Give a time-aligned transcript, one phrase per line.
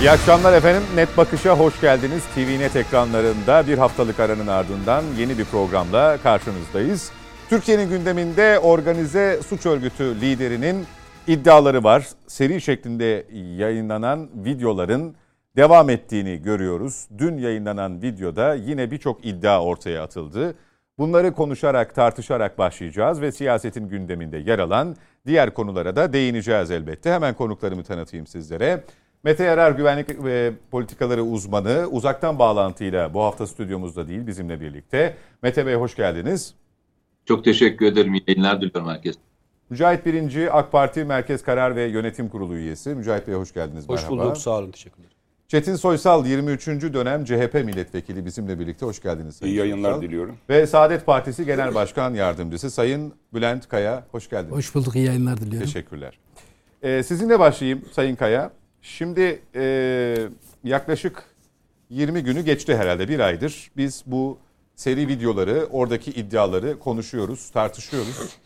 [0.00, 0.82] İyi akşamlar efendim.
[0.94, 2.24] Net Bakış'a hoş geldiniz.
[2.34, 7.12] TVNet ekranlarında bir haftalık aranın ardından yeni bir programla karşınızdayız.
[7.48, 10.86] Türkiye'nin gündeminde organize suç örgütü liderinin
[11.26, 12.06] iddiaları var.
[12.26, 13.26] Seri şeklinde
[13.56, 15.14] yayınlanan videoların
[15.56, 17.08] devam ettiğini görüyoruz.
[17.18, 20.54] Dün yayınlanan videoda yine birçok iddia ortaya atıldı.
[20.98, 24.96] Bunları konuşarak, tartışarak başlayacağız ve siyasetin gündeminde yer alan
[25.26, 27.12] diğer konulara da değineceğiz elbette.
[27.12, 28.84] Hemen konuklarımı tanıtayım sizlere.
[29.24, 35.16] Mete Yarar güvenlik ve politikaları uzmanı uzaktan bağlantıyla bu hafta stüdyomuzda değil bizimle birlikte.
[35.42, 36.54] Mete Bey hoş geldiniz.
[37.24, 38.14] Çok teşekkür ederim.
[38.14, 39.18] İyi yayınlar diliyorum herkese.
[39.70, 42.94] Mücahit Birinci AK Parti Merkez Karar ve Yönetim Kurulu üyesi.
[42.94, 43.88] Mücahit Bey hoş geldiniz.
[43.88, 44.24] Hoş Merhaba.
[44.24, 44.36] bulduk.
[44.36, 44.70] Sağ olun.
[44.70, 45.10] Teşekkürler.
[45.48, 46.66] Çetin Soysal 23.
[46.66, 48.86] dönem CHP milletvekili bizimle birlikte.
[48.86, 49.36] Hoş geldiniz.
[49.36, 50.02] Sayın İyi yayınlar Soysal.
[50.02, 50.36] diliyorum.
[50.48, 54.04] Ve Saadet Partisi Genel Başkan Yardımcısı Sayın Bülent Kaya.
[54.12, 54.56] Hoş geldiniz.
[54.56, 54.96] Hoş bulduk.
[54.96, 55.66] iyi yayınlar diliyorum.
[55.66, 56.18] Teşekkürler.
[56.82, 58.50] Ee, sizinle başlayayım Sayın Kaya.
[58.82, 60.28] Şimdi e,
[60.64, 61.24] yaklaşık
[61.90, 63.70] 20 günü geçti herhalde bir aydır.
[63.76, 64.38] Biz bu
[64.76, 68.36] seri videoları, oradaki iddiaları konuşuyoruz, tartışıyoruz.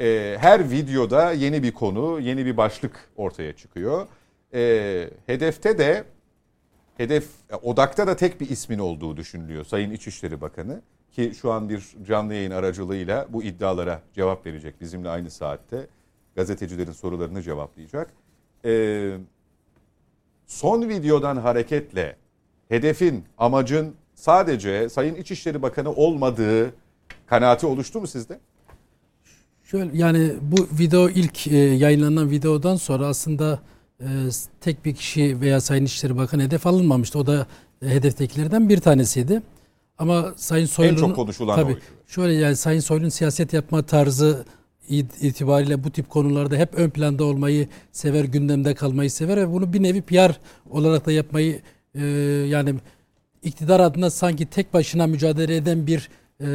[0.00, 4.06] Ee, her videoda yeni bir konu, yeni bir başlık ortaya çıkıyor.
[4.54, 6.04] Ee, hedefte de,
[6.96, 7.24] hedef
[7.62, 10.82] odakta da tek bir ismin olduğu düşünülüyor Sayın İçişleri Bakanı.
[11.12, 15.86] Ki şu an bir canlı yayın aracılığıyla bu iddialara cevap verecek bizimle aynı saatte.
[16.36, 18.12] Gazetecilerin sorularını cevaplayacak.
[18.64, 19.16] Ee,
[20.48, 22.16] son videodan hareketle
[22.68, 26.72] hedefin, amacın sadece Sayın İçişleri Bakanı olmadığı
[27.26, 28.38] kanaati oluştu mu sizde?
[29.64, 33.60] Şöyle yani bu video ilk e, yayınlanan videodan sonra aslında
[34.00, 34.06] e,
[34.60, 37.18] tek bir kişi veya Sayın İçişleri Bakanı hedef alınmamıştı.
[37.18, 37.46] O da
[37.82, 39.42] e, hedeftekilerden bir tanesiydi.
[39.98, 41.80] Ama Sayın Soylu'nun çok konuşulan tabii, oydu.
[42.06, 44.44] Şöyle yani Sayın Soylu'nun siyaset yapma tarzı
[45.20, 49.82] itibariyle bu tip konularda hep ön planda olmayı sever, gündemde kalmayı sever ve bunu bir
[49.82, 51.60] nevi PR olarak da yapmayı
[51.94, 52.04] e,
[52.48, 52.74] yani
[53.42, 56.08] iktidar adına sanki tek başına mücadele eden bir
[56.40, 56.46] e,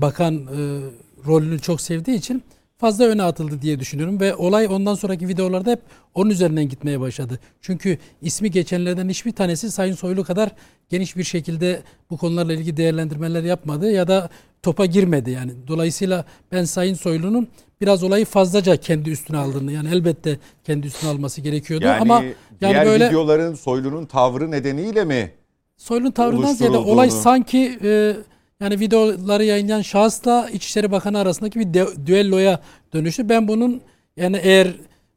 [0.00, 0.80] bakan e,
[1.26, 2.42] rolünü çok sevdiği için
[2.78, 5.80] fazla öne atıldı diye düşünüyorum ve olay ondan sonraki videolarda hep
[6.14, 7.38] onun üzerinden gitmeye başladı.
[7.60, 10.50] Çünkü ismi geçenlerden hiçbir tanesi Sayın Soylu kadar
[10.88, 14.30] geniş bir şekilde bu konularla ilgili değerlendirmeler yapmadı ya da
[14.62, 15.52] topa girmedi yani.
[15.68, 17.48] Dolayısıyla ben Sayın Soylu'nun
[17.80, 22.22] biraz olayı fazlaca kendi üstüne aldığını yani elbette kendi üstüne alması gerekiyordu Yani ama
[22.60, 25.30] diğer yani böyle videoların Soylu'nun tavrı nedeniyle mi?
[25.76, 28.16] Soylu'nun tavrından ziyade olay sanki e,
[28.60, 32.60] yani videoları yayınlayan şahısla İçişleri Bakanı arasındaki bir de- düelloya
[32.94, 33.28] dönüştü.
[33.28, 33.80] Ben bunun
[34.16, 34.66] yani eğer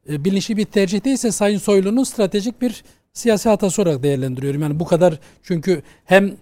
[0.08, 4.62] e, bilinçli bir tercih değilse Sayın Soylu'nun stratejik bir siyasi hatası olarak değerlendiriyorum.
[4.62, 6.32] Yani bu kadar çünkü hem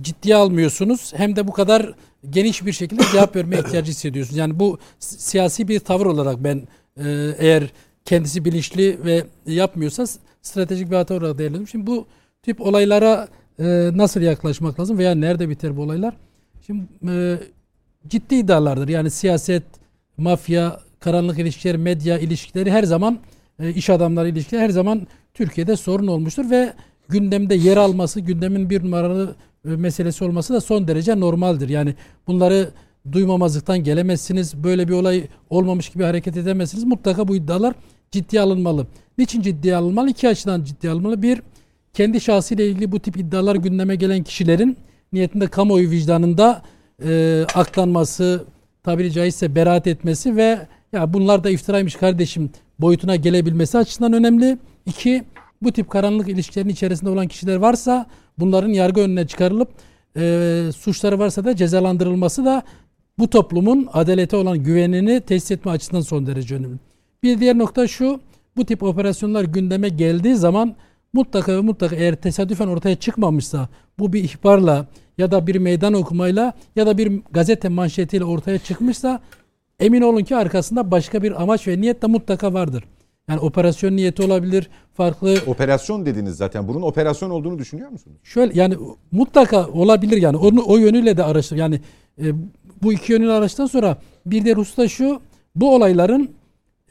[0.00, 1.92] ciddiye almıyorsunuz hem de bu kadar
[2.30, 4.38] geniş bir şekilde cevap verme ihtiyacı hissediyorsunuz.
[4.38, 6.62] Yani bu si- siyasi bir tavır olarak ben
[6.96, 7.72] e, eğer
[8.04, 10.06] kendisi bilinçli ve yapmıyorsa
[10.42, 11.68] stratejik bir hata olarak değerlendiriyorum.
[11.68, 12.06] Şimdi bu
[12.42, 16.16] tip olaylara e, nasıl yaklaşmak lazım veya nerede biter bu olaylar?
[16.66, 17.38] Şimdi e,
[18.08, 18.88] ciddi iddialardır.
[18.88, 19.62] Yani siyaset,
[20.16, 23.18] mafya, karanlık ilişkiler, medya ilişkileri her zaman
[23.58, 26.72] e, iş adamları ilişkileri her zaman Türkiye'de sorun olmuştur ve
[27.08, 29.34] gündemde yer alması, gündemin bir numaralı
[29.64, 31.68] meselesi olması da son derece normaldir.
[31.68, 31.94] Yani
[32.26, 32.70] bunları
[33.12, 34.64] duymamazlıktan gelemezsiniz.
[34.64, 36.84] Böyle bir olay olmamış gibi hareket edemezsiniz.
[36.84, 37.74] Mutlaka bu iddialar
[38.10, 38.86] ciddiye alınmalı.
[39.18, 40.10] Niçin ciddiye alınmalı?
[40.10, 41.22] İki açıdan ciddiye alınmalı.
[41.22, 41.42] Bir,
[41.94, 44.76] kendi şahsıyla ilgili bu tip iddialar gündeme gelen kişilerin
[45.12, 46.62] niyetinde kamuoyu vicdanında
[47.04, 48.44] e, aklanması,
[48.82, 54.58] tabiri caizse beraat etmesi ve ya bunlar da iftiraymış kardeşim boyutuna gelebilmesi açısından önemli.
[54.86, 55.24] İki,
[55.62, 58.06] bu tip karanlık ilişkilerin içerisinde olan kişiler varsa
[58.40, 59.68] bunların yargı önüne çıkarılıp
[60.16, 62.62] e, suçları varsa da cezalandırılması da
[63.18, 66.76] bu toplumun adalete olan güvenini tesis etme açısından son derece önemli.
[67.22, 68.20] Bir diğer nokta şu,
[68.56, 70.74] bu tip operasyonlar gündeme geldiği zaman
[71.12, 73.68] mutlaka ve mutlaka eğer tesadüfen ortaya çıkmamışsa
[73.98, 74.86] bu bir ihbarla
[75.18, 79.20] ya da bir meydan okumayla ya da bir gazete manşetiyle ortaya çıkmışsa
[79.80, 82.84] emin olun ki arkasında başka bir amaç ve niyet de mutlaka vardır.
[83.28, 86.68] Yani operasyon niyeti olabilir, farklı Operasyon dediniz zaten.
[86.68, 88.16] Bunun operasyon olduğunu düşünüyor musunuz?
[88.22, 88.76] şöyle yani
[89.12, 91.56] mutlaka olabilir yani onu o yönüyle de araştır.
[91.56, 91.80] Yani
[92.22, 92.24] e,
[92.82, 93.96] bu iki yönüyle araştıktan sonra
[94.26, 95.20] bir de hususta şu
[95.54, 96.30] bu olayların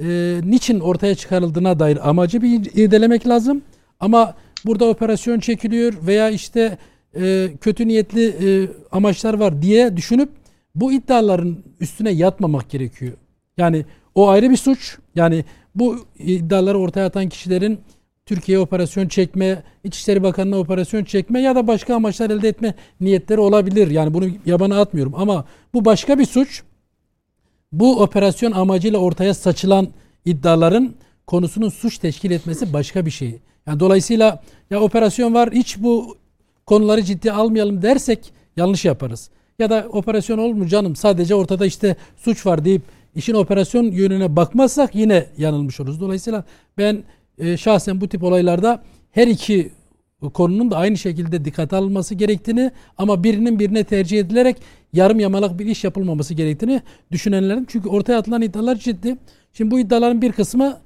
[0.02, 3.62] e, niçin ortaya çıkarıldığına dair amacı bir irdelemek lazım.
[4.00, 4.36] Ama
[4.66, 6.78] burada operasyon çekiliyor veya işte
[7.16, 10.30] e, kötü niyetli e, amaçlar var diye düşünüp
[10.76, 13.14] bu iddiaların üstüne yatmamak gerekiyor.
[13.58, 13.86] Yani
[14.16, 14.98] o ayrı bir suç.
[15.16, 15.46] Yani
[15.80, 17.80] bu iddiaları ortaya atan kişilerin
[18.26, 23.92] Türkiye'ye operasyon çekme, İçişleri Bakanı'na operasyon çekme ya da başka amaçlar elde etme niyetleri olabilir.
[23.92, 26.64] Yani bunu yabana atmıyorum ama bu başka bir suç.
[27.72, 29.88] Bu operasyon amacıyla ortaya saçılan
[30.26, 30.94] iddiaların
[31.28, 33.40] konusunun suç teşkil etmesi başka bir şey.
[33.68, 36.18] Yani dolayısıyla ya operasyon var hiç bu
[36.66, 39.30] konuları ciddi almayalım dersek yanlış yaparız.
[39.60, 42.82] Ya da operasyon olur mu canım sadece ortada işte suç var deyip
[43.20, 46.02] işin operasyon yönüne bakmazsak yine yanılmış oluruz.
[46.02, 46.44] Dolayısıyla
[46.78, 47.04] ben
[47.38, 49.72] e, şahsen bu tip olaylarda her iki
[50.34, 54.58] konunun da aynı şekilde dikkate alınması gerektiğini ama birinin birine tercih edilerek
[54.94, 56.82] yarım yamalak bir iş yapılmaması gerektiğini
[57.12, 57.66] düşünenlerin.
[57.70, 59.18] Çünkü ortaya atılan iddialar ciddi.
[59.54, 60.78] Şimdi bu iddiaların bir kısmı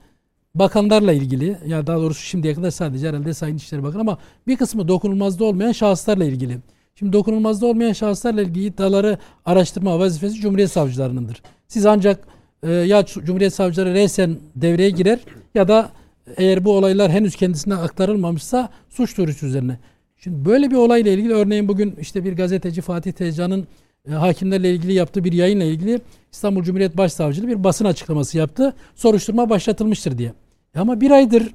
[0.55, 1.57] bakanlarla ilgili.
[1.67, 5.71] Ya daha doğrusu şimdiye kadar sadece herhalde Sayın İçişleri Bakanı ama bir kısmı dokunulmazda olmayan
[5.71, 6.57] şahıslarla ilgili.
[6.95, 11.41] Şimdi dokunulmazda olmayan şahıslarla ilgili iddiaları araştırma vazifesi Cumhuriyet Savcılarınındır.
[11.73, 12.27] Siz ancak
[12.63, 15.19] e, ya Cumhuriyet Savcıları resen devreye girer
[15.55, 15.89] ya da
[16.37, 19.79] eğer bu olaylar henüz kendisine aktarılmamışsa suç duyurusu üzerine.
[20.17, 23.67] Şimdi böyle bir olayla ilgili örneğin bugün işte bir gazeteci Fatih Tezcan'ın
[24.09, 28.73] e, hakimlerle ilgili yaptığı bir yayınla ilgili İstanbul Cumhuriyet Başsavcılığı bir basın açıklaması yaptı.
[28.95, 30.33] Soruşturma başlatılmıştır diye.
[30.75, 31.53] Ama bir aydır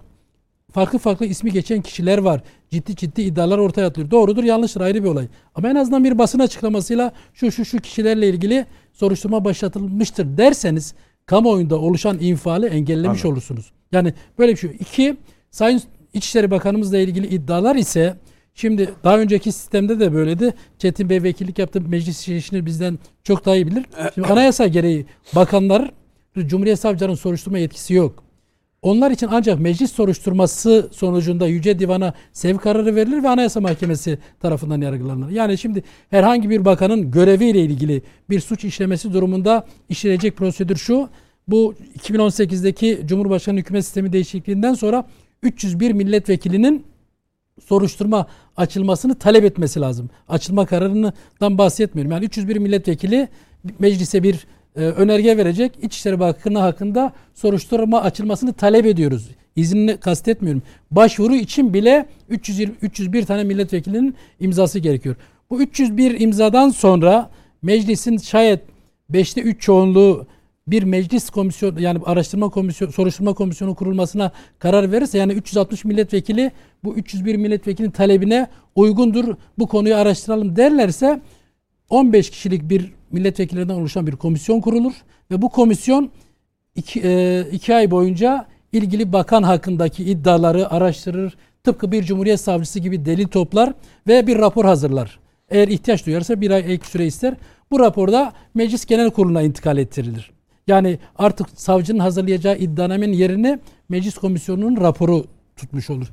[0.73, 2.43] farklı farklı ismi geçen kişiler var.
[2.71, 4.11] Ciddi ciddi iddialar ortaya atılıyor.
[4.11, 5.29] Doğrudur yanlıştır ayrı bir olay.
[5.55, 10.95] Ama en azından bir basın açıklamasıyla şu şu şu kişilerle ilgili soruşturma başlatılmıştır derseniz
[11.27, 13.31] kamuoyunda oluşan infiali engellemiş Anladım.
[13.33, 13.73] olursunuz.
[13.93, 14.71] Yani böyle bir şey.
[14.81, 15.17] İki,
[15.51, 15.83] Sayın
[16.15, 18.17] İçişleri Bakanımızla ilgili iddialar ise
[18.55, 20.55] şimdi daha önceki sistemde de böyleydi.
[20.79, 21.81] Çetin Bey vekillik yaptı.
[21.81, 23.85] Meclis işini bizden çok daha iyi bilir.
[24.15, 25.91] Şimdi anayasa gereği bakanlar
[26.39, 28.28] Cumhuriyet Savcılarının soruşturma yetkisi yok.
[28.83, 34.81] Onlar için ancak meclis soruşturması sonucunda Yüce Divan'a sevk kararı verilir ve Anayasa Mahkemesi tarafından
[34.81, 35.31] yargılanır.
[35.31, 41.09] Yani şimdi herhangi bir bakanın göreviyle ilgili bir suç işlemesi durumunda işleyecek prosedür şu.
[41.49, 45.07] Bu 2018'deki Cumhurbaşkanı hükümet sistemi değişikliğinden sonra
[45.43, 46.85] 301 milletvekilinin
[47.67, 48.27] soruşturma
[48.57, 50.11] açılmasını talep etmesi lazım.
[50.29, 52.13] Açılma kararından bahsetmiyorum.
[52.13, 53.29] Yani 301 milletvekili
[53.79, 54.47] meclise bir
[54.79, 55.73] e, önerge verecek.
[55.83, 59.29] İçişleri Bakanı hakkında soruşturma açılmasını talep ediyoruz.
[59.57, 60.63] İznini kastetmiyorum.
[60.91, 65.17] Başvuru için bile 320, 301 tane milletvekilinin imzası gerekiyor.
[65.51, 67.31] Bu 301 imzadan sonra
[67.63, 68.61] meclisin şayet
[69.13, 70.27] 5'te 3 çoğunluğu
[70.67, 76.53] bir meclis komisyon yani araştırma komisyonu soruşturma komisyonu kurulmasına karar verirse yani 360 milletvekili
[76.85, 81.21] bu 301 milletvekilinin talebine uygundur bu konuyu araştıralım derlerse
[81.89, 84.93] 15 kişilik bir milletvekillerinden oluşan bir komisyon kurulur
[85.31, 86.11] ve bu komisyon
[86.77, 91.37] iki, e, iki ay boyunca ilgili bakan hakkındaki iddiaları araştırır.
[91.65, 93.73] Tıpkı bir cumhuriyet savcısı gibi delil toplar
[94.09, 95.19] ve bir rapor hazırlar.
[95.51, 97.35] Eğer ihtiyaç duyarsa bir ay ek süre ister.
[97.71, 100.31] Bu raporda meclis genel kuruluna intikal ettirilir.
[100.67, 103.59] Yani artık savcının hazırlayacağı iddianamenin yerine
[103.89, 105.25] meclis komisyonunun raporu
[105.57, 106.07] tutmuş olur.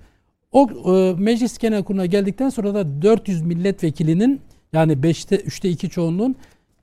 [0.52, 4.42] O e, meclis genel kuruluna geldikten sonra da 400 milletvekilinin
[4.74, 6.36] yani 5'te 3'te 2 çoğunluğun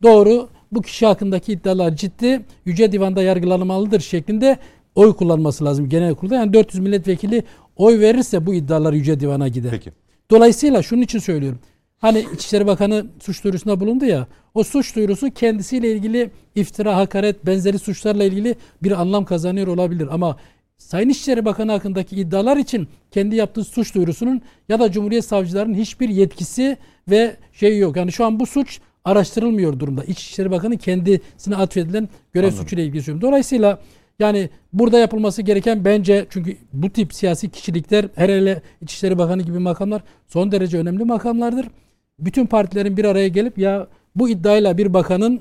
[0.03, 4.59] doğru bu kişi hakkındaki iddialar ciddi Yüce Divan'da yargılanmalıdır şeklinde
[4.95, 6.35] oy kullanması lazım genel kurulda.
[6.35, 7.43] Yani 400 milletvekili
[7.77, 9.71] oy verirse bu iddialar Yüce Divan'a gider.
[9.71, 9.93] Peki.
[10.31, 11.59] Dolayısıyla şunun için söylüyorum.
[11.99, 14.27] Hani İçişleri Bakanı suç duyurusunda bulundu ya.
[14.55, 20.09] O suç duyurusu kendisiyle ilgili iftira, hakaret, benzeri suçlarla ilgili bir anlam kazanıyor olabilir.
[20.11, 20.37] Ama
[20.83, 26.09] Sayın İçişleri Bakanı hakkındaki iddialar için kendi yaptığı suç duyurusunun ya da Cumhuriyet Savcılarının hiçbir
[26.09, 26.77] yetkisi
[27.11, 27.97] ve şey yok.
[27.97, 30.05] Yani şu an bu suç araştırılmıyor durumda.
[30.05, 32.63] İçişleri Bakanı kendisine atfedilen görev Anladım.
[32.63, 33.29] suçuyla ilgili söylüyorum.
[33.29, 33.79] Dolayısıyla
[34.19, 39.59] yani burada yapılması gereken bence çünkü bu tip siyasi kişilikler her hele İçişleri Bakanı gibi
[39.59, 41.67] makamlar son derece önemli makamlardır.
[42.19, 43.87] Bütün partilerin bir araya gelip ya
[44.17, 45.41] bu iddiayla bir bakanın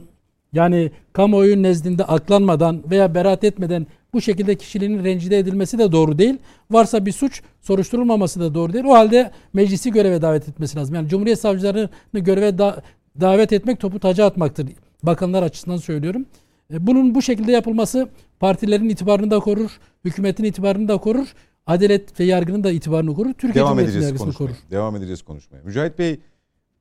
[0.54, 6.38] yani kamuoyu nezdinde aklanmadan veya beraat etmeden bu şekilde kişiliğinin rencide edilmesi de doğru değil.
[6.72, 8.86] Varsa bir suç soruşturulmaması da doğru değil.
[8.86, 10.96] O halde meclisi göreve davet etmesi lazım.
[10.96, 12.84] Yani Cumhuriyet savcılarını göreve da
[13.22, 14.68] davet etmek topu taca atmaktır.
[15.04, 16.26] Bakanlar açısından söylüyorum.
[16.74, 21.34] E, bunun bu şekilde yapılması partilerin itibarını da korur, hükümetin itibarını da korur,
[21.66, 24.56] adalet ve yargının da itibarını korur, Türkiye Devam Cumhuriyeti'nin yargısını korur.
[24.72, 25.64] Devam edeceğiz konuşmaya.
[25.64, 26.20] Mücahit Bey,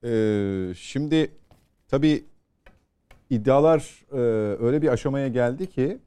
[0.04, 1.30] e, şimdi
[1.88, 2.24] tabii
[3.30, 4.16] iddialar e,
[4.64, 5.98] öyle bir aşamaya geldi ki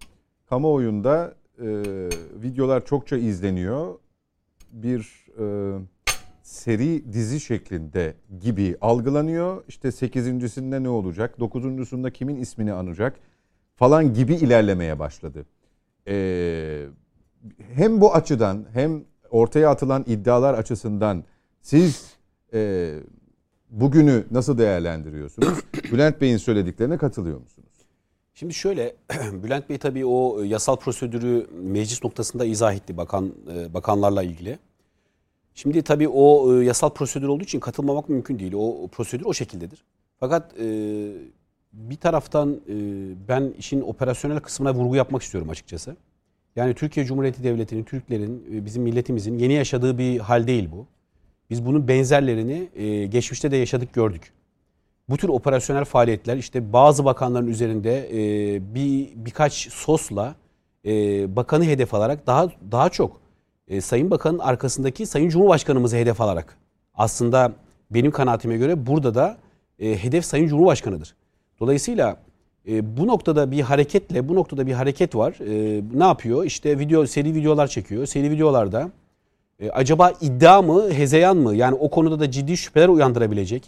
[0.50, 1.68] kamuoyunda e,
[2.44, 3.96] videolar çokça izleniyor.
[4.72, 5.46] Bir e,
[6.44, 9.64] seri dizi şeklinde gibi algılanıyor.
[9.68, 13.20] İşte sekizincisinde ne olacak, dokuzuncusunda kimin ismini anacak
[13.76, 15.46] falan gibi ilerlemeye başladı.
[16.08, 16.86] Ee,
[17.74, 21.24] hem bu açıdan hem ortaya atılan iddialar açısından
[21.62, 22.14] siz
[22.54, 22.94] e,
[23.74, 25.60] bugünü nasıl değerlendiriyorsunuz?
[25.92, 27.70] Bülent Bey'in söylediklerine katılıyor musunuz?
[28.34, 28.96] Şimdi şöyle,
[29.44, 34.60] Bülent Bey tabii o yasal prosedürü meclis noktasında izah etti bakan e, bakanlarla ilgili.
[35.56, 38.54] Şimdi tabii o e, yasal prosedür olduğu için katılmamak mümkün değil.
[38.56, 39.84] O, prosedür o şekildedir.
[40.20, 40.66] Fakat e,
[41.74, 42.76] bir taraftan e,
[43.28, 45.96] ben işin operasyonel kısmına vurgu yapmak istiyorum açıkçası.
[46.56, 50.88] Yani Türkiye Cumhuriyeti Devleti'nin, Türklerin, e, bizim milletimizin yeni yaşadığı bir hal değil bu.
[51.50, 54.34] Biz bunun benzerlerini e, geçmişte de yaşadık, gördük.
[55.10, 60.36] Bu tür operasyonel faaliyetler işte bazı bakanların üzerinde e, bir birkaç sosla
[60.86, 60.92] e,
[61.36, 63.22] bakanı hedef alarak daha daha çok
[63.68, 66.58] e, Sayın Bakan'ın arkasındaki Sayın Cumhurbaşkanımızı hedef alarak
[66.94, 67.52] aslında
[67.92, 69.38] benim kanaatime göre burada da
[69.80, 71.16] e, hedef Sayın Cumhurbaşkanıdır.
[71.60, 72.18] Dolayısıyla
[72.68, 75.36] e, bu noktada bir hareketle bu noktada bir hareket var.
[75.40, 76.44] E, ne yapıyor?
[76.44, 78.06] İşte video seri videolar çekiyor.
[78.06, 78.92] Seri videolarda
[79.60, 81.56] e, acaba iddia mı, hezeyan mı?
[81.56, 83.64] Yani o konuda da ciddi şüpheler uyandırabilecek.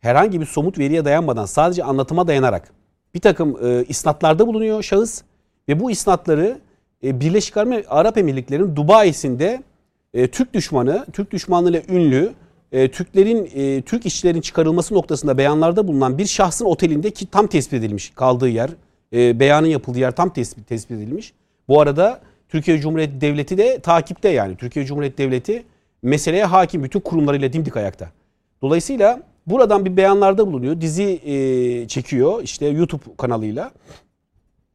[0.00, 2.72] Herhangi bir somut veriye dayanmadan sadece anlatıma dayanarak
[3.14, 5.22] bir takım e, isnatlarda bulunuyor şahıs
[5.68, 6.58] ve bu isnatları
[7.04, 7.56] e, Birleşik
[7.88, 9.62] Arap Emirlikleri'nin Dubai'sinde
[10.14, 12.32] e, Türk düşmanı, Türk düşmanlığıyla ünlü
[12.72, 17.74] e, Türklerin e, Türk işçilerin çıkarılması noktasında beyanlarda bulunan bir şahsın otelinde ki tam tespit
[17.74, 18.70] edilmiş kaldığı yer,
[19.12, 21.32] e, beyanın yapıldığı yer tam tespit, tespit edilmiş.
[21.68, 24.56] Bu arada Türkiye Cumhuriyeti Devleti de takipte yani.
[24.56, 25.64] Türkiye Cumhuriyeti Devleti
[26.02, 28.10] meseleye hakim bütün kurumlarıyla dimdik ayakta.
[28.62, 30.80] Dolayısıyla buradan bir beyanlarda bulunuyor.
[30.80, 33.70] Dizi e, çekiyor işte YouTube kanalıyla.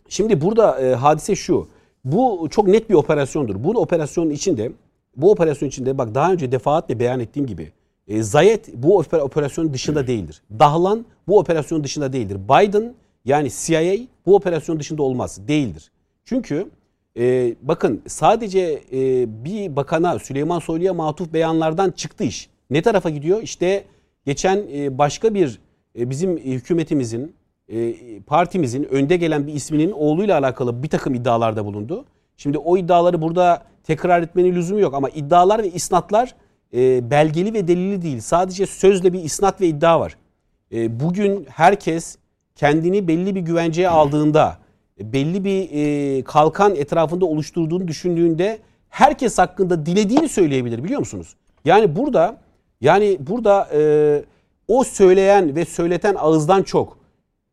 [0.09, 1.67] Şimdi burada e, hadise şu.
[2.05, 3.63] Bu çok net bir operasyondur.
[3.63, 4.71] Bu operasyonun içinde
[5.15, 7.71] bu operasyon içinde bak daha önce defaatle beyan ettiğim gibi
[8.07, 10.41] e, Zayet bu operasyonun dışında değildir.
[10.59, 12.37] Dahlan bu operasyonun dışında değildir.
[12.49, 12.93] Biden
[13.25, 15.47] yani CIA bu operasyon dışında olmaz.
[15.47, 15.91] Değildir.
[16.25, 16.69] Çünkü
[17.19, 22.49] e, bakın sadece e, bir bakana Süleyman Soylu'ya matuf beyanlardan çıktı iş.
[22.69, 23.41] Ne tarafa gidiyor?
[23.41, 23.83] İşte
[24.25, 25.59] geçen e, başka bir
[25.99, 27.35] e, bizim hükümetimizin
[27.69, 32.05] e, partimizin önde gelen bir isminin oğluyla alakalı bir takım iddialarda bulundu.
[32.37, 36.35] Şimdi o iddiaları burada tekrar etmenin lüzumu yok ama iddialar ve isnatlar
[36.73, 38.19] e, belgeli ve delili değil.
[38.19, 40.17] Sadece sözle bir isnat ve iddia var.
[40.73, 42.17] E, bugün herkes
[42.55, 44.68] kendini belli bir güvenceye aldığında, e,
[44.99, 51.35] belli bir e, kalkan etrafında oluşturduğunu düşündüğünde herkes hakkında dilediğini söyleyebilir biliyor musunuz?
[51.65, 52.37] Yani burada
[52.81, 54.23] yani burada e,
[54.67, 56.97] o söyleyen ve söyleten ağızdan çok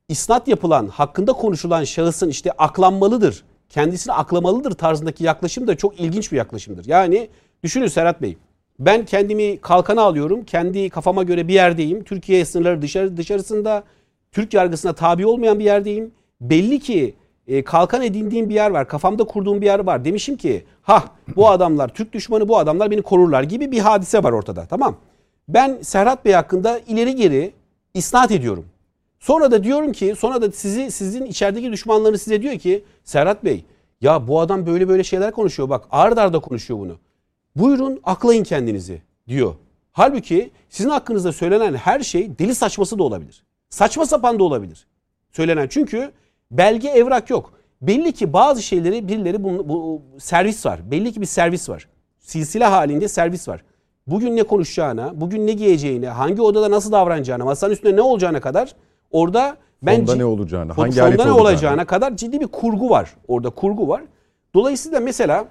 [0.09, 6.37] isnat yapılan, hakkında konuşulan şahısın işte aklanmalıdır, kendisini aklamalıdır tarzındaki yaklaşım da çok ilginç bir
[6.37, 6.87] yaklaşımdır.
[6.87, 7.29] Yani
[7.65, 8.37] düşünün Serhat Bey,
[8.79, 10.45] ben kendimi kalkana alıyorum.
[10.45, 12.05] Kendi kafama göre bir yerdeyim.
[12.05, 13.85] Türkiye sınırları dışarı, dışarısında
[14.33, 16.13] Türk yargısına tabi olmayan bir yerdeyim.
[16.41, 17.15] Belli ki
[17.49, 18.89] e, kalkan edindiğim bir yer var.
[18.89, 20.05] Kafamda kurduğum bir yer var.
[20.05, 21.05] Demişim ki ha
[21.37, 24.67] bu adamlar Türk düşmanı bu adamlar beni korurlar gibi bir hadise var ortada.
[24.67, 24.97] Tamam.
[25.49, 27.53] Ben Serhat Bey hakkında ileri geri
[27.95, 28.65] isnat ediyorum.
[29.21, 33.65] Sonra da diyorum ki sonra da sizi sizin içerideki düşmanlarınız size diyor ki Serhat Bey
[34.01, 36.97] ya bu adam böyle böyle şeyler konuşuyor bak ard arda konuşuyor bunu.
[37.57, 39.55] Buyurun aklayın kendinizi diyor.
[39.93, 43.43] Halbuki sizin hakkınızda söylenen her şey deli saçması da olabilir.
[43.71, 44.87] Saçma sapan da olabilir.
[45.33, 46.13] Söylenen çünkü
[46.51, 47.53] belge evrak yok.
[47.83, 50.91] Belli ki bazı şeyleri birileri bu, bu servis var.
[50.91, 51.89] Belli ki bir servis var.
[52.19, 53.65] Silsile halinde servis var.
[54.07, 58.77] Bugün ne konuşacağına, bugün ne giyeceğine, hangi odada nasıl davranacağına, masanın üstünde ne olacağına kadar
[59.11, 63.15] orada bence fonda ne olacağını, hangi fonda ne olacağına, olacağına kadar ciddi bir kurgu var.
[63.29, 64.03] Orada kurgu var.
[64.55, 65.49] Dolayısıyla mesela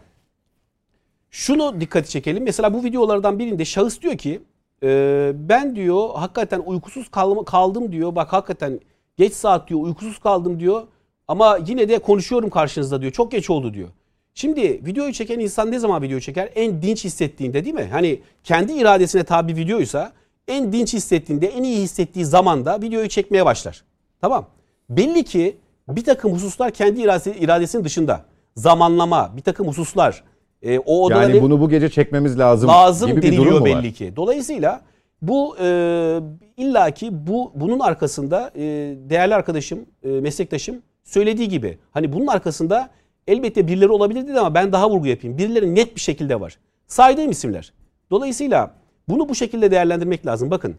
[1.32, 2.44] şunu dikkati çekelim.
[2.44, 4.42] Mesela bu videolardan birinde şahıs diyor ki
[4.84, 7.10] e, ben diyor hakikaten uykusuz
[7.46, 8.16] kaldım diyor.
[8.16, 8.80] Bak hakikaten
[9.18, 10.84] geç saat diyor uykusuz kaldım diyor.
[11.28, 13.12] Ama yine de konuşuyorum karşınızda diyor.
[13.12, 13.90] Çok geç oldu diyor.
[14.34, 16.50] Şimdi videoyu çeken insan ne zaman video çeker?
[16.56, 17.90] En dinç hissettiğinde değil mi?
[17.92, 20.12] Hani kendi iradesine tabi videoysa
[20.48, 23.84] en dinç hissettiğinde, en iyi hissettiği zamanda videoyu çekmeye başlar.
[24.22, 24.46] Tamam.
[24.90, 25.58] Belli ki
[25.88, 28.26] bir takım hususlar kendi iradesi, iradesinin dışında.
[28.56, 30.24] Zamanlama, bir takım hususlar,
[30.62, 33.76] e, o odada yani bunu bu gece çekmemiz lazım, lazım gibi bir durum mu belli
[33.76, 33.94] var?
[33.94, 34.14] ki.
[34.16, 34.82] Dolayısıyla
[35.22, 36.20] bu e,
[36.58, 38.62] illaki bu bunun arkasında e,
[39.10, 42.90] değerli arkadaşım, e, meslektaşım söylediği gibi hani bunun arkasında
[43.28, 45.38] elbette birileri olabilir dedi ama ben daha vurgu yapayım.
[45.38, 46.58] Birileri net bir şekilde var.
[46.88, 47.74] Saydığım isimler.
[48.12, 48.74] Dolayısıyla
[49.10, 50.52] bunu bu şekilde değerlendirmek lazım.
[50.52, 50.76] Bakın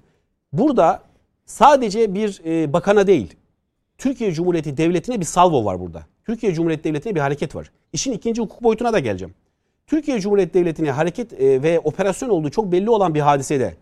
[0.53, 1.03] burada
[1.45, 3.37] sadece bir e, bakana değil,
[3.99, 6.07] Türkiye Cumhuriyeti Devleti'ne bir salvo var burada.
[6.27, 7.71] Türkiye Cumhuriyeti Devleti'ne bir hareket var.
[7.93, 9.35] İşin ikinci hukuk boyutuna da geleceğim.
[9.87, 13.75] Türkiye Cumhuriyeti Devleti'ne hareket e, ve operasyon olduğu çok belli olan bir hadisede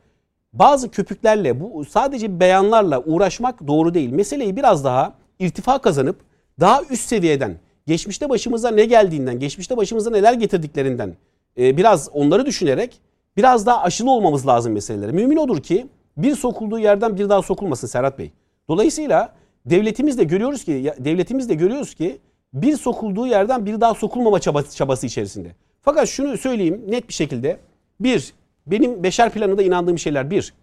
[0.54, 4.10] bazı köpüklerle bu sadece beyanlarla uğraşmak doğru değil.
[4.10, 6.16] Meseleyi biraz daha irtifa kazanıp
[6.60, 7.56] daha üst seviyeden
[7.86, 11.14] geçmişte başımıza ne geldiğinden, geçmişte başımıza neler getirdiklerinden
[11.58, 13.00] e, biraz onları düşünerek
[13.36, 15.12] biraz daha aşılı olmamız lazım meselelere.
[15.12, 18.30] Mümin odur ki bir sokulduğu yerden bir daha sokulmasın Serhat Bey.
[18.68, 19.32] Dolayısıyla
[19.66, 22.18] devletimiz de görüyoruz ki devletimiz de görüyoruz ki
[22.54, 25.48] bir sokulduğu yerden bir daha sokulmama çabası, çabası içerisinde.
[25.82, 27.56] Fakat şunu söyleyeyim net bir şekilde.
[28.00, 28.32] Bir,
[28.66, 30.30] benim beşer planında inandığım şeyler.
[30.30, 30.54] Bir,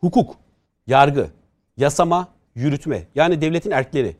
[0.00, 0.36] hukuk,
[0.86, 1.30] yargı,
[1.76, 3.02] yasama, yürütme.
[3.14, 4.16] Yani devletin erkleri.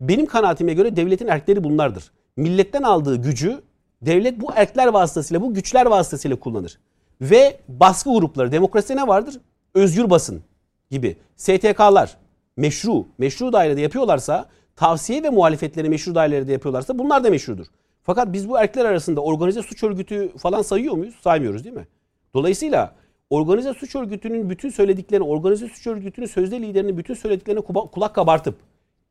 [0.00, 2.12] Benim kanaatime göre devletin erkleri bunlardır.
[2.36, 3.62] milletten aldığı gücü
[4.02, 6.78] devlet bu erkler vasıtasıyla, bu güçler vasıtasıyla kullanır.
[7.20, 9.40] Ve baskı grupları, demokraside ne vardır?
[9.74, 10.42] Özgür basın
[10.90, 11.16] gibi.
[11.36, 12.16] STK'lar
[12.56, 17.66] meşru, meşru dairede yapıyorlarsa, tavsiye ve muhalefetleri meşru dairede yapıyorlarsa bunlar da meşrudur.
[18.04, 21.14] Fakat biz bu erkekler arasında organize suç örgütü falan sayıyor muyuz?
[21.14, 21.86] Saymıyoruz değil mi?
[22.34, 22.94] Dolayısıyla
[23.30, 28.56] organize suç örgütünün bütün söylediklerini, organize suç örgütünün sözde liderinin bütün söylediklerine kulak kabartıp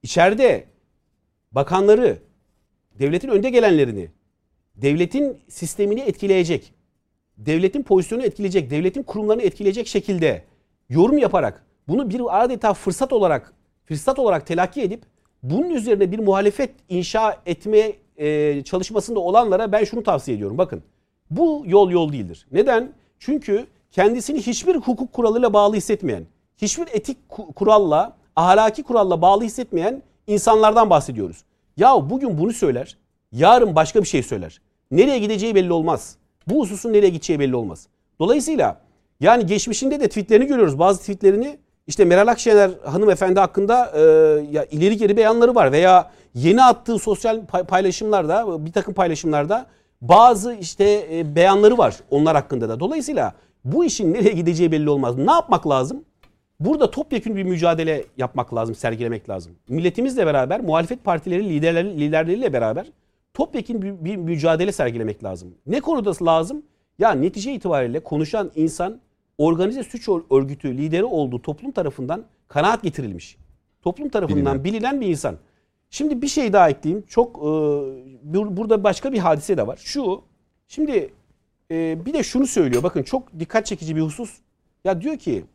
[0.04, 0.66] içeride
[1.52, 2.18] bakanları,
[3.00, 4.10] devletin önde gelenlerini,
[4.76, 6.74] devletin sistemini etkileyecek,
[7.38, 10.44] devletin pozisyonunu etkileyecek, devletin kurumlarını etkileyecek şekilde
[10.90, 13.54] yorum yaparak bunu bir adeta fırsat olarak
[13.86, 15.04] fırsat olarak telakki edip
[15.44, 20.58] bunun üzerine bir muhalefet inşa etme e, çalışmasında olanlara ben şunu tavsiye ediyorum.
[20.58, 20.84] Bakın
[21.32, 22.48] bu yol yol değildir.
[22.52, 22.92] Neden?
[23.20, 26.26] Çünkü kendisini hiçbir hukuk kuralıyla bağlı hissetmeyen,
[26.58, 27.18] hiçbir etik
[27.56, 31.44] kuralla, ahlaki kuralla bağlı hissetmeyen insanlardan bahsediyoruz.
[31.78, 32.98] Ya bugün bunu söyler,
[33.32, 34.62] yarın başka bir şey söyler.
[34.92, 36.16] Nereye gideceği belli olmaz.
[36.48, 37.88] Bu hususun nereye gideceği belli olmaz.
[38.20, 38.82] Dolayısıyla
[39.20, 40.80] yani geçmişinde de tweetlerini görüyoruz.
[40.80, 44.02] Bazı tweetlerini işte Meral Akşener hanımefendi hakkında e,
[44.52, 49.66] ya ileri geri beyanları var veya yeni attığı sosyal paylaşımlarda bir takım paylaşımlarda
[50.02, 52.80] bazı işte e, beyanları var onlar hakkında da.
[52.80, 53.34] Dolayısıyla
[53.66, 55.18] bu işin nereye gideceği belli olmaz.
[55.18, 56.06] Ne yapmak lazım?
[56.60, 59.52] Burada topyekun bir mücadele yapmak lazım, sergilemek lazım.
[59.70, 62.86] Milletimizle beraber, muhalefet partileri liderleri, liderleriyle beraber
[63.34, 65.56] topyekun bir, bir mücadele sergilemek lazım.
[65.68, 66.64] Ne konuda lazım?
[67.00, 69.02] Ya netice itibariyle konuşan insan
[69.38, 73.38] organize suç örgütü lideri olduğu toplum tarafından kanaat getirilmiş.
[73.82, 74.64] Toplum tarafından Bilmiyorum.
[74.64, 75.38] bilinen bir insan.
[75.90, 77.06] Şimdi bir şey daha ekleyeyim.
[77.08, 79.80] Çok e, burada başka bir hadise de var.
[79.84, 80.22] Şu,
[80.68, 81.14] şimdi
[81.72, 82.84] e, bir de şunu söylüyor.
[82.84, 84.38] Bakın çok dikkat çekici bir husus.
[84.84, 85.46] Ya diyor ki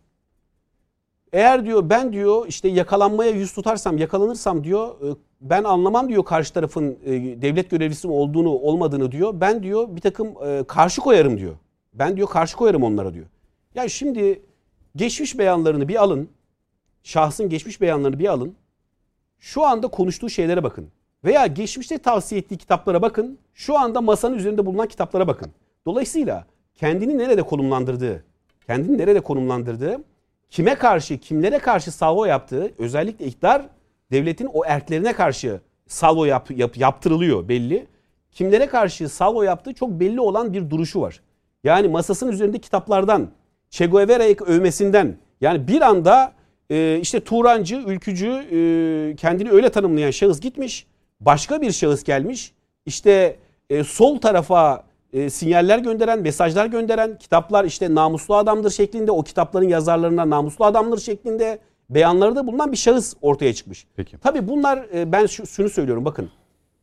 [1.33, 6.53] eğer diyor ben diyor işte yakalanmaya yüz tutarsam yakalanırsam diyor e, ben anlamam diyor karşı
[6.55, 9.41] tarafın e, devlet görevlisi olduğunu olmadığını diyor.
[9.41, 11.55] Ben diyor bir takım e, karşı koyarım diyor.
[11.95, 13.27] Ben diyor karşı koyarım onlara diyor.
[13.75, 14.43] Ya şimdi
[14.97, 16.29] geçmiş beyanlarını bir alın.
[17.03, 18.57] Şahsın geçmiş beyanlarını bir alın.
[19.39, 20.89] Şu anda konuştuğu şeylere bakın.
[21.25, 23.39] Veya geçmişte tavsiye ettiği kitaplara bakın.
[23.55, 25.53] Şu anda masanın üzerinde bulunan kitaplara bakın.
[25.87, 28.25] Dolayısıyla kendini nerede konumlandırdığı,
[28.67, 30.05] kendini nerede konumlandırdığı,
[30.51, 33.69] kime karşı, kimlere karşı salvo yaptığı, özellikle iktidar
[34.11, 37.87] devletin o erklerine karşı salvo yap, yap, yaptırılıyor belli.
[38.33, 41.21] Kimlere karşı salvo yaptığı çok belli olan bir duruşu var.
[41.65, 43.29] Yani masasının üzerinde kitaplardan,
[43.71, 46.33] Che Guevara'yı övmesinden, yani bir anda
[46.71, 50.87] e, işte Turancı, ülkücü, e, kendini öyle tanımlayan şahıs gitmiş.
[51.21, 52.53] Başka bir şahıs gelmiş.
[52.87, 53.37] İşte
[53.71, 59.69] e, sol tarafa e, sinyaller gönderen, mesajlar gönderen kitaplar işte namuslu adamdır şeklinde o kitapların
[59.69, 61.59] yazarlarına namuslu adamdır şeklinde
[61.91, 63.87] beyanları da bulunan bir şahıs ortaya çıkmış.
[63.97, 64.19] Peki.
[64.19, 66.31] Tabii bunlar e, ben şu, şunu söylüyorum bakın.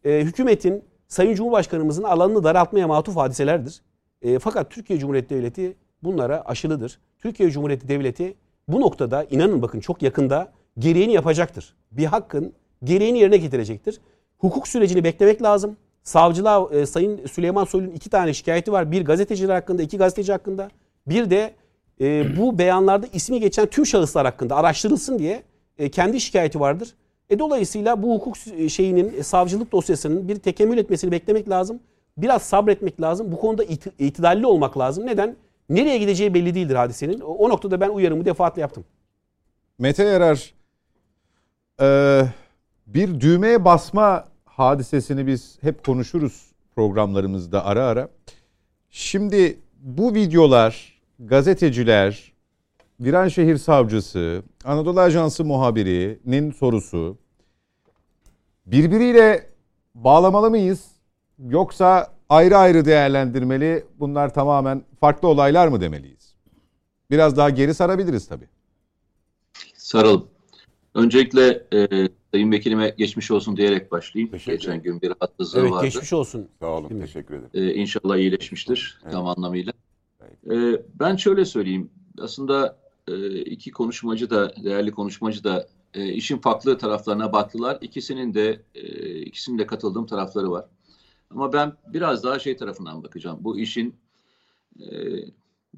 [0.03, 3.81] E, hükümetin Sayın Cumhurbaşkanımızın alanını daraltmaya matuf hadiselerdir.
[4.21, 6.99] E, fakat Türkiye Cumhuriyeti Devleti bunlara aşılıdır.
[7.19, 8.35] Türkiye Cumhuriyeti Devleti
[8.67, 11.75] bu noktada inanın bakın çok yakında gereğini yapacaktır.
[11.91, 12.53] Bir hakkın
[12.83, 14.01] gereğini yerine getirecektir.
[14.37, 15.77] Hukuk sürecini beklemek lazım.
[16.03, 18.91] Savcılığa e, Sayın Süleyman Soylu'nun iki tane şikayeti var.
[18.91, 20.69] Bir gazeteciler hakkında, iki gazeteci hakkında.
[21.07, 21.53] Bir de
[22.01, 25.43] e, bu beyanlarda ismi geçen tüm şahıslar hakkında araştırılsın diye
[25.77, 26.93] e, kendi şikayeti vardır.
[27.29, 28.37] E, dolayısıyla bu hukuk
[28.69, 31.79] şeyinin, e, savcılık dosyasının bir tekemmül etmesini beklemek lazım.
[32.17, 33.31] Biraz sabretmek lazım.
[33.31, 35.05] Bu konuda it- itidalli olmak lazım.
[35.05, 35.35] Neden?
[35.69, 37.19] Nereye gideceği belli değildir hadisenin.
[37.19, 38.85] O, noktada ben uyarımı defaatle yaptım.
[39.79, 40.53] Mete Yarar,
[41.81, 42.21] e,
[42.87, 48.09] bir düğmeye basma hadisesini biz hep konuşuruz programlarımızda ara ara.
[48.89, 52.33] Şimdi bu videolar gazeteciler,
[52.99, 57.17] Viranşehir Savcısı, Anadolu Ajansı muhabirinin sorusu
[58.65, 59.49] birbiriyle
[59.95, 60.85] bağlamalı mıyız?
[61.39, 66.35] Yoksa ayrı ayrı değerlendirmeli bunlar tamamen farklı olaylar mı demeliyiz?
[67.11, 68.47] Biraz daha geri sarabiliriz tabii.
[69.73, 70.27] Saralım.
[70.93, 74.31] Öncelikle e, Sayın Vekilime geçmiş olsun diyerek başlayayım.
[74.31, 75.85] Teşekkür Geçen gün bir rahatsızlığı evet, vardı.
[75.85, 76.47] geçmiş olsun.
[76.59, 77.49] Sağ olun, Değil teşekkür ederim.
[77.53, 79.13] Ee, inşallah iyileşmiştir evet.
[79.13, 79.73] tam anlamıyla.
[80.51, 81.89] Ee, ben şöyle söyleyeyim.
[82.21, 87.77] Aslında e, iki konuşmacı da, değerli konuşmacı da e, işin farklı taraflarına baktılar.
[87.81, 88.81] İkisinin de e,
[89.21, 90.65] ikisinin de katıldığım tarafları var.
[91.35, 93.37] Ama ben biraz daha şey tarafından bakacağım.
[93.41, 93.95] Bu işin
[94.79, 94.87] e,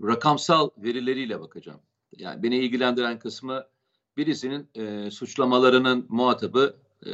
[0.04, 1.80] rakamsal verileriyle bakacağım.
[2.17, 3.65] Yani beni ilgilendiren kısmı
[4.17, 7.12] birisinin e, suçlamalarının muhatabı e,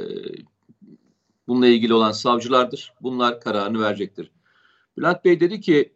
[1.47, 2.93] bununla ilgili olan savcılardır.
[3.01, 4.31] Bunlar kararını verecektir.
[4.97, 5.93] Bülent Bey dedi ki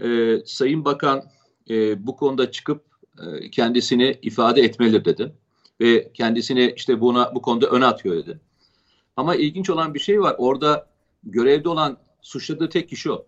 [0.00, 1.22] e, Sayın Bakan
[1.70, 2.84] e, bu konuda çıkıp
[3.26, 5.32] e, kendisini ifade etmeli dedi.
[5.80, 8.40] Ve kendisini işte buna bu konuda öne atıyor dedi.
[9.16, 10.34] Ama ilginç olan bir şey var.
[10.38, 10.91] Orada
[11.24, 13.26] görevde olan suçladığı tek kişi o.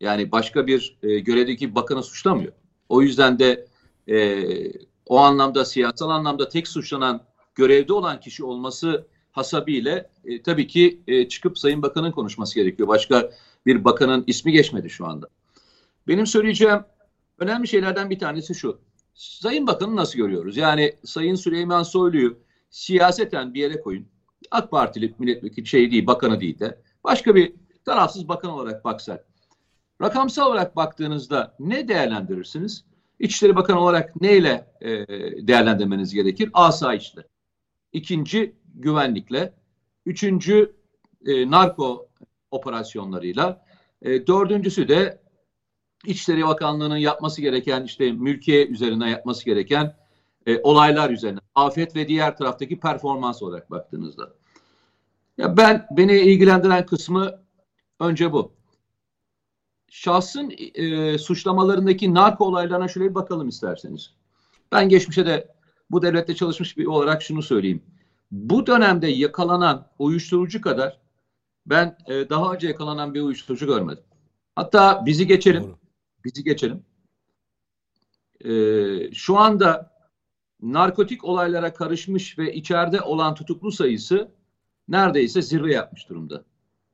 [0.00, 2.52] Yani başka bir e, görevdeki bakanı suçlamıyor.
[2.88, 3.66] O yüzden de
[4.08, 4.44] e,
[5.06, 11.28] o anlamda siyasal anlamda tek suçlanan görevde olan kişi olması hasabiyle e, tabii ki e,
[11.28, 12.88] çıkıp Sayın Bakan'ın konuşması gerekiyor.
[12.88, 13.30] Başka
[13.66, 15.28] bir bakanın ismi geçmedi şu anda.
[16.08, 16.80] Benim söyleyeceğim
[17.38, 18.78] önemli şeylerden bir tanesi şu.
[19.14, 20.56] Sayın Bakan'ı nasıl görüyoruz?
[20.56, 22.38] Yani Sayın Süleyman Soylu'yu
[22.70, 24.06] siyaseten bir yere koyun.
[24.50, 27.52] AK Partili milletvekili şey değil, bakanı değil de başka bir
[27.84, 29.26] tarafsız bakan olarak baksak.
[30.02, 32.84] Rakamsal olarak baktığınızda ne değerlendirirsiniz?
[33.18, 34.90] İçişleri Bakanı olarak neyle e,
[35.46, 36.50] değerlendirmeniz gerekir?
[36.52, 37.22] Asayişle.
[37.92, 39.54] İkinci güvenlikle.
[40.06, 40.76] Üçüncü
[41.26, 42.08] e, narko
[42.50, 43.64] operasyonlarıyla.
[44.02, 45.20] E, dördüncüsü de
[46.06, 49.96] İçişleri Bakanlığı'nın yapması gereken işte mülkiye üzerine yapması gereken
[50.46, 51.38] e, olaylar üzerine.
[51.54, 54.34] Afet ve diğer taraftaki performans olarak baktığınızda.
[55.38, 57.30] Ya ben beni ilgilendiren kısmı
[58.00, 58.52] önce bu.
[59.90, 64.14] Şahsın e, suçlamalarındaki narko olaylarına şöyle bir bakalım isterseniz.
[64.72, 65.54] Ben geçmişe de
[65.90, 67.82] bu devlette çalışmış bir olarak şunu söyleyeyim.
[68.30, 71.00] Bu dönemde yakalanan uyuşturucu kadar
[71.66, 74.04] ben e, daha önce yakalanan bir uyuşturucu görmedim.
[74.56, 75.62] Hatta bizi geçelim.
[75.62, 75.78] Doğru.
[76.24, 76.84] Bizi geçelim.
[78.44, 79.93] E, şu anda
[80.72, 84.28] narkotik olaylara karışmış ve içeride olan tutuklu sayısı
[84.88, 86.44] neredeyse zirve yapmış durumda.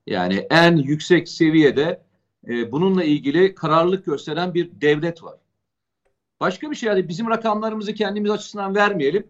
[0.06, 2.02] Yani en yüksek seviyede
[2.48, 5.38] e, bununla ilgili kararlılık gösteren bir devlet var.
[6.40, 9.26] Başka bir şey yani bizim rakamlarımızı kendimiz açısından vermeyelim.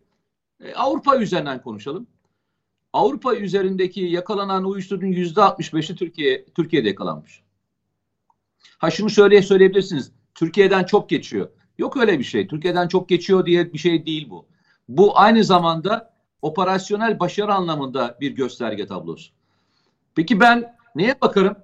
[0.60, 2.06] E, Avrupa üzerinden konuşalım.
[2.92, 7.42] Avrupa üzerindeki yakalanan uyuşturucunun yüzde 65'i Türkiye Türkiye'de yakalanmış.
[8.78, 10.12] Ha şunu söyleye söyleyebilirsiniz.
[10.34, 11.48] Türkiye'den çok geçiyor.
[11.80, 12.46] Yok öyle bir şey.
[12.46, 14.46] Türkiye'den çok geçiyor diye bir şey değil bu.
[14.88, 19.32] Bu aynı zamanda operasyonel başarı anlamında bir gösterge tablosu.
[20.14, 21.56] Peki ben neye bakarım?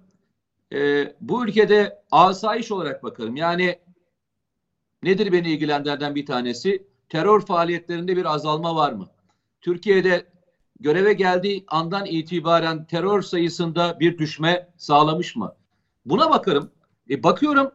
[0.73, 3.37] Ee, bu ülkede asayiş olarak bakarım.
[3.37, 3.79] Yani
[5.03, 6.87] nedir beni ilgilendiren bir tanesi?
[7.09, 9.09] Terör faaliyetlerinde bir azalma var mı?
[9.61, 10.27] Türkiye'de
[10.81, 15.55] göreve geldiği andan itibaren terör sayısında bir düşme sağlamış mı?
[16.07, 16.71] Buna bakarım.
[17.11, 17.71] E, bakıyorum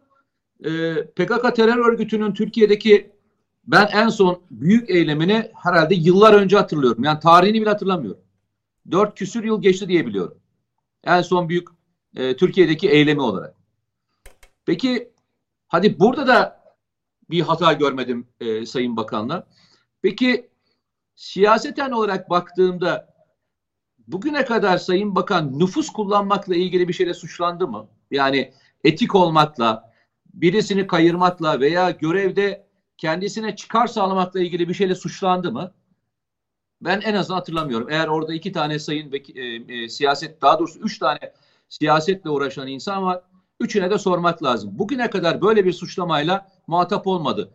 [0.64, 3.12] e, PKK terör örgütünün Türkiye'deki
[3.64, 7.04] ben en son büyük eylemini herhalde yıllar önce hatırlıyorum.
[7.04, 8.20] Yani tarihini bile hatırlamıyorum.
[8.90, 10.38] Dört küsür yıl geçti diye biliyorum.
[11.04, 11.68] En son büyük
[12.16, 13.54] e, Türkiye'deki eylemi olarak.
[14.66, 15.12] Peki
[15.68, 16.62] hadi burada da
[17.30, 19.46] bir hata görmedim e, Sayın Bakan'la.
[20.02, 20.50] Peki
[21.14, 23.14] siyaseten olarak baktığımda
[24.06, 27.88] bugüne kadar Sayın Bakan nüfus kullanmakla ilgili bir şeyle suçlandı mı?
[28.10, 28.52] Yani
[28.84, 29.91] etik olmakla,
[30.34, 32.66] birisini kayırmakla veya görevde
[32.98, 35.72] kendisine çıkar sağlamakla ilgili bir şeyle suçlandı mı?
[36.80, 37.90] Ben en azından hatırlamıyorum.
[37.90, 41.18] Eğer orada iki tane sayın ve e, e, siyaset daha doğrusu üç tane
[41.68, 43.20] siyasetle uğraşan insan var.
[43.60, 44.78] Üçüne de sormak lazım.
[44.78, 47.50] Bugüne kadar böyle bir suçlamayla muhatap olmadı.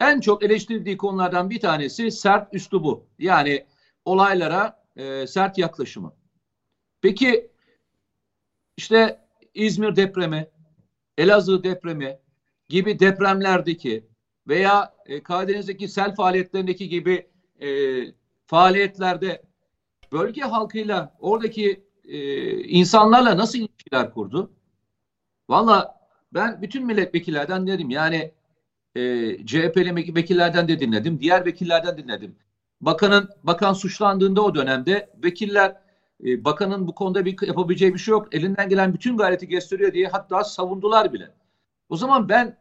[0.00, 3.06] En çok eleştirildiği konulardan bir tanesi sert üslubu.
[3.18, 3.66] Yani
[4.04, 6.12] olaylara e, sert yaklaşımı.
[7.00, 7.50] Peki
[8.76, 9.18] işte
[9.54, 10.48] İzmir depremi,
[11.18, 12.18] Elazığ depremi
[12.68, 14.06] gibi depremlerdeki
[14.48, 17.26] veya e, Karadeniz'deki sel faaliyetlerindeki gibi
[17.60, 17.68] e,
[18.46, 19.42] faaliyetlerde
[20.12, 24.50] bölge halkıyla oradaki e, insanlarla nasıl ilişkiler kurdu?
[25.48, 26.00] Valla
[26.32, 28.32] ben bütün milletvekillerden dedim yani
[28.94, 29.00] e,
[29.46, 32.36] CHP'li vekillerden de dinledim, diğer vekillerden dinledim.
[32.80, 35.87] Bakanın bakan suçlandığında o dönemde vekiller
[36.24, 38.34] e, bakanın bu konuda bir yapabileceği bir şey yok.
[38.34, 41.30] Elinden gelen bütün gayreti gösteriyor diye hatta savundular bile.
[41.88, 42.58] O zaman ben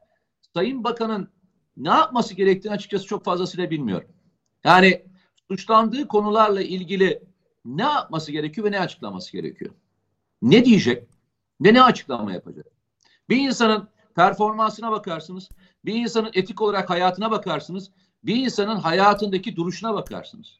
[0.54, 1.30] Sayın Bakan'ın
[1.78, 4.10] ne yapması gerektiğini açıkçası çok fazlasıyla bilmiyorum.
[4.63, 5.06] Yani
[5.48, 7.24] suçlandığı konularla ilgili
[7.65, 9.74] ne yapması gerekiyor ve ne açıklaması gerekiyor?
[10.41, 11.08] Ne diyecek?
[11.60, 12.65] Ne ne açıklama yapacak?
[13.30, 15.50] Bir insanın performansına bakarsınız.
[15.86, 17.91] Bir insanın etik olarak hayatına bakarsınız.
[18.24, 20.60] Bir insanın hayatındaki duruşuna bakarsınız.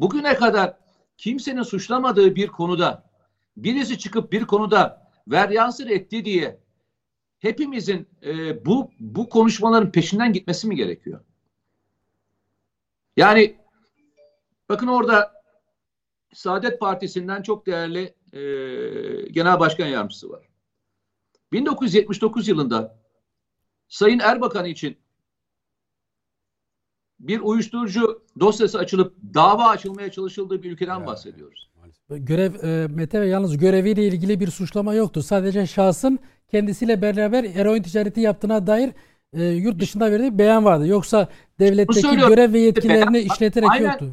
[0.00, 0.76] Bugüne kadar
[1.18, 3.04] kimsenin suçlamadığı bir konuda
[3.56, 6.60] birisi çıkıp bir konuda veryansır etti diye
[7.38, 11.20] hepimizin e, bu bu konuşmaların peşinden gitmesi mi gerekiyor?
[13.16, 13.56] Yani
[14.68, 15.32] bakın orada
[16.34, 18.40] Saadet Partisi'nden çok değerli e,
[19.30, 20.48] genel başkan yardımcısı var.
[21.52, 22.98] 1979 yılında
[23.88, 24.96] Sayın Erbakan için
[27.20, 31.06] bir uyuşturucu dosyası açılıp dava açılmaya çalışıldığı bir ülkeden evet.
[31.06, 31.70] bahsediyoruz.
[32.10, 35.22] Görev e, Mete ve yalnız göreviyle ilgili bir suçlama yoktu.
[35.22, 38.90] Sadece şahsın kendisiyle beraber eroin ticareti yaptığına dair
[39.32, 40.86] e, yurt dışında verdiği beyan vardı.
[40.86, 41.28] Yoksa
[41.60, 44.06] devletteki görev ve yetkilerini beyan, işleterek aynen, yoktu.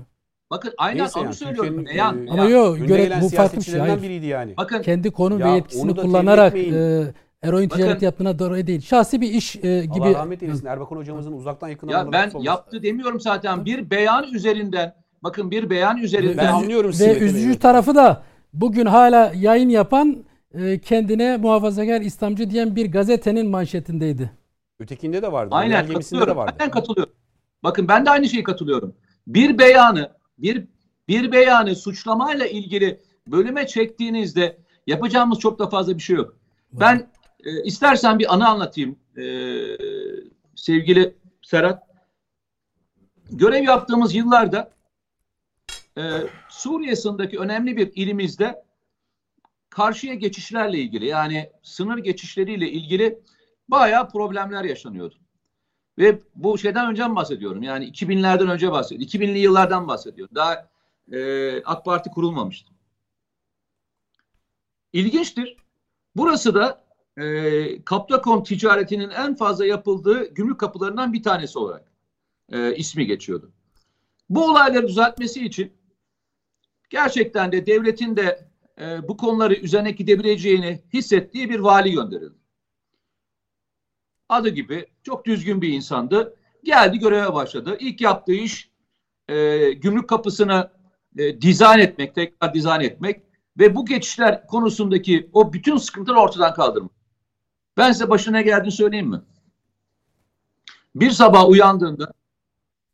[0.51, 1.85] Bakın aynen Neyse onu yani, söylüyorum.
[1.85, 2.37] Beyan, e, beyan.
[2.37, 3.79] Ama yok Önde göre gelen bu farklı bir şey.
[3.79, 4.01] Hayır.
[4.01, 4.53] biriydi yani.
[4.57, 7.03] Bakın Kendi konum Ya ve yetkisini kullanarak e,
[7.43, 8.81] eroin Bakın- ticareti yaptığına doğru değil.
[8.81, 10.01] Şahsi bir iş e, gibi.
[10.03, 10.65] Allah rahmet eylesin.
[10.65, 13.65] Erbakan hocamızın uzaktan yakından ya ben yaptı demiyorum zaten.
[13.65, 17.59] Bir beyan üzerinden bakın bir beyan üzerinden Ben anlıyorum Ve Simet'i üzücü Bey'i.
[17.59, 24.31] tarafı da bugün hala yayın yapan e, kendine muhafazakar İslamcı diyen bir gazetenin manşetindeydi.
[24.79, 25.49] Ötekinde de vardı.
[25.55, 26.37] Aynen gemisinde de katılıyorum.
[26.37, 26.55] vardı.
[26.59, 27.13] Aynen katılıyorum.
[27.63, 28.95] Bakın ben de aynı şeyi katılıyorum.
[29.27, 30.65] Bir beyanı bir
[31.07, 36.35] bir beyanı suçlamayla ilgili bölüme çektiğinizde yapacağımız çok da fazla bir şey yok.
[36.73, 37.07] Ben
[37.43, 39.23] e, istersen bir anı anlatayım e,
[40.55, 41.83] sevgili Serhat.
[43.31, 44.71] Görev yaptığımız yıllarda
[45.97, 46.01] e,
[46.49, 46.95] Suriye
[47.37, 48.63] önemli bir ilimizde
[49.69, 53.19] karşıya geçişlerle ilgili yani sınır geçişleriyle ilgili
[53.67, 55.15] bayağı problemler yaşanıyordu.
[55.97, 57.63] Ve bu şeyden önce bahsediyorum.
[57.63, 59.07] Yani 2000'lerden önce bahsediyorum.
[59.07, 60.35] 2000'li yıllardan bahsediyorum.
[60.35, 60.69] Daha
[61.11, 62.73] e, AK Parti kurulmamıştı.
[64.93, 65.57] İlginçtir.
[66.15, 66.82] Burası da
[67.17, 71.91] e, Kaptakon ticaretinin en fazla yapıldığı gümrük kapılarından bir tanesi olarak
[72.51, 73.51] e, ismi geçiyordu.
[74.29, 75.73] Bu olayları düzeltmesi için
[76.89, 78.47] gerçekten de devletin de
[78.81, 82.37] e, bu konuları üzerine gidebileceğini hissettiği bir vali gönderildi.
[84.29, 86.35] Adı gibi çok düzgün bir insandı.
[86.63, 87.77] Geldi göreve başladı.
[87.79, 88.69] İlk yaptığı iş
[89.27, 90.71] e, gümrük kapısını
[91.17, 93.21] e, dizayn etmek, tekrar dizayn etmek
[93.59, 97.02] ve bu geçişler konusundaki o bütün sıkıntıları ortadan kaldırmak.
[97.77, 99.21] Ben size başına geldiğini söyleyeyim mi?
[100.95, 102.13] Bir sabah uyandığında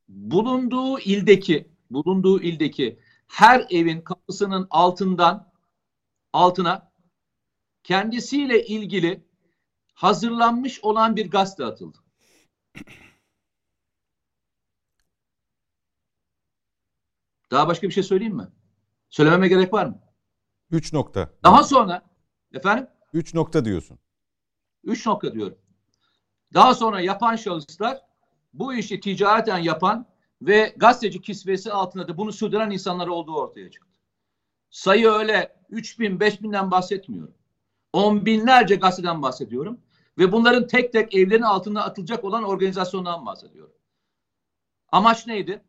[0.08, 5.52] bulunduğu ildeki bulunduğu ildeki her evin kapısının altından
[6.34, 6.92] altına
[7.84, 9.24] kendisiyle ilgili
[9.94, 11.98] hazırlanmış olan bir gazete atıldı.
[17.52, 18.48] Daha başka bir şey söyleyeyim mi?
[19.10, 20.00] Söylememe gerek var mı?
[20.72, 21.30] 3 nokta.
[21.44, 22.02] Daha sonra
[22.54, 24.00] efendim 3 nokta diyorsun.
[24.84, 25.58] 3 nokta diyorum.
[26.54, 28.02] Daha sonra yapan şahıslar
[28.54, 30.06] bu işi ticareten yapan
[30.42, 33.89] ve gazeteci kisvesi altında da bunu sürdüren insanlar olduğu ortaya çıktı.
[34.70, 37.34] Sayı öyle 3 bin, 5 binden bahsetmiyorum.
[37.94, 39.80] On binlerce gazeteden bahsediyorum.
[40.18, 43.74] Ve bunların tek tek evlerin altına atılacak olan organizasyondan bahsediyorum.
[44.92, 45.63] Amaç neydi?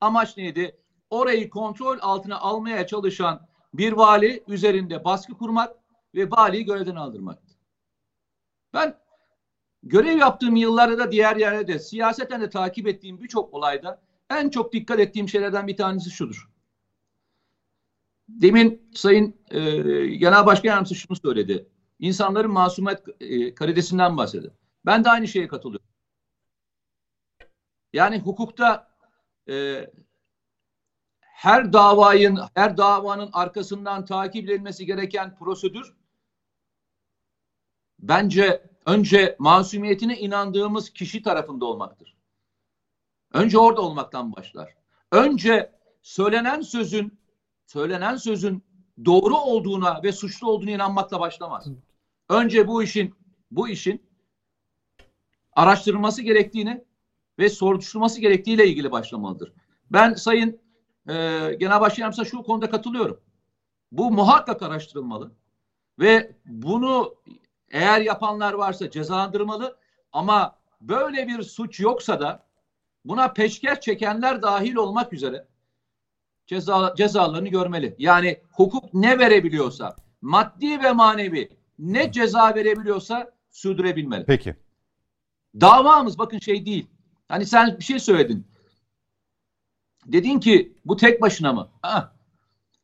[0.00, 0.76] Amaç neydi?
[1.10, 5.76] Orayı kontrol altına almaya çalışan bir vali üzerinde baskı kurmak
[6.14, 7.49] ve valiyi görevden aldırmaktı.
[8.74, 8.96] Ben
[9.82, 15.00] görev yaptığım yıllarda da diğer yerlerde siyaseten de takip ettiğim birçok olayda en çok dikkat
[15.00, 16.50] ettiğim şeylerden bir tanesi şudur.
[18.28, 19.60] Demin Sayın e,
[20.06, 21.68] Genel Başkan Yardımcısı şunu söyledi.
[21.98, 24.52] İnsanların masumiyet e, karidesinden bahsediyor.
[24.86, 25.86] Ben de aynı şeye katılıyorum.
[27.92, 28.90] Yani hukukta
[29.48, 29.86] e,
[31.20, 35.94] her davayın, her davanın arkasından takip edilmesi gereken prosedür
[38.02, 42.16] bence önce masumiyetine inandığımız kişi tarafında olmaktır.
[43.32, 44.74] Önce orada olmaktan başlar.
[45.12, 47.20] Önce söylenen sözün
[47.66, 48.64] söylenen sözün
[49.04, 51.66] doğru olduğuna ve suçlu olduğuna inanmakla başlamaz.
[52.28, 53.14] Önce bu işin
[53.50, 54.02] bu işin
[55.52, 56.84] araştırılması gerektiğini
[57.38, 59.52] ve soruşturulması gerektiğiyle ilgili başlamalıdır.
[59.90, 60.60] Ben Sayın
[61.08, 61.14] e,
[61.60, 63.20] Genel Başkanımsa şu konuda katılıyorum.
[63.92, 65.32] Bu muhakkak araştırılmalı
[65.98, 67.14] ve bunu
[67.70, 69.76] eğer yapanlar varsa cezalandırmalı
[70.12, 72.46] ama böyle bir suç yoksa da
[73.04, 75.46] buna peşkeş çekenler dahil olmak üzere
[76.46, 77.94] ceza, cezalarını görmeli.
[77.98, 84.24] Yani hukuk ne verebiliyorsa maddi ve manevi ne ceza verebiliyorsa sürdürebilmeli.
[84.24, 84.56] Peki.
[85.60, 86.86] Davamız bakın şey değil.
[87.28, 88.46] Hani sen bir şey söyledin.
[90.06, 91.68] Dedin ki bu tek başına mı?
[91.82, 92.16] Ha.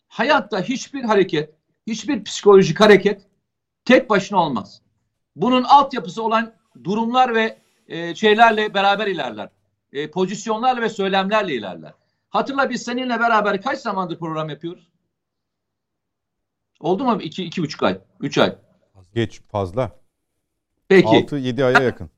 [0.08, 1.54] Hayatta hiçbir hareket,
[1.86, 3.25] hiçbir psikolojik hareket
[3.86, 4.82] tek başına olmaz.
[5.36, 9.48] Bunun altyapısı olan durumlar ve e, şeylerle beraber ilerler.
[9.92, 11.92] E, pozisyonlarla ve söylemlerle ilerler.
[12.30, 14.88] Hatırla biz seninle beraber kaç zamandır program yapıyoruz?
[16.80, 17.22] Oldu mu?
[17.22, 18.56] İki, iki buçuk ay, üç ay.
[19.14, 20.00] Geç fazla.
[20.88, 21.06] Peki.
[21.06, 22.10] 6-7 aya yakın.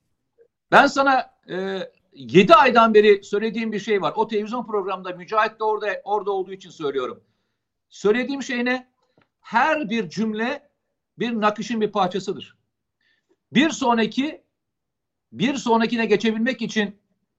[0.70, 1.78] Ben sana e,
[2.12, 4.12] 7 aydan beri söylediğim bir şey var.
[4.16, 7.24] O televizyon programında Mücahit de orada orada olduğu için söylüyorum.
[7.88, 8.88] Söylediğim şey ne?
[9.40, 10.67] Her bir cümle
[11.18, 12.56] bir nakışın bir parçasıdır.
[13.52, 14.42] Bir sonraki
[15.32, 16.98] bir sonrakine geçebilmek için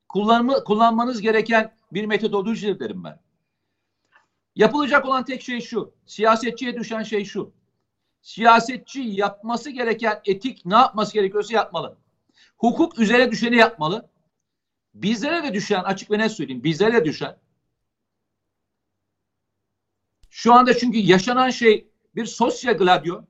[0.09, 3.19] kullanma, kullanmanız gereken bir metodolojidir derim ben.
[4.55, 5.93] Yapılacak olan tek şey şu.
[6.05, 7.53] Siyasetçiye düşen şey şu.
[8.21, 11.97] Siyasetçi yapması gereken etik ne yapması gerekiyorsa yapmalı.
[12.57, 14.09] Hukuk üzerine düşeni yapmalı.
[14.93, 17.37] Bizlere de düşen açık ve net söyleyeyim bizlere de düşen
[20.29, 23.21] Şu anda çünkü yaşanan şey bir sosyal gladyo.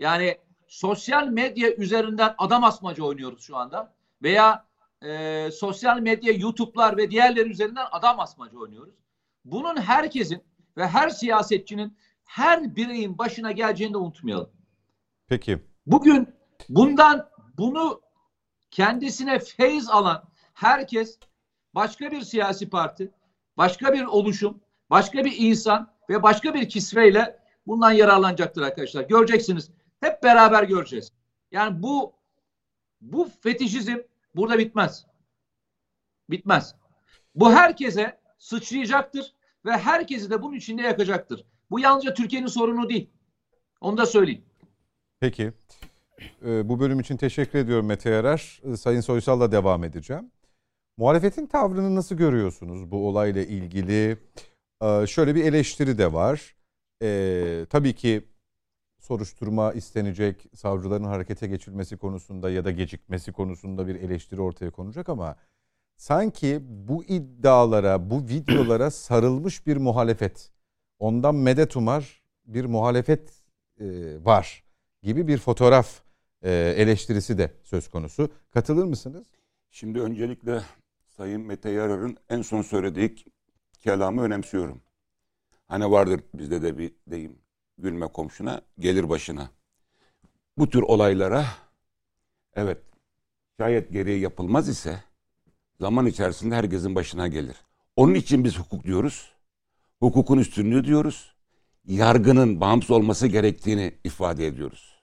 [0.00, 3.94] Yani sosyal medya üzerinden adam asmacı oynuyoruz şu anda.
[4.22, 4.64] Veya
[5.02, 8.94] e, sosyal medya, YouTube'lar ve diğerleri üzerinden adam asmacı oynuyoruz.
[9.44, 10.42] Bunun herkesin
[10.76, 14.50] ve her siyasetçinin her bireyin başına geleceğini de unutmayalım.
[15.28, 15.58] Peki.
[15.86, 16.28] Bugün
[16.68, 18.00] bundan bunu
[18.70, 21.18] kendisine feyz alan herkes
[21.74, 23.10] başka bir siyasi parti,
[23.56, 24.60] başka bir oluşum,
[24.90, 29.02] başka bir insan ve başka bir kisveyle bundan yararlanacaktır arkadaşlar.
[29.02, 29.70] Göreceksiniz.
[30.00, 31.12] Hep beraber göreceğiz.
[31.52, 32.12] Yani bu
[33.00, 33.96] bu fetişizm
[34.34, 35.06] burada bitmez.
[36.30, 36.74] Bitmez.
[37.34, 39.34] Bu herkese sıçrayacaktır
[39.64, 41.44] ve herkesi de bunun içinde yakacaktır.
[41.70, 43.10] Bu yalnızca Türkiye'nin sorunu değil.
[43.80, 44.44] Onu da söyleyeyim.
[45.20, 45.52] Peki.
[46.44, 48.60] Ee, bu bölüm için teşekkür ediyorum Mete Yarar.
[48.64, 50.30] Ee, Sayın Soysal'la devam edeceğim.
[50.96, 54.16] Muhalefetin tavrını nasıl görüyorsunuz bu olayla ilgili?
[54.82, 56.56] Ee, şöyle bir eleştiri de var.
[57.02, 58.28] Ee, tabii ki
[59.10, 65.36] soruşturma istenecek, savcıların harekete geçilmesi konusunda ya da gecikmesi konusunda bir eleştiri ortaya konacak ama
[65.96, 70.50] sanki bu iddialara, bu videolara sarılmış bir muhalefet,
[70.98, 73.42] ondan medet umar bir muhalefet
[73.80, 73.84] e,
[74.24, 74.64] var
[75.02, 76.02] gibi bir fotoğraf
[76.42, 78.28] e, eleştirisi de söz konusu.
[78.50, 79.26] Katılır mısınız?
[79.70, 80.62] Şimdi öncelikle
[81.16, 83.14] Sayın Mete Yarar'ın en son söylediği
[83.80, 84.80] kelamı önemsiyorum.
[85.68, 87.38] Hani vardır bizde de bir deyim
[87.82, 89.50] gülme komşuna gelir başına.
[90.58, 91.44] Bu tür olaylara
[92.54, 92.78] evet
[93.60, 95.04] şayet gereği yapılmaz ise
[95.80, 97.56] zaman içerisinde herkesin başına gelir.
[97.96, 99.32] Onun için biz hukuk diyoruz.
[100.00, 101.34] Hukukun üstünlüğü diyoruz.
[101.84, 105.00] Yargının bağımsız olması gerektiğini ifade ediyoruz.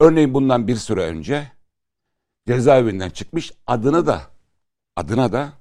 [0.00, 1.52] Örneğin bundan bir süre önce
[2.46, 4.22] cezaevinden çıkmış adını da
[4.96, 5.52] adına da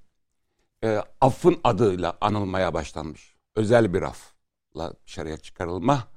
[0.84, 3.36] e, affın adıyla anılmaya başlanmış.
[3.56, 6.08] Özel bir afla dışarıya çıkarılma.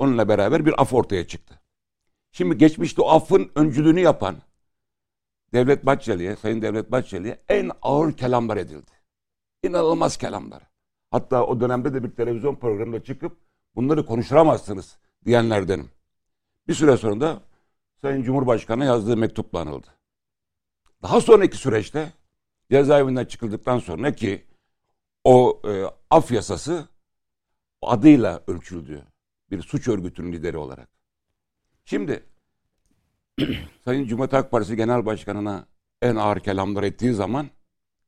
[0.00, 1.60] Onunla beraber bir af ortaya çıktı.
[2.32, 4.36] Şimdi geçmişte o affın öncülüğünü yapan
[5.52, 8.90] Devlet Bahçeli'ye, Sayın Devlet Bahçeli'ye en ağır kelamlar edildi.
[9.62, 10.62] İnanılmaz kelamlar.
[11.10, 13.36] Hatta o dönemde de bir televizyon programında çıkıp
[13.74, 15.90] bunları konuşturamazsınız diyenlerdenim.
[16.68, 17.42] Bir süre sonra da
[18.00, 19.86] Sayın Cumhurbaşkanı yazdığı mektupla anıldı.
[21.02, 22.12] Daha sonraki süreçte
[22.70, 24.46] cezaevinden çıkıldıktan sonra ki
[25.24, 26.88] o e, af yasası
[27.82, 29.09] adıyla ölçüldü.
[29.50, 30.88] Bir suç örgütünün lideri olarak.
[31.84, 32.26] Şimdi
[33.84, 35.66] Sayın Cumhuriyet Halk Partisi Genel Başkanı'na
[36.02, 37.50] en ağır kelamlar ettiği zaman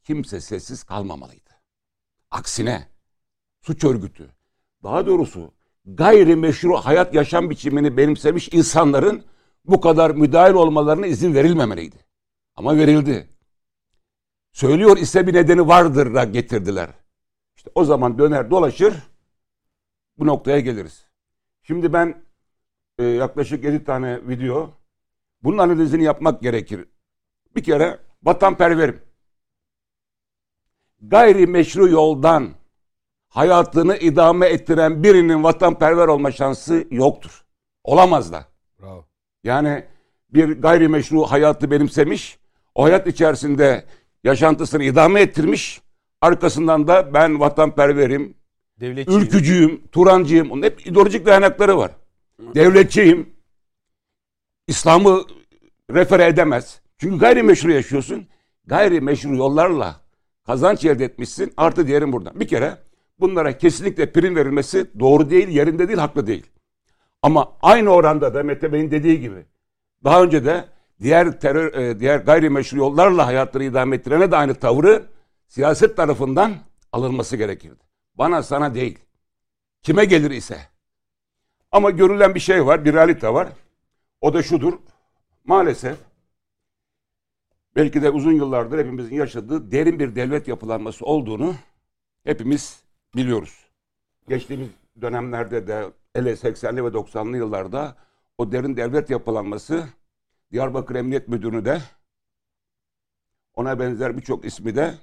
[0.05, 1.50] kimse sessiz kalmamalıydı.
[2.31, 2.88] Aksine
[3.61, 4.31] suç örgütü,
[4.83, 5.52] daha doğrusu
[5.85, 9.24] gayrimeşru hayat yaşam biçimini benimsemiş insanların
[9.64, 11.96] bu kadar müdahil olmalarına izin verilmemeliydi.
[12.57, 13.28] Ama verildi.
[14.52, 16.90] Söylüyor ise bir nedeni vardır da getirdiler.
[17.57, 18.94] İşte o zaman döner dolaşır
[20.18, 21.12] bu noktaya geliriz.
[21.62, 22.25] Şimdi ben
[22.98, 24.70] e, yaklaşık 7 tane video
[25.42, 26.88] bunun analizini yapmak gerekir.
[27.57, 29.03] Bir kere vatanperverim.
[31.01, 32.51] Gayri meşru yoldan
[33.29, 37.44] hayatını idame ettiren birinin vatanperver olma şansı yoktur.
[37.85, 38.44] Olamaz da.
[38.81, 39.05] Bravo.
[39.44, 39.85] Yani
[40.31, 42.38] bir gayrimeşru hayatı benimsemiş,
[42.75, 43.85] o hayat içerisinde
[44.25, 45.83] yaşantısını idame ettirmiş,
[46.20, 48.35] arkasından da ben vatanperverim,
[48.83, 49.21] Devletçiyim.
[49.21, 51.90] ülkücüyüm, turancıyım, onun hep ideolojik dayanakları var.
[52.55, 53.29] Devletçiyim,
[54.66, 55.25] İslam'ı
[55.90, 56.81] refere edemez.
[56.99, 58.27] Çünkü gayrimeşru yaşıyorsun.
[58.66, 60.01] Gayrimeşru yollarla
[60.47, 61.53] kazanç elde etmişsin.
[61.57, 62.40] Artı diğerin buradan.
[62.40, 62.79] Bir kere
[63.21, 66.47] bunlara kesinlikle prim verilmesi doğru değil, yerinde değil, haklı değil.
[67.23, 69.45] Ama aynı oranda da Mete Bey'in dediği gibi
[70.05, 70.64] daha önce de
[71.03, 75.03] diğer terör e, diğer gayrimeşru yollarla hayatları idame ettirene de aynı tavrı
[75.49, 76.53] siyaset tarafından
[76.92, 77.91] alınması gerekirdi.
[78.14, 78.98] Bana sana değil.
[79.83, 80.61] Kime gelir ise.
[81.72, 83.48] Ama görülen bir şey var, bir realite var.
[84.20, 84.79] O da şudur.
[85.44, 85.98] Maalesef
[87.77, 91.55] belki de uzun yıllardır hepimizin yaşadığı derin bir devlet yapılanması olduğunu
[92.25, 92.83] hepimiz
[93.16, 93.66] biliyoruz.
[94.29, 94.68] Geçtiğimiz
[95.01, 97.97] dönemlerde de hele 80'li ve 90'lı yıllarda
[98.39, 99.89] o derin devlet yapılanması
[100.53, 101.82] Diyarbakır Emniyet Müdürü'nü de
[103.55, 104.95] ona benzer birçok ismi de.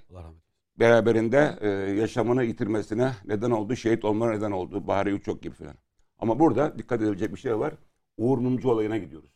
[0.79, 1.67] Beraberinde e,
[1.99, 4.87] yaşamını yitirmesine neden oldu, şehit olmana neden oldu.
[4.87, 5.75] Bahri Uçok gibi falan.
[6.19, 7.73] Ama burada dikkat edilecek bir şey var.
[8.17, 9.31] Uğur Mumcu olayına gidiyoruz.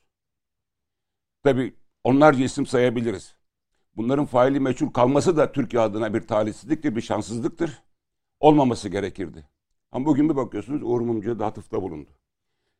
[1.43, 1.73] Tabii
[2.03, 3.35] onlarca isim sayabiliriz.
[3.95, 7.83] Bunların faili meçhul kalması da Türkiye adına bir talihsizliktir, bir şanssızlıktır.
[8.39, 9.47] Olmaması gerekirdi.
[9.91, 12.09] Ama bugün bir bakıyorsunuz Uğur Mumcu'ya da atıfta bulundu.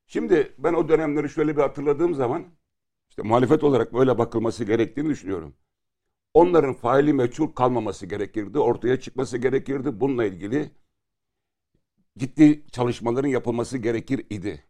[0.07, 2.45] Şimdi ben o dönemleri şöyle bir hatırladığım zaman
[3.09, 5.55] işte muhalefet olarak böyle bakılması gerektiğini düşünüyorum.
[6.33, 9.99] Onların faili meçhul kalmaması gerekirdi, ortaya çıkması gerekirdi.
[9.99, 10.71] Bununla ilgili
[12.17, 14.63] ciddi çalışmaların yapılması gerekir idi.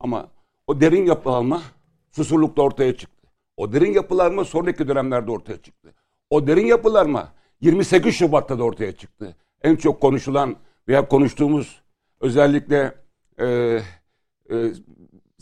[0.00, 0.30] Ama
[0.66, 1.62] o derin yapılanma
[2.10, 3.28] susurlukta ortaya çıktı.
[3.56, 5.94] O derin yapılanma sonraki dönemlerde ortaya çıktı.
[6.30, 9.36] O derin yapılanma 28 Şubat'ta da ortaya çıktı.
[9.62, 10.56] En çok konuşulan
[10.88, 11.82] veya konuştuğumuz
[12.20, 12.94] özellikle
[13.38, 14.72] e, e,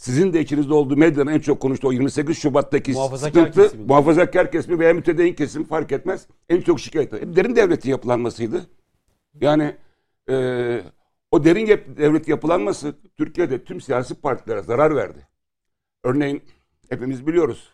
[0.01, 3.87] sizin de içinizde olduğu medyanın en çok konuştuğu o 28 Şubat'taki Muhafazakar sıkıntı kesimin.
[3.87, 6.27] muhafazakar kesimi veya mütedeyyin kesim fark etmez.
[6.49, 7.13] En çok şikayet.
[7.13, 8.67] Hep derin devletin yapılanmasıydı.
[9.41, 9.77] Yani
[10.31, 10.35] e,
[11.31, 15.27] o derin yap- devlet yapılanması Türkiye'de tüm siyasi partilere zarar verdi.
[16.05, 16.43] Örneğin
[16.91, 17.69] hepimiz biliyoruz.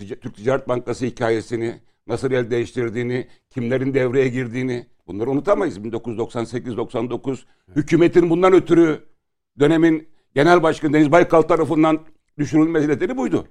[0.00, 5.78] Tic- Türk Ticaret Bankası hikayesini, nasıl el değiştirdiğini, kimlerin devreye girdiğini bunları unutamayız.
[5.78, 7.38] 1998-99
[7.76, 9.00] hükümetin bundan ötürü
[9.60, 12.00] dönemin Genel Başkanı Deniz Baykal tarafından
[12.38, 13.48] düşürülmesi nedeni buydu.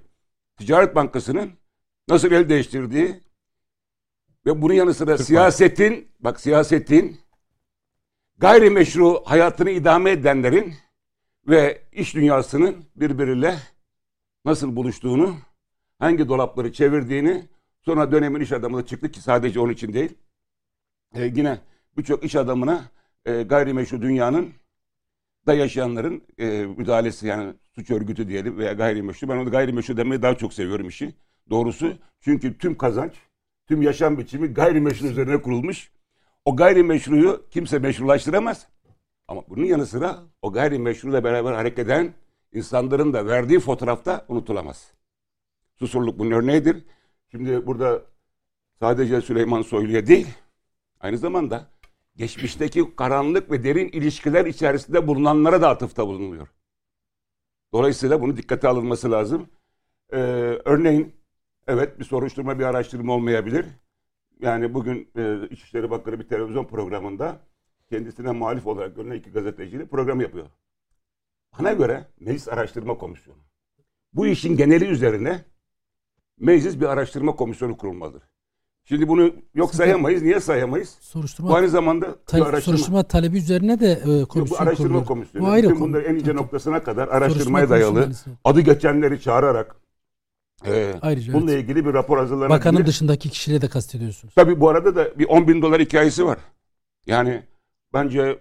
[0.56, 1.50] Ticaret Bankası'nın
[2.08, 3.20] nasıl el değiştirdiği
[4.46, 7.20] ve bunun yanı sıra siyasetin, bak siyasetin
[8.38, 10.74] gayrimeşru hayatını idame edenlerin
[11.48, 13.58] ve iş dünyasının birbiriyle
[14.44, 15.36] nasıl buluştuğunu,
[15.98, 17.48] hangi dolapları çevirdiğini,
[17.84, 20.14] sonra dönemin iş adamı da çıktı ki sadece onun için değil.
[21.14, 21.60] E, yine
[21.96, 22.84] birçok iş adamına
[23.24, 24.52] e, gayrimeşru dünyanın
[25.46, 29.28] da yaşayanların e, müdahalesi yani suç örgütü diyelim veya gayrimeşru.
[29.28, 31.14] Ben onu gayrimeşru demeyi daha çok seviyorum işi.
[31.50, 33.12] Doğrusu çünkü tüm kazanç,
[33.66, 35.90] tüm yaşam biçimi gayrimeşru üzerine kurulmuş.
[36.44, 38.68] O gayrimeşruyu kimse meşrulaştıramaz.
[39.28, 42.14] Ama bunun yanı sıra o gayrimeşruyla beraber hareket eden
[42.52, 44.92] insanların da verdiği fotoğrafta unutulamaz.
[45.78, 46.84] Susurluk bunun örneğidir.
[47.30, 48.02] Şimdi burada
[48.78, 50.28] sadece Süleyman Soylu'ya değil,
[51.00, 51.66] aynı zamanda
[52.16, 56.48] geçmişteki karanlık ve derin ilişkiler içerisinde bulunanlara da atıfta bulunuluyor.
[57.72, 59.48] Dolayısıyla bunu dikkate alınması lazım.
[60.12, 60.16] Ee,
[60.64, 61.14] örneğin,
[61.66, 63.66] evet bir soruşturma, bir araştırma olmayabilir.
[64.40, 67.40] Yani bugün e, İçişleri Bakanı bir televizyon programında
[67.88, 70.46] kendisine muhalif olarak görünen iki gazeteciyle program yapıyor.
[71.58, 73.38] Bana göre Meclis Araştırma Komisyonu.
[74.12, 75.44] Bu işin geneli üzerine
[76.38, 78.22] meclis bir araştırma komisyonu kurulmalıdır.
[78.88, 80.22] Şimdi bunu yok sayamayız.
[80.22, 80.96] Niye sayamayız?
[81.00, 82.60] Soruşturma, Bu aynı zamanda bir tale- araştırma.
[82.60, 85.06] soruşturma talebi üzerine de e, Bu komisyon araştırma kuruluyor.
[85.06, 85.46] komisyonu.
[85.46, 86.36] Bu ayrı Bütün bunları en ince Tabii.
[86.36, 88.02] noktasına kadar Soruşturma araştırmaya dayalı.
[88.02, 88.36] komisyonu.
[88.44, 89.76] Adı geçenleri çağırarak
[90.66, 91.64] e, Ayrıca bununla evet.
[91.64, 92.58] ilgili bir rapor hazırlanabilir.
[92.58, 94.34] Bakanın dışındaki kişileri de kastediyorsunuz.
[94.34, 96.38] Tabii bu arada da bir 10 bin dolar hikayesi var.
[97.06, 97.42] Yani
[97.94, 98.38] bence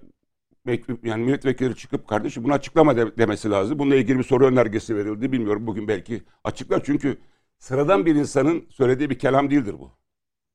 [1.04, 3.80] yani milletvekili çıkıp kardeşim bunu açıklama de- demesi lazım.
[3.80, 5.32] Bununla ilgili bir soru önergesi verildi.
[5.32, 6.82] Bilmiyorum bugün belki açıklar.
[6.86, 7.18] Çünkü
[7.60, 9.92] sıradan bir insanın söylediği bir kelam değildir bu.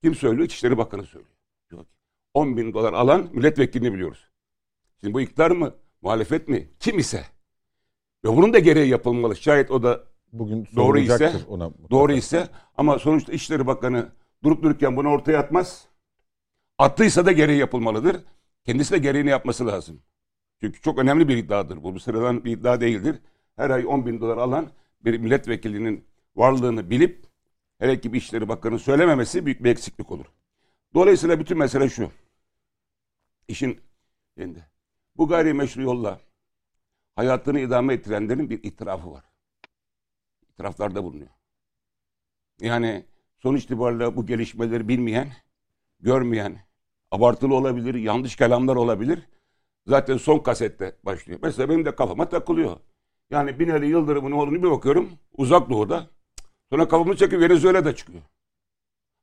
[0.03, 0.47] Kim söylüyor?
[0.47, 1.35] İçişleri Bakanı söylüyor.
[1.71, 1.91] Diyor ki,
[2.35, 4.29] 10 bin dolar alan milletvekilini biliyoruz.
[5.01, 5.75] Şimdi bu iktidar mı?
[6.03, 6.69] Muhalefet mi?
[6.81, 7.25] Kim ise.
[8.25, 9.37] Ve bunun da gereği yapılmalı.
[9.37, 11.71] Şayet o da Bugün Doğru ise- ona.
[11.91, 14.13] Doğru ise ama sonuçta İçişleri Bakanı
[14.45, 15.87] durup dururken bunu ortaya atmaz.
[16.79, 18.17] Attıysa da gereği yapılmalıdır.
[18.65, 20.03] Kendisi de gereğini yapması lazım.
[20.61, 21.95] Çünkü çok önemli bir iddiadır bu.
[21.95, 23.17] Bu sıradan bir iddia değildir.
[23.57, 24.71] Her ay 10 bin dolar alan
[25.05, 26.05] bir milletvekilinin
[26.37, 27.27] varlığını bilip
[27.81, 30.27] hele ki bir İçişleri Bakanı söylememesi büyük bir eksiklik olur.
[30.95, 32.11] Dolayısıyla bütün mesele şu.
[33.49, 33.81] İşin
[34.37, 34.67] yerinde.
[35.17, 36.21] Bu gayrimeşru yolla
[37.17, 39.25] hayatını idame ettirenlerin bir itirafı var.
[40.51, 41.31] İtiraflarda bulunuyor.
[42.61, 43.07] Yani
[43.39, 45.33] sonuç itibariyle bu gelişmeleri bilmeyen,
[46.01, 46.59] görmeyen,
[47.11, 49.29] abartılı olabilir, yanlış kelamlar olabilir.
[49.87, 51.41] Zaten son kasette başlıyor.
[51.43, 52.77] Mesela benim de kafama takılıyor.
[53.31, 56.11] Yani Binali Yıldırım'ın oğlunu bir bakıyorum uzak doğuda.
[56.73, 58.23] Sonra kafamı çekiyor Venezuela'da çıkıyor.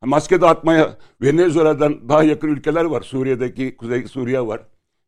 [0.06, 3.02] Maske dağıtmaya Venezuela'dan daha yakın ülkeler var.
[3.02, 4.62] Suriye'deki Kuzey Suriye var.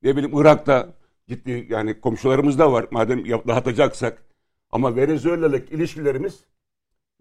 [0.03, 0.89] Ne bileyim Irak'ta
[1.29, 4.23] ciddi yani komşularımız da var madem dağıtacaksak.
[4.71, 6.39] Ama Venezuela'lık ilişkilerimiz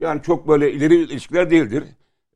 [0.01, 1.85] yani çok böyle ileri ilişkiler değildir.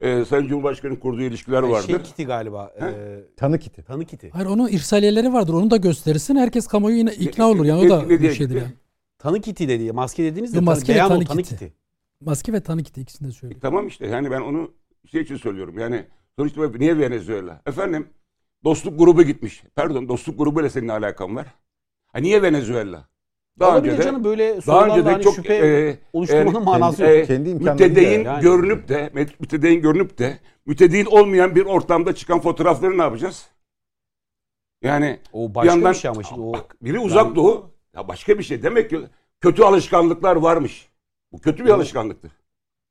[0.00, 1.86] Ee, Sayın Cumhurbaşkanı'nın kurduğu ilişkiler vardır.
[1.86, 2.72] Şey kiti galiba.
[2.78, 2.84] He?
[2.86, 3.82] E, Tanı kiti.
[3.82, 4.30] tanı kiti.
[4.30, 5.52] Hayır onun irsaliyeleri vardır.
[5.52, 6.36] Onu da gösterirsin.
[6.36, 7.80] Herkes kamuoyu yine ikna olur yani.
[7.80, 8.64] O ne- da ne bir diye şeydir gitti?
[8.64, 8.74] yani.
[9.18, 9.92] Tanı kiti dedi.
[9.92, 11.54] Maske dediğiniz de tanı, maske o, tanı tanı kiti.
[11.54, 11.72] kiti.
[12.24, 13.60] Maske ve tanı kiti ikisini de söylüyor.
[13.60, 14.70] Tamam işte yani ben onu
[15.10, 15.78] şey için söylüyorum.
[15.78, 16.06] Yani
[16.38, 17.62] sonuçta niye Venezuela?
[17.66, 18.08] Efendim
[18.64, 19.62] dostluk grubu gitmiş.
[19.74, 21.46] Pardon dostluk grubuyla senin alakan var.
[22.06, 23.08] Ha niye Venezuela?
[23.58, 26.60] Daha Olabilir önce de canım böyle daha sorularla önce de hani çok şüphe e, oluşturmanın
[26.60, 27.26] e, manası e, yok.
[27.26, 28.42] Kendi imkanlarıyla mütedeyyin yani.
[28.42, 29.10] görünüp de
[29.40, 33.48] mütedeyyin görünüp de mütedeyyin olmayan bir ortamda çıkan fotoğrafları ne yapacağız?
[34.82, 37.70] Yani O bir başka yandan bir şey ama şimdi o bak, biri uzak Yani- doğu
[37.94, 39.00] ya başka bir şey demek ki
[39.40, 40.91] kötü alışkanlıklar varmış.
[41.32, 42.32] Bu kötü bir alışkanlıktır.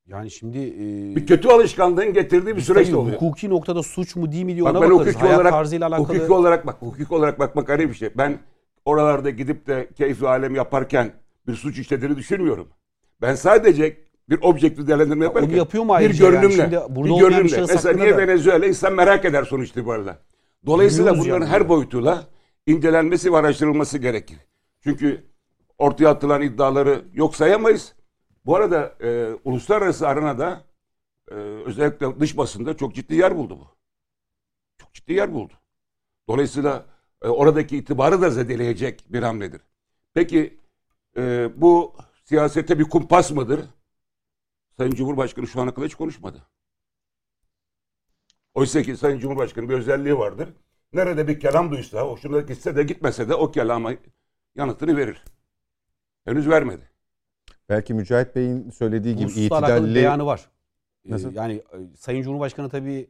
[0.07, 3.15] yani şimdi e, Bir kötü alışkanlığın getirdiği bir süreç de oluyor.
[3.21, 5.07] Hukuki noktada suç mu değil mi diye Bak ona ben bakarız.
[5.07, 6.07] hukuki Hayat olarak tarzıyla alakalı.
[6.17, 8.09] hukuki olarak bak hukuki olarak bakmak ayrı bir şey.
[8.17, 8.39] Ben
[8.85, 11.11] oralarda gidip de keyfi alem yaparken
[11.47, 12.67] bir suç işlediğini düşünmüyorum.
[13.21, 13.97] Ben sadece
[14.29, 16.33] bir objektif değerlendirme yaparken onu yapıyor mu bir ayrıca yani?
[16.33, 17.61] görünümle, Şimdi burada bir olmayan bir görünümle.
[17.61, 20.17] Mesela hakkında niye da- Venezuela insan merak eder sonuç itibariyle.
[20.65, 21.53] Dolayısıyla Biliyoruz bunların yani.
[21.55, 22.23] her boyutuyla
[22.67, 24.37] incelenmesi ve araştırılması gerekir.
[24.83, 25.23] Çünkü
[25.77, 27.93] ortaya atılan iddiaları yok sayamayız.
[28.45, 30.63] Bu arada e, uluslararası arenada
[31.31, 33.67] e, özellikle dış basında çok ciddi yer buldu bu.
[34.77, 35.53] Çok ciddi yer buldu.
[36.29, 36.85] Dolayısıyla
[37.21, 39.61] e, oradaki itibarı da zedeleyecek bir hamledir.
[40.13, 40.59] Peki
[41.17, 43.65] e, bu siyasete bir kumpas mıdır?
[44.77, 46.47] Sayın Cumhurbaşkanı şu ana kadar hiç konuşmadı.
[48.53, 50.49] Oysa ki Sayın Cumhurbaşkanı bir özelliği vardır.
[50.93, 53.93] Nerede bir kelam duysa, hoşuna gitse de gitmese de o kelama
[54.55, 55.23] yanıtını verir.
[56.25, 56.90] Henüz vermedi.
[57.71, 60.41] Belki Mücahit Bey'in söylediği gibi hususla itidalli beyanı var.
[61.05, 61.33] Ee, Nasıl?
[61.33, 63.07] Yani e, Sayın Cumhurbaşkanı tabii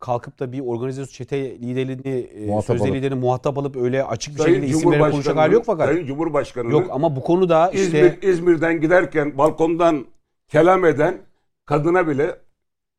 [0.00, 2.94] kalkıp da bir organizasyon çete liderini, e, Muhatap sözde alıp.
[2.96, 5.88] liderini muhatap alıp öyle açık bir Sayın şekilde isim verip konuşacak hali yok fakat.
[5.88, 10.06] Sayın Cumhurbaşkanı Yok ama bu konuda işte İzmir, İzmir'den giderken balkondan
[10.48, 11.18] kelam eden
[11.66, 12.36] kadına bile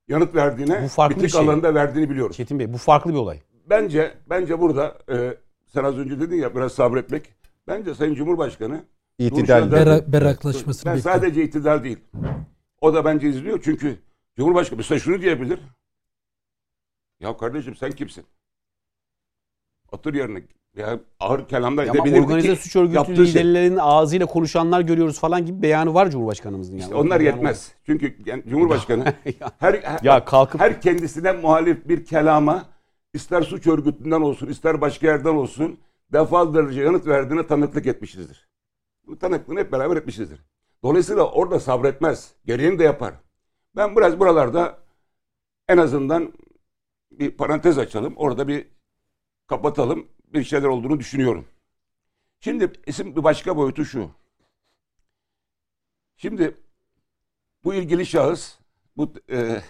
[0.07, 1.41] yanıt verdiğine, Bu farklı bir bitik şey.
[1.41, 2.37] alanında verdiğini biliyoruz.
[2.37, 3.39] Çetin Bey bu farklı bir olay.
[3.69, 5.33] Bence bence burada e,
[5.67, 7.33] sen az önce dedin ya biraz sabretmek.
[7.67, 8.83] Bence Sayın Cumhurbaşkanı
[9.19, 9.71] itidalli.
[9.71, 11.21] Bera- Berak, beraklaşmasını ben bekliyorum.
[11.21, 11.99] sadece iktidar değil.
[12.81, 13.99] O da bence izliyor çünkü
[14.37, 15.59] Cumhurbaşkanı mesela şunu diyebilir.
[17.19, 18.25] Ya kardeşim sen kimsin?
[19.91, 20.41] Otur yerine.
[20.77, 23.25] Ya ağır kelamlar Ya Ama edebilirdi organize ki suç örgütü şey.
[23.25, 26.81] liderlerinin ağzıyla konuşanlar görüyoruz falan gibi beyanı var Cumhurbaşkanımızın yani.
[26.81, 27.71] İşte onlar Beyanı yetmez.
[27.85, 29.03] Çünkü yani Cumhurbaşkanı
[29.59, 32.65] her, her, Ya kalkıp- her kendisine muhalif bir kelama
[33.13, 35.77] ister suç örgütünden olsun ister başka yerden olsun
[36.13, 38.47] defalarca yanıt verdiğine tanıklık etmişizdir.
[39.07, 40.39] Bu tanıklığını hep beraber etmişizdir.
[40.83, 42.33] Dolayısıyla orada sabretmez.
[42.45, 43.13] Gereğini de yapar.
[43.75, 44.79] Ben biraz buralarda
[45.67, 46.33] en azından
[47.11, 48.13] bir parantez açalım.
[48.17, 48.67] Orada bir
[49.47, 50.07] kapatalım.
[50.25, 51.45] Bir şeyler olduğunu düşünüyorum.
[52.39, 54.11] Şimdi isim bir başka boyutu şu.
[56.17, 56.57] Şimdi
[57.63, 58.59] bu ilgili şahıs,
[58.97, 59.61] bu e,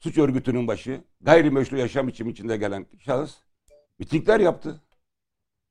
[0.00, 3.36] suç örgütünün başı, gayrimeşru yaşam biçimi içinde gelen şahıs
[3.98, 4.80] mitingler yaptı.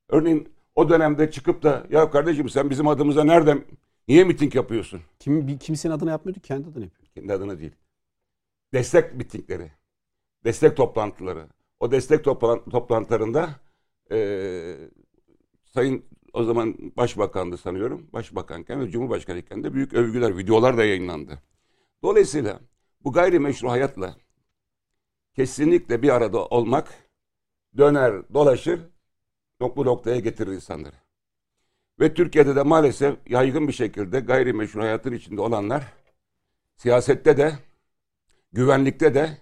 [0.08, 3.64] Örneğin o dönemde çıkıp da ya kardeşim sen bizim adımıza nereden,
[4.08, 5.00] niye miting yapıyorsun?
[5.18, 7.08] Kim, bir, kimsenin adını yapmıyordu kendi adını yapıyor.
[7.14, 7.72] Kendi adına değil.
[8.72, 9.70] Destek mitingleri,
[10.44, 11.48] destek toplantıları.
[11.80, 13.50] O destek toplan- toplantılarında
[14.10, 14.18] e,
[15.64, 18.06] Sayın o zaman Başbakandı sanıyorum.
[18.12, 21.42] Başbakanken ve Cumhurbaşkanıyken de büyük övgüler, videolar da yayınlandı.
[22.02, 22.60] Dolayısıyla
[23.04, 24.16] bu gayrimeşru hayatla
[25.34, 26.94] kesinlikle bir arada olmak
[27.76, 28.80] döner, dolaşır,
[29.60, 30.94] nok- bu noktaya getirir insanları.
[32.00, 35.92] Ve Türkiye'de de maalesef yaygın bir şekilde gayrimeşru hayatın içinde olanlar
[36.76, 37.52] siyasette de
[38.52, 39.38] güvenlikte de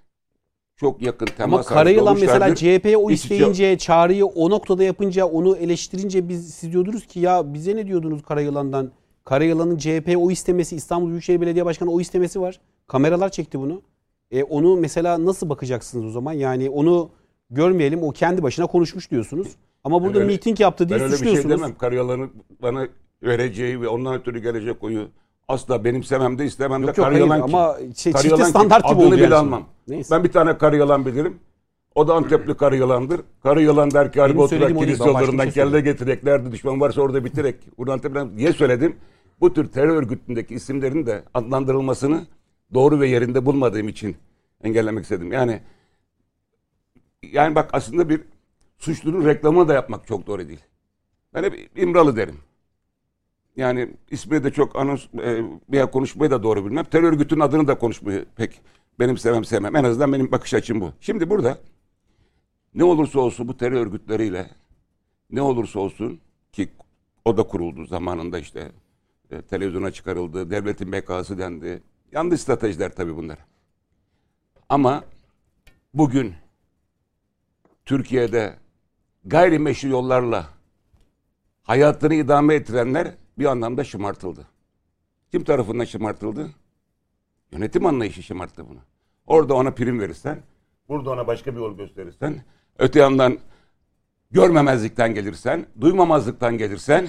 [0.76, 2.54] çok yakın Ama temas Karayılan halinde mesela.
[2.54, 7.76] CHP'ye o isteyince, çağrıyı o noktada yapınca, onu eleştirince biz siz diyordunuz ki ya bize
[7.76, 8.92] ne diyordunuz Karayılan'dan?
[9.24, 12.60] Karayılan'ın CHP'ye o istemesi, İstanbul Büyükşehir Belediye Başkanı o istemesi var.
[12.86, 13.82] Kameralar çekti bunu.
[14.30, 16.32] E, onu mesela nasıl bakacaksınız o zaman?
[16.32, 17.10] Yani onu
[17.50, 19.48] görmeyelim, o kendi başına konuşmuş diyorsunuz.
[19.84, 21.78] Ama burada öyle- miting yaptı diye Ben öyle bir şey demem.
[21.78, 22.30] Karayılan'ın
[22.62, 22.88] bana
[23.22, 25.08] vereceği ve ondan ötürü gelecek oyu
[25.48, 27.32] asla benimsemem de istemem de Yok yok hayır kim?
[27.32, 28.36] ama şey, kim?
[28.44, 29.68] standart gibi Adını bile almam.
[29.88, 30.14] Neyse.
[30.14, 31.38] Ben bir tane Karayılan bilirim.
[31.94, 33.20] O da Antepli Karayılan'dır.
[33.42, 35.64] Karayılan der ki harbi Benim oturak söylediğim o kilis değil, ben başka bir yollarından şey
[35.64, 36.24] kelle getirek.
[36.24, 37.78] Nerede düşman varsa orada bitirek.
[37.78, 38.96] Buradan Antep'ten niye söyledim?
[39.40, 42.26] Bu tür terör örgütündeki isimlerin de adlandırılmasını
[42.74, 44.16] doğru ve yerinde bulmadığım için
[44.62, 45.32] engellemek istedim.
[45.32, 45.60] Yani
[47.32, 48.20] yani bak aslında bir
[48.78, 50.64] suçlunun reklamını da yapmak çok doğru değil.
[51.34, 52.38] Ben hep İmralı derim.
[53.56, 56.84] Yani ismini de çok anons e, veya konuşmayı da doğru bilmem.
[56.84, 58.60] Terör örgütünün adını da konuşmayı pek
[58.98, 59.76] benim sevmem sevmem.
[59.76, 60.92] En azından benim bakış açım bu.
[61.00, 61.58] Şimdi burada
[62.74, 64.50] ne olursa olsun bu terör örgütleriyle
[65.30, 66.20] ne olursa olsun
[66.52, 66.68] ki
[67.24, 68.72] o da kuruldu zamanında işte
[69.30, 71.82] e, televizyona çıkarıldı, devletin bekası dendi.
[72.12, 73.38] Yanlış stratejiler tabii bunlar.
[74.68, 75.04] Ama
[75.94, 76.34] bugün
[77.84, 78.56] Türkiye'de
[79.24, 80.46] gayrimeşru yollarla
[81.62, 84.46] hayatını idame ettirenler bir anlamda şımartıldı.
[85.30, 86.50] Kim tarafından şımartıldı?
[87.52, 88.78] Yönetim anlayışı şımarttı bunu.
[89.26, 90.42] Orada ona prim verirsen,
[90.88, 92.42] burada ona başka bir yol gösterirsen,
[92.78, 93.38] öte yandan
[94.30, 97.08] görmemezlikten gelirsen, duymamazlıktan gelirsen,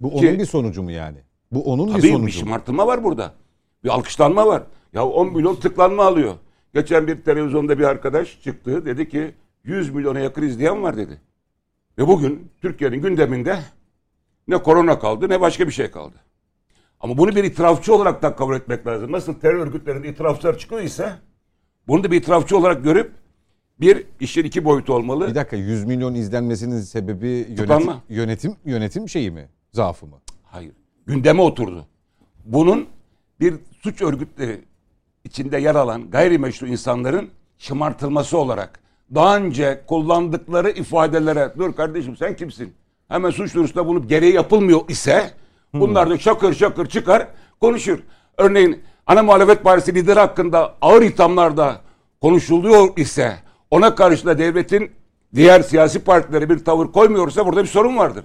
[0.00, 1.18] Bu Ki- onun bir sonucu mu yani?
[1.52, 2.22] Bu onun bir tabii bir sonucu.
[2.22, 2.30] mu?
[2.30, 3.34] şımartılma var burada.
[3.84, 4.62] Bir alkışlanma var.
[4.92, 6.34] Ya 10 milyon tıklanma alıyor.
[6.74, 9.34] Geçen bir televizyonda bir arkadaş çıktı, dedi ki
[9.64, 11.20] 100 milyona yakın izleyen var dedi.
[11.98, 13.58] Ve bugün Türkiye'nin gündeminde
[14.48, 16.16] ne korona kaldı ne başka bir şey kaldı.
[17.00, 19.12] Ama bunu bir itirafçı olarak da kabul etmek lazım.
[19.12, 21.12] Nasıl terör örgütlerinde itirafçılar çıkıyor ise
[21.88, 23.12] bunu da bir itirafçı olarak görüp
[23.80, 25.28] bir işin iki boyutu olmalı.
[25.28, 29.48] Bir dakika 100 milyon izlenmesinin sebebi yönetim, yönetim yönetim şeyi mi?
[29.72, 30.20] Zaafı mı?
[30.42, 30.72] Hayır.
[31.06, 31.86] Gündeme oturdu.
[32.44, 32.86] Bunun
[33.40, 34.64] bir suç örgütleri
[35.24, 38.80] içinde yer alan gayrimeşru insanların şımartılması olarak
[39.14, 42.74] daha önce kullandıkları ifadelere dur kardeşim sen kimsin?
[43.08, 45.30] Hemen suç duyurusunda bulup gereği yapılmıyor ise
[45.74, 47.28] bunlar da şakır şakır çıkar
[47.60, 47.98] konuşur.
[48.36, 51.80] Örneğin ana muhalefet partisi lideri hakkında ağır ithamlarda
[52.20, 53.36] konuşuluyor ise
[53.70, 54.90] ona karşı da devletin
[55.34, 58.24] diğer siyasi partileri bir tavır koymuyorsa burada bir sorun vardır.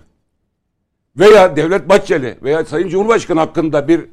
[1.16, 4.06] Veya Devlet Bahçeli veya Sayın Cumhurbaşkanı hakkında bir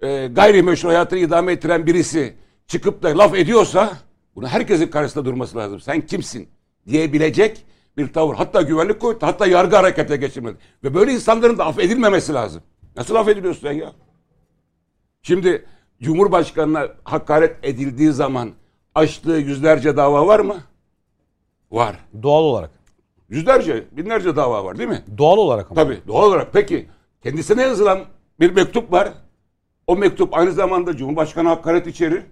[0.00, 2.34] e, gayrimeşru hayatını idame ettiren birisi
[2.66, 3.92] çıkıp da laf ediyorsa
[4.36, 5.80] bunu herkesin karşısında durması lazım.
[5.80, 6.48] Sen kimsin
[6.88, 7.66] diyebilecek
[7.96, 8.34] bir tavır.
[8.34, 10.56] Hatta güvenlik kuvveti, hatta yargı harekete geçirmeli.
[10.84, 12.62] Ve böyle insanların da affedilmemesi lazım.
[12.96, 13.92] Nasıl affediliyorsun sen ya?
[15.22, 15.64] Şimdi
[16.02, 18.50] Cumhurbaşkanına hakaret edildiği zaman
[18.94, 20.56] açtığı yüzlerce dava var mı?
[21.70, 21.96] Var.
[22.22, 22.70] Doğal olarak.
[23.28, 25.04] Yüzlerce, binlerce dava var değil mi?
[25.18, 25.82] Doğal olarak ama.
[25.82, 26.52] Tabii doğal olarak.
[26.52, 26.86] Peki
[27.22, 28.04] kendisine yazılan
[28.40, 29.12] bir mektup var.
[29.86, 32.22] O mektup aynı zamanda Cumhurbaşkanı hakaret içerir.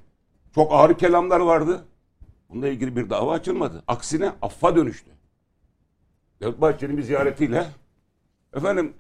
[0.54, 1.84] Çok ağır kelamlar vardı.
[2.54, 3.82] Bununla ilgili bir dava açılmadı.
[3.88, 5.10] Aksine affa dönüştü.
[6.40, 7.66] Devlet Bahçeli'nin bir ziyaretiyle
[8.56, 8.92] efendim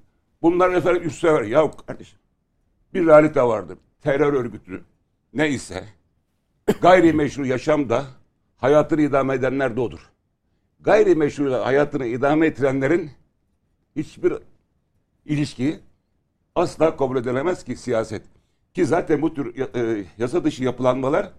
[0.42, 1.42] bunlar efendim üst sever.
[1.42, 2.18] Ya kardeşim
[2.94, 3.78] bir realite vardır.
[4.02, 4.84] Terör örgütü
[5.32, 5.84] neyse
[6.82, 8.04] gayrimeşru yaşamda
[8.56, 10.10] hayatını idame edenler de odur.
[10.80, 13.10] Gayrimeşru hayatını idame ettirenlerin
[13.96, 14.32] hiçbir
[15.24, 15.80] ilişki
[16.54, 18.22] asla kabul edilemez ki siyaset.
[18.74, 21.32] Ki zaten bu tür e, yasa dışı yapılanmalar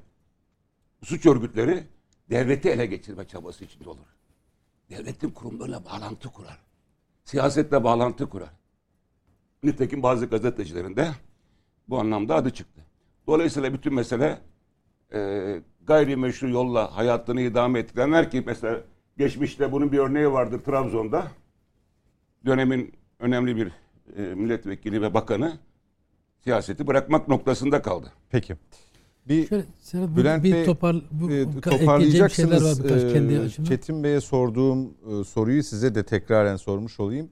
[1.03, 1.94] suç örgütleri
[2.29, 4.15] devleti ele geçirme çabası içinde olur.
[4.89, 6.59] Devletin kurumlarıyla bağlantı kurar.
[7.23, 8.51] Siyasetle bağlantı kurar.
[9.63, 11.11] Nitekim bazı gazetecilerin de
[11.89, 12.81] bu anlamda adı çıktı.
[13.27, 14.39] Dolayısıyla bütün mesele
[15.13, 18.81] e, gayrimeşru yolla hayatını idame ettirenler ki mesela
[19.17, 21.31] geçmişte bunun bir örneği vardır Trabzon'da.
[22.45, 23.71] Dönemin önemli bir
[24.17, 25.57] e, milletvekili ve bakanı
[26.43, 28.13] siyaseti bırakmak noktasında kaldı.
[28.29, 28.55] Peki.
[29.27, 32.83] Bir Şöyle, Serhat, Bülent bir Bey, topar, bu, e, şeyler var toparlayacaksınız.
[32.83, 33.69] birkaç kendi açımdan.
[33.69, 37.29] Çetin Bey'e sorduğum e, soruyu size de tekraren sormuş olayım.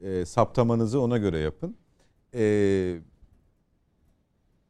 [0.00, 1.76] E, saptamanızı ona göre yapın.
[2.34, 2.96] E,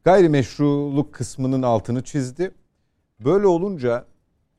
[0.04, 2.50] gayrimeşruluk kısmının altını çizdi.
[3.20, 4.06] Böyle olunca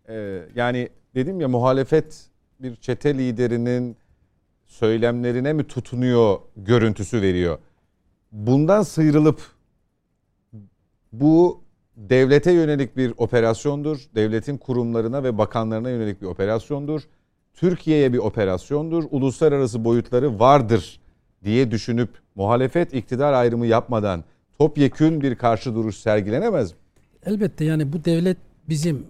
[0.10, 3.98] e, yani dedim ya muhalefet bir çete liderinin
[4.66, 7.58] söylemlerine mi tutunuyor görüntüsü veriyor.
[8.32, 9.42] Bundan sıyrılıp
[11.12, 11.65] bu
[11.98, 14.00] devlete yönelik bir operasyondur.
[14.16, 17.02] Devletin kurumlarına ve bakanlarına yönelik bir operasyondur.
[17.54, 19.04] Türkiye'ye bir operasyondur.
[19.12, 21.00] Uluslararası boyutları vardır
[21.44, 24.24] diye düşünüp muhalefet iktidar ayrımı yapmadan
[24.60, 26.78] topyekün bir karşı duruş sergilenemez mi?
[27.26, 28.38] Elbette yani bu devlet
[28.70, 29.06] bizim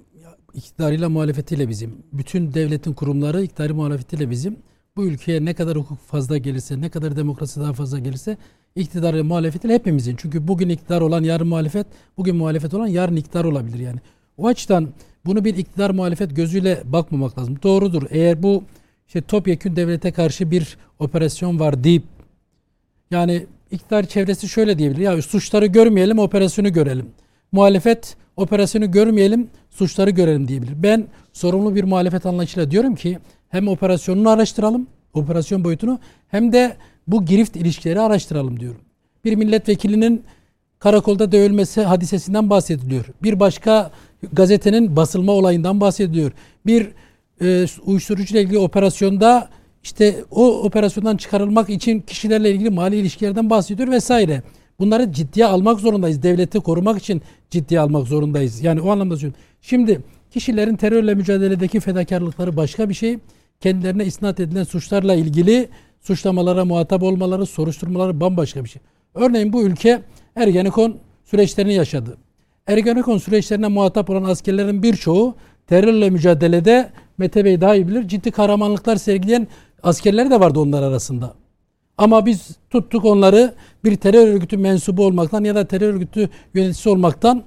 [0.53, 1.97] iktidarıyla muhalefetiyle bizim.
[2.13, 4.57] Bütün devletin kurumları iktidarı muhalefetiyle bizim.
[4.95, 8.37] Bu ülkeye ne kadar hukuk fazla gelirse, ne kadar demokrasi daha fazla gelirse
[8.75, 10.15] iktidarı muhalefetiyle hepimizin.
[10.15, 13.99] Çünkü bugün iktidar olan yarın muhalefet, bugün muhalefet olan yarın iktidar olabilir yani.
[14.37, 14.89] O açıdan
[15.25, 17.57] bunu bir iktidar muhalefet gözüyle bakmamak lazım.
[17.63, 18.03] Doğrudur.
[18.09, 18.63] Eğer bu
[19.07, 22.03] işte topyekün devlete karşı bir operasyon var deyip
[23.11, 25.01] yani iktidar çevresi şöyle diyebilir.
[25.01, 27.09] Ya suçları görmeyelim, operasyonu görelim.
[27.51, 30.83] Muhalefet operasyonu görmeyelim, suçları görelim diyebilir.
[30.83, 33.19] Ben sorumlu bir muhalefet anlayışıyla diyorum ki
[33.49, 36.75] hem operasyonunu araştıralım, operasyon boyutunu hem de
[37.07, 38.81] bu girift ilişkileri araştıralım diyorum.
[39.25, 40.23] Bir milletvekilinin
[40.79, 43.05] karakolda dövülmesi hadisesinden bahsediliyor.
[43.23, 43.91] Bir başka
[44.33, 46.31] gazetenin basılma olayından bahsediliyor.
[46.65, 46.87] Bir
[47.41, 49.49] e, uyuşturucuyla ilgili operasyonda
[49.83, 54.41] işte o operasyondan çıkarılmak için kişilerle ilgili mali ilişkilerden bahsediyor vesaire.
[54.79, 56.23] Bunları ciddiye almak zorundayız.
[56.23, 58.63] Devleti korumak için ciddiye almak zorundayız.
[58.63, 59.41] Yani o anlamda söylüyorum.
[59.61, 60.01] Şimdi
[60.31, 63.17] kişilerin terörle mücadeledeki fedakarlıkları başka bir şey.
[63.61, 65.69] Kendilerine isnat edilen suçlarla ilgili
[66.05, 68.81] suçlamalara muhatap olmaları, soruşturmaları bambaşka bir şey.
[69.15, 70.01] Örneğin bu ülke
[70.35, 72.17] Ergenekon süreçlerini yaşadı.
[72.67, 75.35] Ergenekon süreçlerine muhatap olan askerlerin birçoğu
[75.67, 78.07] terörle mücadelede Mete Bey daha iyi bilir.
[78.07, 79.47] Ciddi kahramanlıklar sergileyen
[79.83, 81.33] askerler de vardı onlar arasında.
[81.97, 83.53] Ama biz tuttuk onları
[83.83, 87.43] bir terör örgütü mensubu olmaktan ya da terör örgütü yöneticisi olmaktan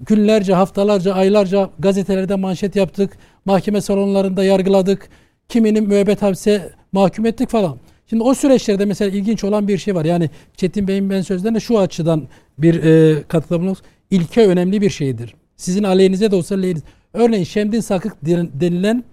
[0.00, 3.18] günlerce, haftalarca, aylarca gazetelerde manşet yaptık.
[3.44, 5.08] Mahkeme salonlarında yargıladık.
[5.48, 7.76] Kiminin müebbet hapse mahkum ettik falan.
[8.06, 10.04] Şimdi o süreçlerde mesela ilginç olan bir şey var.
[10.04, 12.28] Yani Çetin Bey'in ben sözlerine şu açıdan
[12.58, 13.72] bir e, katkıda.
[14.10, 15.34] İlke önemli bir şeydir.
[15.56, 16.84] Sizin aleyhinize de olsa lehinize.
[17.12, 19.04] Örneğin Şemdin Sakık denilen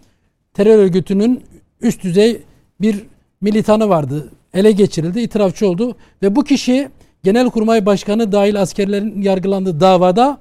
[0.53, 1.43] terör örgütünün
[1.81, 2.41] üst düzey
[2.81, 3.05] bir
[3.41, 4.29] militanı vardı.
[4.53, 6.89] Ele geçirildi, itirafçı oldu ve bu kişi
[7.23, 10.37] Genelkurmay Başkanı dahil askerlerin yargılandığı davada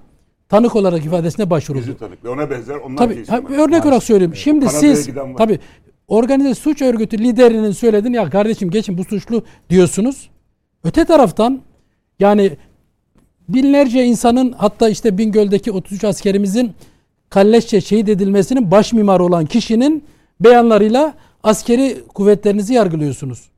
[0.49, 1.97] tanık olarak ifadesine başvuruldu.
[1.99, 4.35] Tanık ve ona benzer onlar Tabii tabii, örnek olarak söyleyeyim.
[4.35, 5.59] Şimdi Kanada'ya siz tabii
[6.15, 10.31] organize suç örgütü liderinin söylediğini ya kardeşim geçin bu suçlu diyorsunuz.
[10.85, 11.61] Öte taraftan
[12.21, 12.57] yani
[13.49, 16.73] binlerce insanın hatta işte Bingöl'deki 33 askerimizin
[17.31, 20.05] kalleşçe şehit edilmesinin baş mimarı olan kişinin
[20.41, 23.49] beyanlarıyla askeri kuvvetlerinizi yargılıyorsunuz.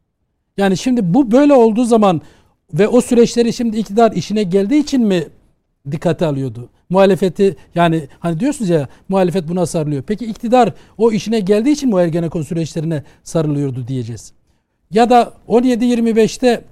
[0.56, 2.20] Yani şimdi bu böyle olduğu zaman
[2.74, 5.24] ve o süreçleri şimdi iktidar işine geldiği için mi
[5.90, 6.68] dikkate alıyordu?
[6.90, 10.02] Muhalefeti yani hani diyorsunuz ya muhalefet buna sarılıyor.
[10.02, 14.32] Peki iktidar o işine geldiği için o Ergenekon süreçlerine sarılıyordu diyeceğiz.
[14.90, 16.64] Ya da 17-25'te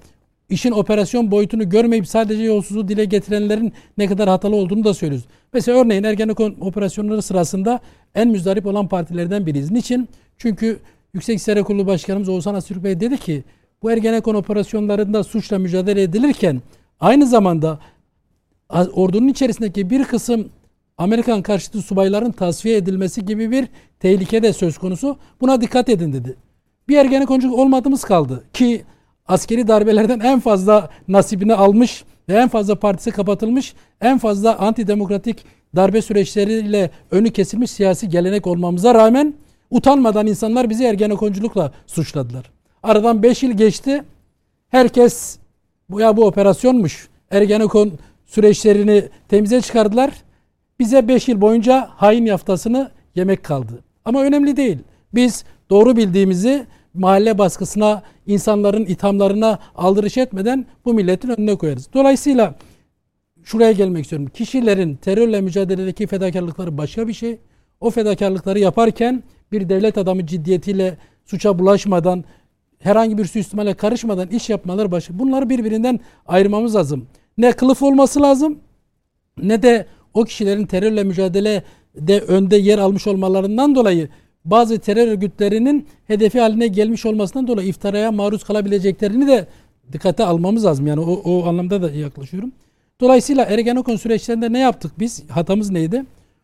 [0.49, 5.27] işin operasyon boyutunu görmeyip sadece yolsuzluğu dile getirenlerin ne kadar hatalı olduğunu da söylüyoruz.
[5.53, 7.79] Mesela örneğin Ergenekon operasyonları sırasında
[8.15, 9.71] en müzdarip olan partilerden biriyiz.
[9.71, 10.09] Niçin?
[10.37, 10.79] Çünkü
[11.13, 13.43] Yüksek İstihbarat Kurulu Başkanımız Oğuzhan Asürk Bey dedi ki
[13.83, 16.61] bu Ergenekon operasyonlarında suçla mücadele edilirken
[16.99, 17.79] aynı zamanda
[18.69, 20.49] ordunun içerisindeki bir kısım
[20.97, 23.67] Amerikan karşıtı subayların tasfiye edilmesi gibi bir
[23.99, 25.17] tehlike de söz konusu.
[25.41, 26.35] Buna dikkat edin dedi.
[26.87, 28.83] Bir ergenekoncuk olmadığımız kaldı ki
[29.27, 35.45] askeri darbelerden en fazla nasibini almış ve en fazla partisi kapatılmış, en fazla antidemokratik
[35.75, 39.33] darbe süreçleriyle önü kesilmiş siyasi gelenek olmamıza rağmen
[39.71, 42.51] utanmadan insanlar bizi ergenekonculukla suçladılar.
[42.83, 44.03] Aradan 5 yıl geçti.
[44.69, 45.37] Herkes
[45.89, 47.07] bu ya bu operasyonmuş.
[47.31, 47.91] Ergenekon
[48.25, 50.11] süreçlerini temize çıkardılar.
[50.79, 53.83] Bize 5 yıl boyunca hain yaftasını yemek kaldı.
[54.05, 54.77] Ama önemli değil.
[55.13, 61.89] Biz doğru bildiğimizi mahalle baskısına, insanların ithamlarına aldırış etmeden bu milletin önüne koyarız.
[61.93, 62.55] Dolayısıyla
[63.43, 64.27] şuraya gelmek istiyorum.
[64.33, 67.37] Kişilerin terörle mücadeledeki fedakarlıkları başka bir şey.
[67.79, 72.23] O fedakarlıkları yaparken bir devlet adamı ciddiyetiyle suça bulaşmadan,
[72.79, 75.19] herhangi bir suistimale karışmadan iş yapmaları başka.
[75.19, 77.07] Bunları birbirinden ayırmamız lazım.
[77.37, 78.59] Ne kılıf olması lazım
[79.37, 81.63] ne de o kişilerin terörle mücadele
[81.95, 84.09] de önde yer almış olmalarından dolayı
[84.45, 89.47] bazı terör örgütlerinin hedefi haline gelmiş olmasından dolayı iftaraya maruz kalabileceklerini de
[89.93, 90.87] dikkate almamız lazım.
[90.87, 92.51] Yani o, o anlamda da yaklaşıyorum.
[93.01, 95.29] Dolayısıyla Ergenekon süreçlerinde ne yaptık biz?
[95.29, 96.03] Hatamız neydi?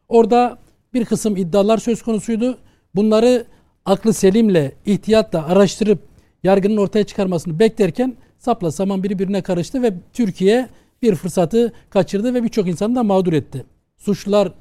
[0.09, 0.57] Orada
[0.93, 2.57] bir kısım iddialar söz konusuydu.
[2.95, 3.45] Bunları
[3.85, 5.99] aklı selimle, ihtiyatla araştırıp
[6.43, 10.69] yargının ortaya çıkarmasını beklerken sapla saman birbirine karıştı ve Türkiye
[11.01, 13.65] bir fırsatı kaçırdı ve birçok insanı da mağdur etti.
[13.97, 14.51] Suçlular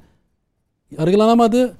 [0.97, 1.77] yargılanamadı.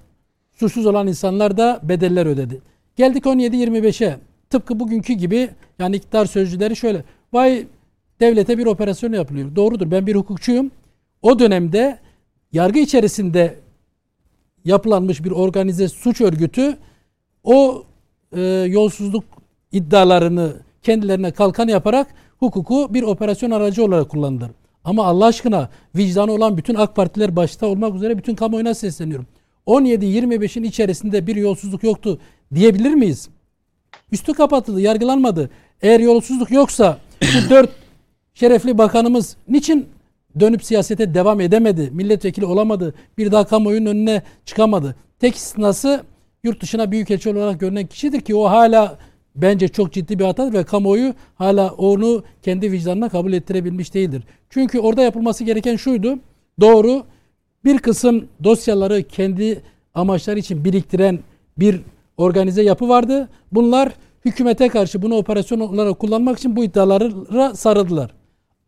[0.54, 2.62] Suçsuz olan insanlar da bedeller ödedi.
[2.96, 4.18] Geldik 17-25'e.
[4.50, 5.50] Tıpkı bugünkü gibi
[5.80, 7.04] yani iktidar sözcüleri şöyle.
[7.34, 7.68] Vay
[8.20, 9.56] devlete bir operasyon yapılıyor.
[9.56, 10.72] Doğrudur ben bir hukukçuyum.
[11.22, 12.00] O dönemde
[12.52, 13.60] yargı içerisinde
[14.66, 16.78] yapılanmış bir organize suç örgütü
[17.44, 17.86] o
[18.32, 19.24] e, yolsuzluk
[19.72, 20.54] iddialarını
[20.84, 22.08] kendilerine kalkan yaparak
[22.40, 24.52] hukuku bir operasyon aracı olarak kullandılar.
[24.84, 29.28] Ama Allah aşkına vicdanı olan bütün AK Partiler başta olmak üzere bütün kamuoyuna sesleniyorum.
[29.68, 32.20] 17-25'in içerisinde bir yolsuzluk yoktu
[32.56, 33.30] diyebilir miyiz?
[34.12, 35.50] Üstü kapatıldı, yargılanmadı.
[35.82, 37.70] Eğer yolsuzluk yoksa bu dört
[38.34, 39.88] şerefli bakanımız niçin
[40.40, 41.90] dönüp siyasete devam edemedi?
[41.92, 42.94] Milletvekili olamadı.
[43.18, 44.96] Bir daha kamuoyunun önüne çıkamadı.
[45.20, 46.04] Tek istinası
[46.44, 48.98] yurt dışına büyükelçi olarak görünen kişidir ki o hala
[49.36, 54.24] bence çok ciddi bir hatadır ve kamuoyu hala onu kendi vicdanına kabul ettirebilmiş değildir.
[54.50, 56.20] Çünkü orada yapılması gereken şuydu.
[56.60, 57.04] Doğru
[57.66, 59.62] bir kısım dosyaları kendi
[59.94, 61.20] amaçları için biriktiren
[61.58, 61.82] bir
[62.18, 63.30] organize yapı vardı.
[63.52, 63.92] Bunlar
[64.26, 68.12] hükümete karşı bunu operasyon olarak kullanmak için bu iddialara sarıldılar.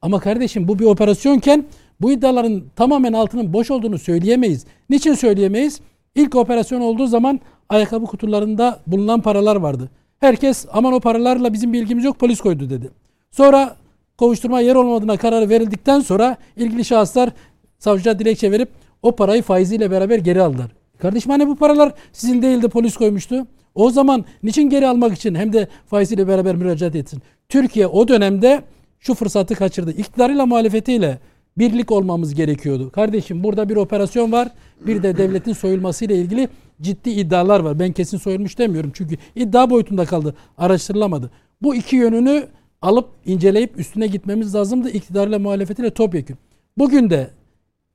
[0.02, 1.66] Ama kardeşim bu bir operasyonken
[2.02, 4.66] bu iddiaların tamamen altının boş olduğunu söyleyemeyiz.
[4.90, 5.82] Niçin söyleyemeyiz?
[6.16, 7.40] İlk operasyon olduğu zaman
[7.70, 9.90] ayakkabı kutularında bulunan paralar vardı.
[10.24, 12.90] Herkes aman o paralarla bizim bilgimiz yok polis koydu dedi.
[13.32, 13.76] Sonra
[14.18, 17.30] kovuşturma yer olmadığına karar verildikten sonra ilgili şahıslar
[17.80, 18.70] savcıya dilekçe verip
[19.02, 20.72] o parayı faiziyle beraber geri aldılar.
[20.98, 23.48] Kardeşim hani bu paralar sizin değil de polis koymuştu.
[23.76, 27.22] O zaman niçin geri almak için hem de faiziyle beraber müracaat etsin?
[27.50, 28.62] Türkiye o dönemde
[29.00, 29.92] şu fırsatı kaçırdı.
[29.92, 31.20] İktidarıyla muhalefetiyle
[31.58, 32.92] birlik olmamız gerekiyordu.
[32.92, 34.48] Kardeşim burada bir operasyon var.
[34.88, 36.50] Bir de devletin soyulmasıyla ilgili
[36.82, 37.80] ciddi iddialar var.
[37.80, 38.92] Ben kesin soyulmuş demiyorum.
[38.94, 40.36] Çünkü iddia boyutunda kaldı.
[40.58, 41.32] Araştırılamadı.
[41.62, 42.48] Bu iki yönünü
[42.82, 44.90] alıp inceleyip üstüne gitmemiz lazımdı.
[44.90, 46.38] İktidarıyla muhalefetiyle topyekun.
[46.78, 47.30] Bugün de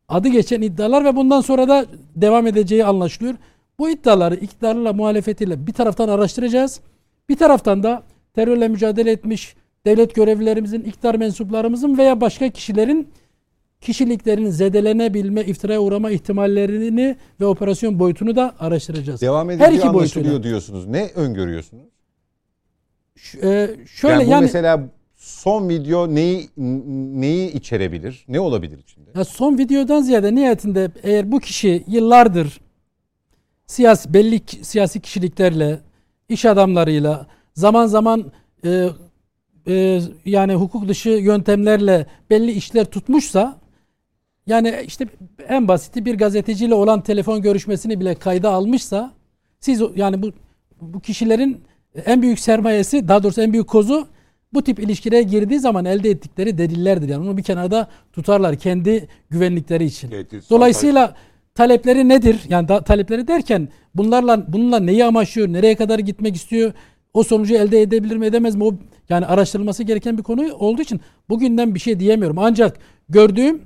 [0.08, 1.86] adı geçen iddialar ve bundan sonra da
[2.16, 3.34] devam edeceği anlaşılıyor.
[3.78, 6.80] Bu iddiaları iktidarla muhalefetiyle bir taraftan araştıracağız.
[7.28, 8.02] Bir taraftan da
[8.34, 9.54] terörle mücadele etmiş
[9.86, 13.08] devlet görevlilerimizin, iktidar mensuplarımızın veya başka kişilerin
[13.80, 19.20] kişiliklerin zedelenebilme, iftiraya uğrama ihtimallerini ve operasyon boyutunu da araştıracağız.
[19.22, 20.50] Devam edeceği Her iki anlaşılıyor boyutuyla.
[20.50, 20.86] diyorsunuz.
[20.86, 21.84] Ne öngörüyorsunuz?
[23.16, 26.48] Ş- e, şöyle yani, bu yani mesela son video neyi
[27.20, 28.24] neyi içerebilir?
[28.28, 29.10] Ne olabilir içinde?
[29.14, 32.60] Ya son videodan ziyade nihayetinde eğer bu kişi yıllardır
[33.66, 35.80] siyasi belli siyasi kişiliklerle,
[36.28, 38.32] iş adamlarıyla zaman zaman
[38.64, 38.88] e,
[39.68, 43.58] e, yani hukuk dışı yöntemlerle belli işler tutmuşsa
[44.48, 45.06] yani işte
[45.48, 49.12] en basiti bir gazeteciyle olan telefon görüşmesini bile kayda almışsa
[49.60, 50.32] siz yani bu
[50.80, 51.60] bu kişilerin
[52.06, 54.06] en büyük sermayesi daha doğrusu en büyük kozu
[54.52, 57.08] bu tip ilişkilere girdiği zaman elde ettikleri delillerdir.
[57.08, 60.10] Yani onu bir kenarda tutarlar kendi güvenlikleri için.
[60.50, 61.14] Dolayısıyla
[61.54, 62.40] talepleri nedir?
[62.48, 65.48] Yani da, talepleri derken bunlarla bununla neyi amaçlıyor?
[65.48, 66.72] Nereye kadar gitmek istiyor?
[67.14, 68.64] O sonucu elde edebilir mi edemez mi?
[68.64, 68.74] O
[69.08, 72.38] yani araştırılması gereken bir konu olduğu için bugünden bir şey diyemiyorum.
[72.38, 72.78] Ancak
[73.08, 73.62] gördüğüm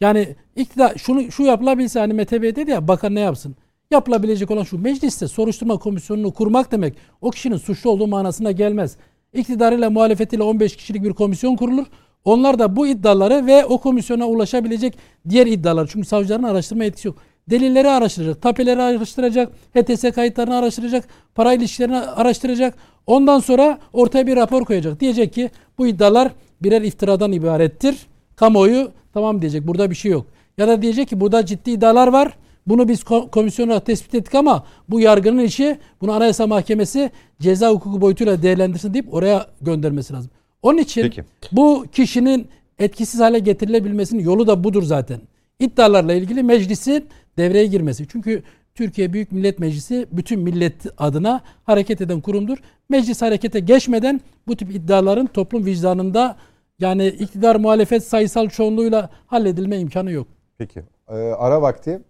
[0.00, 3.56] yani iktidar şunu şu yapılabilse hani Mete Bey dedi ya bakan ne yapsın?
[3.90, 8.96] Yapılabilecek olan şu mecliste soruşturma komisyonunu kurmak demek o kişinin suçlu olduğu manasına gelmez.
[9.32, 11.86] İktidarıyla muhalefetiyle 15 kişilik bir komisyon kurulur.
[12.24, 14.98] Onlar da bu iddiaları ve o komisyona ulaşabilecek
[15.28, 17.16] diğer iddialar çünkü savcıların araştırma etkisi yok.
[17.50, 22.74] Delilleri araştıracak, tapeleri araştıracak, HTS kayıtlarını araştıracak, para ilişkilerini araştıracak.
[23.06, 25.00] Ondan sonra ortaya bir rapor koyacak.
[25.00, 26.32] Diyecek ki bu iddialar
[26.62, 27.96] birer iftiradan ibarettir.
[28.40, 30.26] Kamuoyu tamam diyecek burada bir şey yok.
[30.58, 32.36] Ya da diyecek ki burada ciddi iddialar var.
[32.66, 37.10] Bunu biz ko- komisyon olarak tespit ettik ama bu yargının işi bunu Anayasa Mahkemesi
[37.40, 40.30] ceza hukuku boyutuyla değerlendirsin deyip oraya göndermesi lazım.
[40.62, 41.24] Onun için Peki.
[41.52, 45.20] bu kişinin etkisiz hale getirilebilmesinin yolu da budur zaten.
[45.58, 47.04] İddialarla ilgili meclisin
[47.38, 48.06] devreye girmesi.
[48.08, 48.42] Çünkü
[48.74, 52.58] Türkiye Büyük Millet Meclisi bütün millet adına hareket eden kurumdur.
[52.88, 56.36] Meclis harekete geçmeden bu tip iddiaların toplum vicdanında
[56.80, 60.26] yani iktidar muhalefet sayısal çoğunluğuyla halledilme imkanı yok.
[60.58, 60.82] Peki.
[61.08, 62.00] Ee, ara vakti.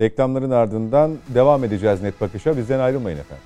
[0.00, 2.56] Reklamların ardından devam edeceğiz net bakışa.
[2.56, 3.44] Bizden ayrılmayın efendim.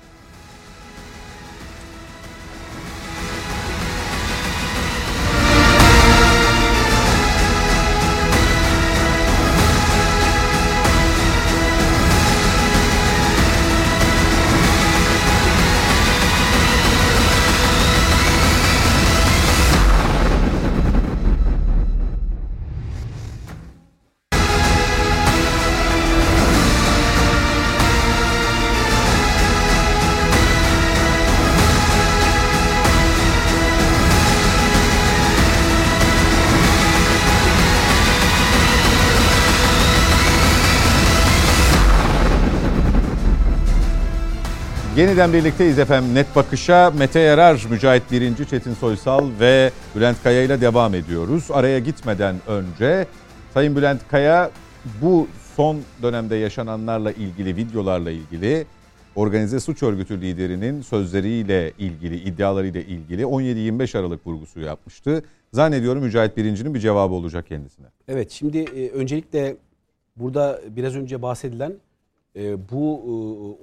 [44.97, 46.15] Yeniden birlikteyiz efendim.
[46.15, 51.47] Net Bakış'a Mete Yarar, Mücahit Birinci, Çetin Soysal ve Bülent Kaya ile devam ediyoruz.
[51.51, 53.07] Araya gitmeden önce
[53.53, 54.51] Sayın Bülent Kaya
[55.01, 58.65] bu son dönemde yaşananlarla ilgili, videolarla ilgili
[59.15, 65.23] organize suç örgütü liderinin sözleriyle ilgili, iddialarıyla ilgili 17-25 Aralık vurgusu yapmıştı.
[65.53, 67.87] Zannediyorum Mücahit Birinci'nin bir cevabı olacak kendisine.
[68.07, 69.55] Evet şimdi e, öncelikle
[70.15, 71.73] burada biraz önce bahsedilen
[72.35, 73.11] e, bu e,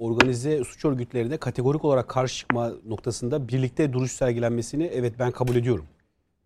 [0.03, 5.85] organize suç örgütlerine kategorik olarak karşı çıkma noktasında birlikte duruş sergilenmesini evet ben kabul ediyorum.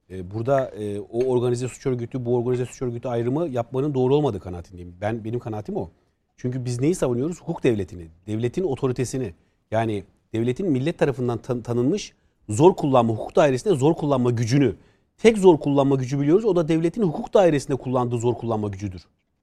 [0.09, 4.39] E, burada e, o organize suç örgütü bu organize suç örgütü ayrımı yapmanın doğru olmadığı
[4.39, 4.95] kanaatindeyim.
[5.01, 5.89] Ben benim kanaatim o.
[6.37, 7.41] Çünkü biz neyi savunuyoruz?
[7.41, 9.33] Hukuk devletini, devletin otoritesini.
[9.71, 10.03] Yani
[10.33, 12.13] devletin millet tarafından tan- tanınmış
[12.49, 14.75] zor kullanma, hukuk dairesinde zor kullanma gücünü.
[15.17, 16.45] Tek zor kullanma gücü biliyoruz.
[16.45, 19.01] O da devletin hukuk dairesinde kullandığı zor kullanma gücüdür.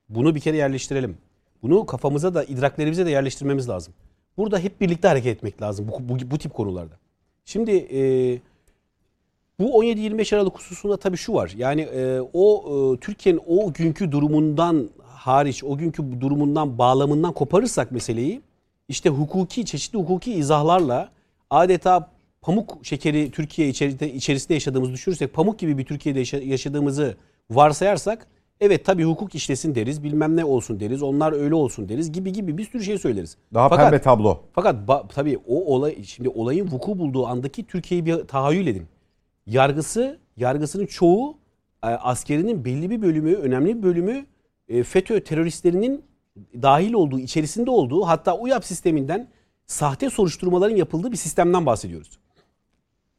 [0.09, 1.17] Bunu bir kere yerleştirelim.
[1.65, 3.95] Bunu kafamıza da idraklerimize de yerleştirmemiz lazım.
[4.37, 6.95] Burada hep birlikte hareket etmek lazım bu, bu, bu tip konularda.
[7.45, 8.01] Şimdi e,
[9.61, 11.55] bu 17-25 Aralık hususunda tabii şu var.
[11.57, 18.43] Yani e, o e, Türkiye'nin o günkü durumundan hariç, o günkü durumundan, bağlamından koparırsak meseleyi
[18.89, 21.09] işte hukuki, çeşitli hukuki izahlarla
[21.51, 22.11] adeta
[22.43, 27.17] pamuk şekeri Türkiye içerisinde, içerisinde yaşadığımızı düşünürsek, pamuk gibi bir Türkiye'de yaşa- yaşadığımızı
[27.51, 28.27] varsayarsak
[28.61, 32.59] evet tabii hukuk işlesin deriz, bilmem ne olsun deriz, onlar öyle olsun deriz gibi gibi
[32.59, 33.37] bir sürü şey söyleriz.
[33.55, 34.41] Daha Fakat- pembe tablo.
[34.53, 38.87] fakat ba- tabii o olay şimdi olayın vuku bulduğu andaki Türkiye'yi bir tahayyül edin.
[39.47, 41.37] Yargısı, yargısının çoğu
[41.83, 44.27] e, askerinin belli bir bölümü, önemli bir bölümü
[44.69, 46.05] e, FETÖ teröristlerinin
[46.63, 49.29] dahil olduğu, içerisinde olduğu hatta UYAP sisteminden
[49.67, 52.19] sahte soruşturmaların yapıldığı bir sistemden bahsediyoruz.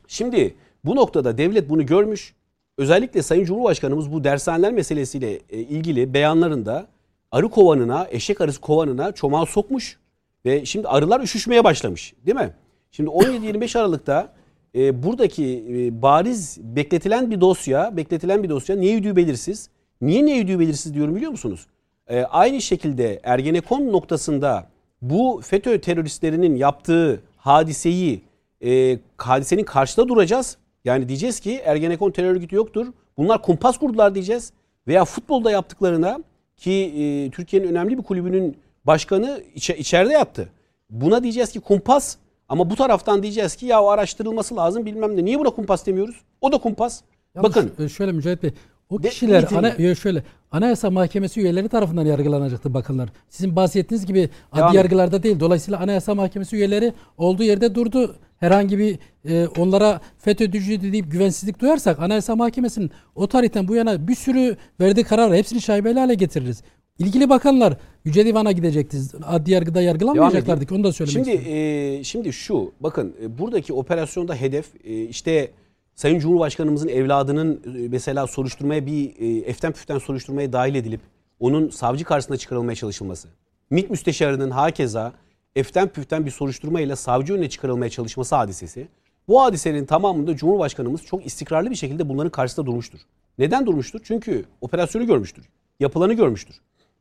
[0.07, 0.55] Şimdi
[0.85, 2.35] bu noktada devlet bunu görmüş.
[2.77, 6.87] Özellikle Sayın Cumhurbaşkanımız bu dershaneler meselesiyle e, ilgili beyanlarında
[7.31, 9.99] arı kovanına, eşek arısı kovanına çomağı sokmuş
[10.45, 12.53] ve şimdi arılar üşüşmeye başlamış değil mi?
[12.91, 14.33] Şimdi 17-25 Aralık'ta
[14.75, 19.69] e, buradaki e, bariz bekletilen bir dosya, bekletilen bir dosya ne yürüdüğü belirsiz.
[20.01, 21.67] Niye ne yürüdüğü belirsiz diyorum biliyor musunuz?
[22.07, 24.69] E, aynı şekilde Ergenekon noktasında
[25.01, 28.21] bu FETÖ teröristlerinin yaptığı hadiseyi
[28.65, 30.57] e, hadisenin karşıda duracağız.
[30.85, 32.87] Yani diyeceğiz ki Ergenekon terör örgütü yoktur.
[33.17, 34.51] Bunlar kumpas kurdular diyeceğiz.
[34.87, 36.19] Veya futbolda yaptıklarına
[36.57, 40.49] ki e, Türkiye'nin önemli bir kulübünün başkanı içe, içeride yattı.
[40.89, 42.17] Buna diyeceğiz ki kumpas
[42.49, 45.25] ama bu taraftan diyeceğiz ki ya o araştırılması lazım bilmem ne.
[45.25, 46.15] Niye buna kumpas demiyoruz?
[46.41, 47.01] O da kumpas.
[47.35, 48.51] Yalnız Bakın ş- şöyle Mücahit Bey
[48.89, 53.09] O kişiler ana, yo şöyle Anayasa Mahkemesi üyeleri tarafından yargılanacaktı bakanlar.
[53.29, 54.73] Sizin bahsettiğiniz gibi adli et.
[54.75, 55.39] yargılarda değil.
[55.39, 58.15] Dolayısıyla Anayasa Mahkemesi üyeleri olduğu yerde durdu.
[58.39, 64.15] Herhangi bir e, onlara FETÖ'cü deyip güvensizlik duyarsak Anayasa Mahkemesi'nin o tarihten bu yana bir
[64.15, 66.63] sürü verdiği kararı hepsini şaibeli hale getiririz.
[66.99, 68.97] İlgili bakanlar Yüce Divan'a gidecekti.
[69.25, 71.99] Adli yargıda yargılanmayacaklardı ki onu da söylemek Şimdi istiyorum.
[71.99, 75.51] e, şimdi şu bakın e, buradaki operasyonda hedef e, işte
[75.95, 81.01] Sayın Cumhurbaşkanımızın evladının e, mesela soruşturmaya bir e, eften püften soruşturmaya dahil edilip
[81.39, 83.27] onun savcı karşısına çıkarılmaya çalışılması.
[83.69, 85.13] MİT müsteşarının hakeza
[85.55, 88.87] eften püften bir soruşturmayla savcı önüne çıkarılmaya çalışması hadisesi.
[89.27, 92.99] Bu hadisenin tamamında Cumhurbaşkanımız çok istikrarlı bir şekilde bunların karşısında durmuştur.
[93.37, 93.99] Neden durmuştur?
[94.03, 95.49] Çünkü operasyonu görmüştür.
[95.79, 96.55] Yapılanı görmüştür.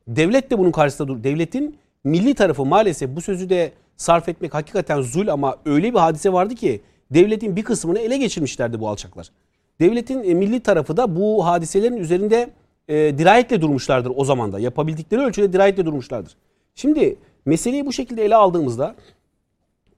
[0.07, 1.23] Devlet de bunun karşısında dur.
[1.23, 6.33] Devletin milli tarafı maalesef bu sözü de sarf etmek hakikaten zul ama öyle bir hadise
[6.33, 6.81] vardı ki
[7.11, 9.31] devletin bir kısmını ele geçirmişlerdi bu alçaklar.
[9.79, 12.49] Devletin e, milli tarafı da bu hadiselerin üzerinde
[12.87, 14.59] e, dirayetle durmuşlardır o zaman da.
[14.59, 16.35] Yapabildikleri ölçüde dirayetle durmuşlardır.
[16.75, 18.95] Şimdi meseleyi bu şekilde ele aldığımızda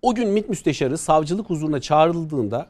[0.02, 2.68] o gün MİT müsteşarı savcılık huzuruna çağrıldığında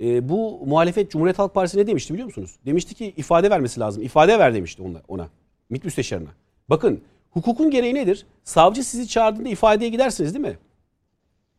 [0.00, 2.56] e, bu muhalefet Cumhuriyet Halk Partisi ne demişti biliyor musunuz?
[2.66, 4.02] Demişti ki ifade vermesi lazım.
[4.02, 5.02] İfade ver demişti ona.
[5.08, 5.28] ona
[5.70, 6.28] MİT müsteşarına.
[6.70, 7.00] Bakın
[7.30, 8.26] hukukun gereği nedir?
[8.44, 10.58] Savcı sizi çağırdığında ifadeye gidersiniz değil mi?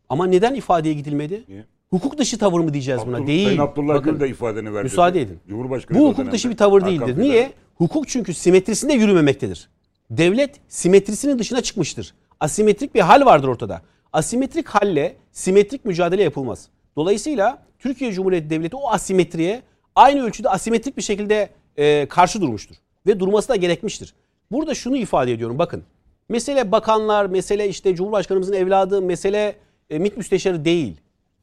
[0.09, 1.43] Ama neden ifadeye gidilmedi?
[1.47, 1.65] Niye?
[1.91, 3.27] Hukuk dışı tavır mı diyeceğiz buna?
[3.27, 3.45] Değil.
[3.45, 4.83] Sayın Abdullah Bakın, Gül de ifadeni verdi.
[4.83, 5.39] müsaade edin.
[5.49, 7.13] Cumhurbaşkanı bu hukuk dışı bir tavır Hakan değildir.
[7.13, 7.21] Fidan.
[7.21, 7.51] Niye?
[7.75, 9.69] Hukuk çünkü simetrisinde yürümemektedir.
[10.09, 12.13] Devlet simetrisinin dışına çıkmıştır.
[12.39, 13.81] Asimetrik bir hal vardır ortada.
[14.13, 16.69] Asimetrik halle simetrik mücadele yapılmaz.
[16.95, 19.61] Dolayısıyla Türkiye Cumhuriyeti Devleti o asimetriye
[19.95, 22.75] aynı ölçüde asimetrik bir şekilde e, karşı durmuştur.
[23.07, 24.13] Ve durması da gerekmiştir.
[24.51, 25.83] Burada şunu ifade ediyorum bakın.
[26.29, 29.55] Mesele bakanlar, mesele işte Cumhurbaşkanımızın evladı, mesele
[29.89, 30.97] e, MİT müsteşarı değil.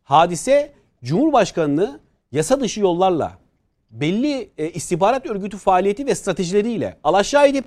[0.09, 0.73] Hadise
[1.05, 2.01] Cumhurbaşkanını
[2.33, 3.33] yasa dışı yollarla
[3.91, 7.65] belli e, istihbarat örgütü faaliyeti ve stratejileriyle alaşağı edip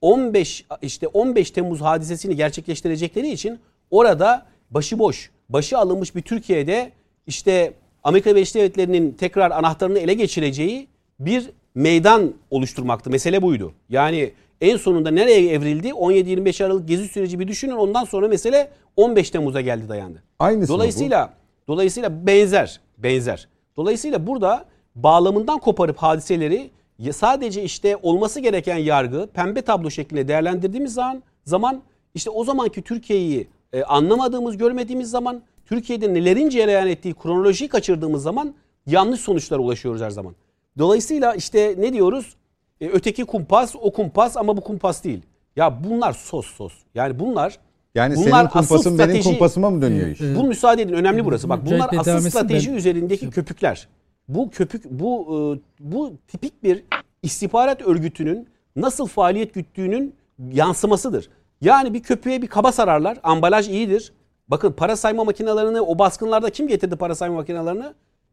[0.00, 3.58] 15 işte 15 Temmuz hadisesini gerçekleştirecekleri için
[3.90, 6.92] orada başıboş, başı alınmış bir Türkiye'de
[7.26, 7.72] işte
[8.04, 10.88] Amerika Birleşik Devletleri'nin tekrar anahtarını ele geçireceği
[11.20, 13.10] bir meydan oluşturmaktı.
[13.10, 13.72] Mesele buydu.
[13.88, 15.88] Yani en sonunda nereye evrildi?
[15.88, 17.76] 17-25 Aralık gezi süreci bir düşünün.
[17.76, 20.22] Ondan sonra mesele 15 Temmuz'a geldi dayandı.
[20.38, 20.72] Aynısı?
[20.72, 21.39] Dolayısıyla
[21.70, 23.48] dolayısıyla benzer, benzer.
[23.76, 24.64] Dolayısıyla burada
[24.94, 26.70] bağlamından koparıp hadiseleri
[27.12, 31.82] sadece işte olması gereken yargı pembe tablo şeklinde değerlendirdiğimiz zaman zaman
[32.14, 38.54] işte o zamanki Türkiye'yi e, anlamadığımız, görmediğimiz zaman Türkiye'de nelerin cereyan ettiği kronolojiyi kaçırdığımız zaman
[38.86, 40.34] yanlış sonuçlara ulaşıyoruz her zaman.
[40.78, 42.36] Dolayısıyla işte ne diyoruz?
[42.80, 45.22] E, öteki kumpas, o kumpas ama bu kumpas değil.
[45.56, 46.72] Ya bunlar sos sos.
[46.94, 47.58] Yani bunlar
[47.94, 50.20] Yani bunlar senin kumpasın benim strateji- kumpasıma mı dönüyor iş?
[50.20, 50.36] Evet.
[50.36, 51.48] bu müsaade edin önemli burası.
[51.48, 53.88] Bak bunlar asıl strateji ben- üzerindeki köpükler.
[54.28, 55.36] Bu köpük bu e,
[55.80, 56.84] bu tipik bir
[57.22, 60.14] istihbarat örgütünün nasıl faaliyet güttüğünün
[60.52, 61.28] yansımasıdır.
[61.60, 63.18] Yani bir köpüğe bir kaba sararlar.
[63.22, 64.12] Ambalaj iyidir.
[64.48, 67.84] Bakın para sayma makinelerini o baskınlarda kim getirdi para sayma makinelerini?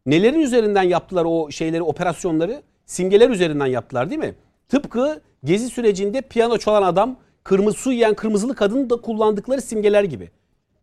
[0.06, 2.62] Nelerin üzerinden yaptılar o şeyleri, operasyonları?
[2.86, 4.34] Simgeler üzerinden yaptılar değil mi?
[4.68, 7.16] Tıpkı gezi sürecinde piyano çalan adam,
[7.48, 10.30] kırmızı su yiyen kırmızılı kadının da kullandıkları simgeler gibi.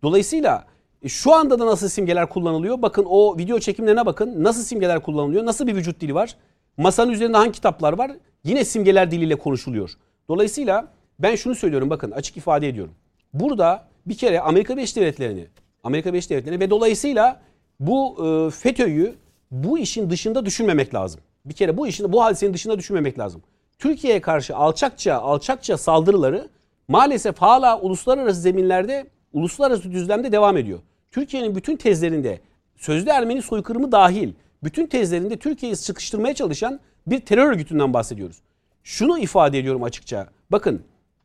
[0.04, 0.66] Dolayısıyla
[1.02, 2.82] e, şu anda da nasıl simgeler kullanılıyor?
[2.82, 4.44] Bakın o video çekimlerine bakın.
[4.44, 5.46] Nasıl simgeler kullanılıyor?
[5.46, 6.36] Nasıl bir vücut dili var?
[6.78, 8.12] Masanın üzerinde hangi kitaplar var?
[8.44, 9.92] Yine simgeler diliyle konuşuluyor.
[10.30, 10.88] Dolayısıyla
[11.20, 12.94] ben şunu söylüyorum bakın açık ifade ediyorum.
[13.34, 15.48] Burada bir kere Amerika Birleşik Devletleri'ni,
[15.84, 17.42] Amerika Birleşik Devletleri'ni ve dolayısıyla
[17.80, 19.16] bu e, FETÖ'yü
[19.52, 21.22] bu işin dışında düşünmemek lazım.
[21.46, 23.42] Bir kere bu işin bu hadisenin dışında düşünmemek lazım.
[23.80, 26.50] Türkiye'ye karşı alçakça alçakça saldırıları
[26.88, 30.80] maalesef hala uluslararası zeminlerde, uluslararası düzlemde devam ediyor.
[31.12, 32.40] Türkiye'nin bütün tezlerinde
[32.78, 38.38] sözde Ermeni soykırımı dahil bütün tezlerinde Türkiye'yi sıkıştırmaya çalışan bir terör örgütünden bahsediyoruz.
[38.84, 40.30] Şunu ifade ediyorum açıkça.
[40.52, 40.82] Bakın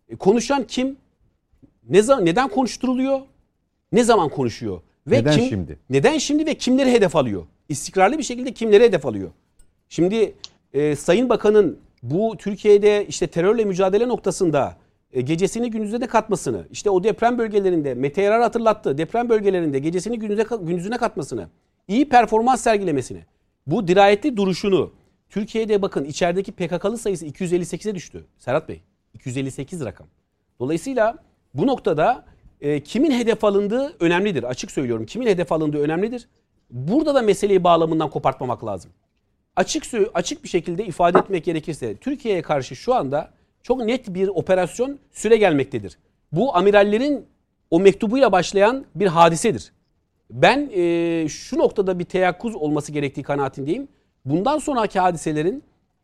[0.08, 0.96] e, konuşan kim?
[1.88, 3.20] Ne zaman neden konuşturuluyor?
[3.92, 4.80] Ne zaman konuşuyor?
[5.06, 5.78] Ve Neden kim, şimdi?
[5.90, 7.46] Neden şimdi ve kimleri hedef alıyor?
[7.68, 9.30] İstikrarlı bir şekilde kimleri hedef alıyor?
[9.88, 10.34] Şimdi
[10.72, 14.76] e, Sayın Bakan'ın bu Türkiye'de işte terörle mücadele noktasında
[15.12, 18.98] e, gecesini gündüzüne katmasını, işte o deprem bölgelerinde Mete Yarar hatırlattı.
[18.98, 21.48] Deprem bölgelerinde gecesini gündüze, gündüzüne katmasını,
[21.88, 23.20] iyi performans sergilemesini,
[23.66, 24.92] bu dirayetli duruşunu
[25.28, 28.24] Türkiye'de bakın içerideki PKK'lı sayısı 258'e düştü.
[28.38, 28.82] Serhat Bey
[29.14, 30.06] 258 rakam.
[30.60, 31.18] Dolayısıyla
[31.54, 32.24] bu noktada
[32.60, 34.42] e, kimin hedef alındığı önemlidir.
[34.42, 35.06] Açık söylüyorum.
[35.06, 36.28] Kimin hedef alındığı önemlidir.
[36.70, 38.90] Burada da meseleyi bağlamından kopartmamak lazım.
[39.56, 39.84] Açık
[40.14, 43.30] açık bir şekilde ifade etmek gerekirse Türkiye'ye karşı şu anda
[43.62, 45.98] çok net bir operasyon süre gelmektedir.
[46.32, 47.26] Bu amirallerin
[47.70, 49.72] o mektubuyla başlayan bir hadisedir.
[50.30, 53.88] Ben e, şu noktada bir teyakkuz olması gerektiği kanaatindeyim.
[54.24, 55.62] Bundan sonraki hadiselerin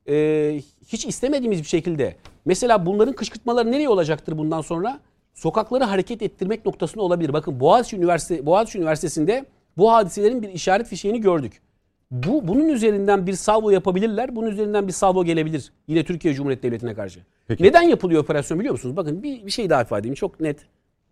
[0.08, 5.00] e, hiç istemediğimiz bir şekilde mesela bunların kışkırtmaları nereye olacaktır bundan sonra?
[5.34, 7.32] Sokakları hareket ettirmek noktasında olabilir.
[7.32, 9.44] Bakın Boğaziçi Üniversitesi Boğaziçi Üniversitesi'nde
[9.76, 11.62] bu hadiselerin bir işaret fişeğini gördük.
[12.10, 14.36] Bu bunun üzerinden bir salvo yapabilirler.
[14.36, 17.20] Bunun üzerinden bir salvo gelebilir yine Türkiye Cumhuriyeti Devleti'ne karşı.
[17.46, 17.64] Peki.
[17.64, 18.96] Neden yapılıyor operasyon biliyor musunuz?
[18.96, 20.66] Bakın bir, bir şey daha ifade edeyim çok net.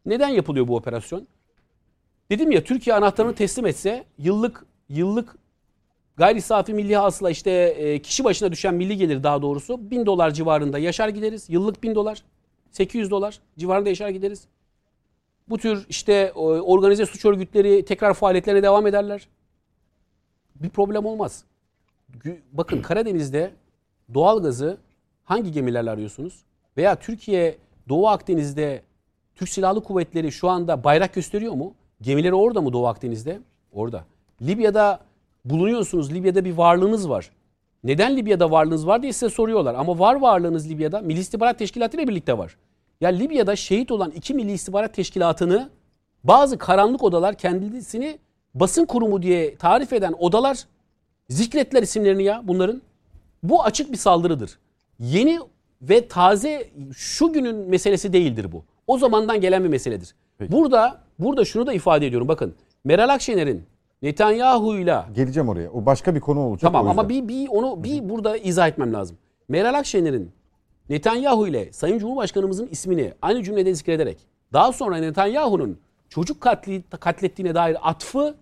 [0.07, 1.27] Neden yapılıyor bu operasyon?
[2.31, 5.37] Dedim ya Türkiye anahtarını teslim etse yıllık yıllık
[6.17, 10.31] gayri safi milli hasıla işte e, kişi başına düşen milli gelir daha doğrusu 1000 dolar
[10.31, 11.51] civarında yaşar gideriz.
[11.51, 12.23] Yıllık 1000 dolar
[12.71, 14.45] 800 dolar civarında yaşar gideriz.
[15.49, 19.29] Bu tür işte organize suç örgütleri tekrar faaliyetlerine devam ederler.
[20.65, 21.45] Bir problem olmaz.
[22.53, 23.51] Bakın Karadeniz'de
[24.15, 24.77] doğalgazı
[25.25, 26.43] hangi gemilerle arıyorsunuz?
[26.77, 27.59] Veya Türkiye
[27.89, 28.83] Doğu Akdeniz'de
[29.35, 31.75] Türk Silahlı Kuvvetleri şu anda bayrak gösteriyor mu?
[32.01, 33.41] Gemileri orada mı Doğu Akdeniz'de?
[33.73, 34.05] Orada.
[34.43, 35.01] Libya'da
[35.45, 36.15] bulunuyorsunuz.
[36.15, 37.31] Libya'da bir varlığınız var.
[37.85, 39.75] Neden Libya'da varlığınız var diye size soruyorlar.
[39.75, 41.01] Ama var varlığınız Libya'da.
[41.01, 42.57] Milli İstihbarat Teşkilatı ile birlikte var.
[43.01, 45.71] Ya Libya'da şehit olan iki Milli İstihbarat Teşkilatı'nı
[46.25, 48.19] bazı karanlık odalar kendisini
[48.55, 50.65] basın kurumu diye tarif eden odalar
[51.29, 52.83] zikrettiler isimlerini ya bunların.
[53.43, 54.59] Bu açık bir saldırıdır.
[54.99, 55.39] Yeni
[55.83, 58.65] ve taze şu günün meselesi değildir bu.
[58.87, 60.15] O zamandan gelen bir meseledir.
[60.41, 62.29] Burada burada şunu da ifade ediyorum.
[62.29, 63.63] Bakın Meral Akşener'in
[64.03, 65.71] Netanyahu'yla Geleceğim oraya.
[65.71, 66.73] O başka bir konu olacak.
[66.73, 69.17] Tamam ama bir, bir onu bir burada izah etmem lazım.
[69.49, 70.31] Meral Akşener'in
[70.91, 74.19] Netanyahu ile Sayın Cumhurbaşkanımızın ismini aynı cümlede zikrederek
[74.53, 75.79] daha sonra Netanyahu'nun
[76.09, 78.35] çocuk katli, katlettiğine dair atfı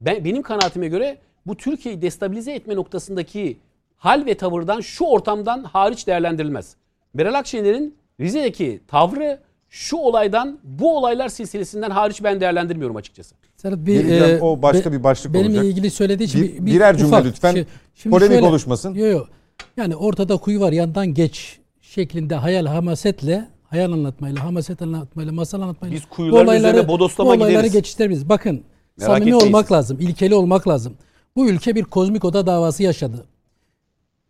[0.00, 3.58] ben, benim kanaatime göre bu Türkiye'yi destabilize etme noktasındaki
[3.96, 6.76] hal ve tavırdan şu ortamdan hariç değerlendirilmez.
[7.14, 13.34] Meral Akşener'in Rize'deki tavrı şu olaydan bu olaylar silsilesinden hariç ben değerlendirmiyorum açıkçası.
[13.56, 15.64] Serhat bir Geleceğim, o başka bir başlık benimle olacak.
[15.64, 17.66] ilgili söylediği için Bir- birer cümle lütfen.
[18.10, 18.94] Polemik oluşmasın.
[18.94, 19.28] Yok yok.
[19.76, 25.96] Yani ortada kuyu var yandan geç şeklinde hayal hamasetle hayal anlatmayla, hamaset anlatmayla, masal anlatmayla.
[25.96, 27.72] Biz kuyuların üzerine bodoslama bu olayları gideriz.
[27.72, 28.28] geçiştirebiliriz.
[28.28, 28.62] Bakın
[28.98, 30.94] Merak samimi etmeyin olmak lazım, ilkeli olmak lazım.
[31.36, 33.26] Bu ülke bir kozmik oda davası yaşadı.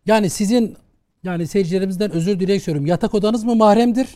[0.05, 0.77] Yani sizin
[1.23, 2.87] yani seyircilerimizden özür dileyerek söylüyorum.
[2.87, 4.07] Yatak odanız mı mahremdir?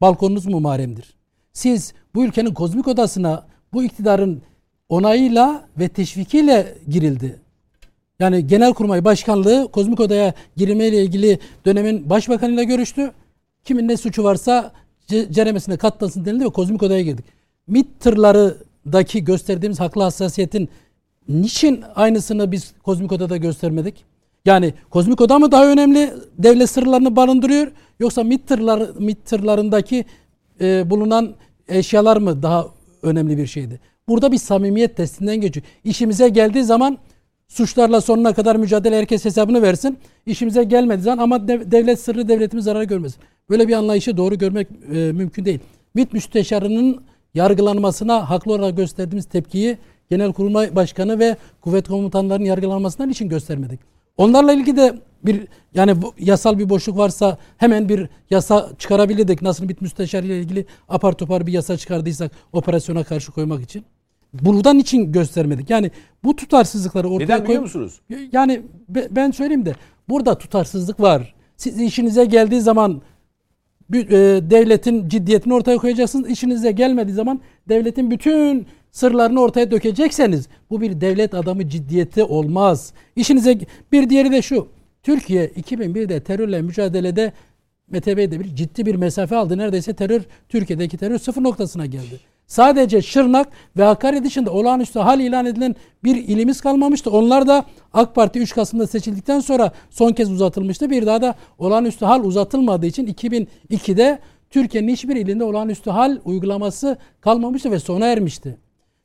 [0.00, 1.14] Balkonunuz mu mahremdir?
[1.52, 4.42] Siz bu ülkenin kozmik odasına bu iktidarın
[4.88, 7.40] onayıyla ve teşvikiyle girildi.
[8.18, 13.12] Yani Genelkurmay Başkanlığı Kozmik Oda'ya girmeyle ilgili dönemin başbakanıyla görüştü.
[13.64, 14.72] Kimin ne suçu varsa
[15.08, 17.24] ce- ceremesine katlasın denildi ve Kozmik Oda'ya girdik.
[17.66, 18.00] MİT
[18.84, 20.68] tırlarındaki gösterdiğimiz haklı hassasiyetin
[21.28, 24.04] niçin aynısını biz Kozmik Oda'da göstermedik?
[24.44, 30.04] Yani Kozmik Oda mı daha önemli devlet sırlarını barındırıyor yoksa MİT, tırlar, MİT tırlarındaki
[30.60, 31.34] e, bulunan
[31.68, 32.66] eşyalar mı daha
[33.02, 33.80] önemli bir şeydi?
[34.08, 35.66] Burada bir samimiyet testinden geçiyor.
[35.84, 36.98] İşimize geldiği zaman
[37.48, 39.98] suçlarla sonuna kadar mücadele herkes hesabını versin.
[40.26, 43.20] İşimize gelmediği zaman ama dev- devlet sırrı devletimiz zarar görmesin.
[43.50, 45.60] Böyle bir anlayışı doğru görmek e, mümkün değil.
[45.94, 47.02] MİT müsteşarının
[47.34, 49.78] yargılanmasına haklı olarak gösterdiğimiz tepkiyi
[50.10, 53.80] Genelkurmay Başkanı ve kuvvet komutanlarının yargılanmasından için göstermedik.
[54.16, 59.42] Onlarla ilgili de bir yani bu, yasal bir boşluk varsa hemen bir yasa çıkarabilirdik.
[59.42, 63.84] Nasıl MİT müsteşarı ile ilgili apar topar bir yasa çıkardıysak operasyona karşı koymak için.
[64.32, 65.70] Buradan için göstermedik.
[65.70, 65.90] Yani
[66.24, 68.00] bu tutarsızlıkları ortaya Neden biliyor musunuz?
[68.32, 69.74] yani be- ben söyleyeyim de
[70.08, 71.34] burada tutarsızlık var.
[71.56, 73.02] Siz işinize geldiği zaman bir,
[74.50, 76.30] devletin ciddiyetini ortaya koyacaksınız.
[76.30, 82.92] İşinize gelmediği zaman devletin bütün sırlarını ortaya dökecekseniz bu bir devlet adamı ciddiyeti olmaz.
[83.16, 83.58] İşinize
[83.92, 84.68] bir diğeri de şu.
[85.02, 87.32] Türkiye 2001'de terörle mücadelede
[87.90, 89.58] Mete Bey de bir ciddi bir mesafe aldı.
[89.58, 92.20] Neredeyse terör Türkiye'deki terör sıfır noktasına geldi.
[92.46, 97.10] Sadece Şırnak ve Hakkari dışında olağanüstü hal ilan edilen bir ilimiz kalmamıştı.
[97.10, 100.90] Onlar da AK Parti 3 Kasım'da seçildikten sonra son kez uzatılmıştı.
[100.90, 104.18] Bir daha da olağanüstü hal uzatılmadığı için 2002'de
[104.50, 108.56] Türkiye'nin hiçbir ilinde olağanüstü hal uygulaması kalmamıştı ve sona ermişti.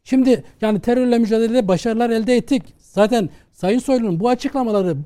[0.04, 2.64] Şimdi yani terörle mücadelede başarılar elde ettik.
[2.80, 4.98] Zaten Sayın Soylu'nun bu açıklamaları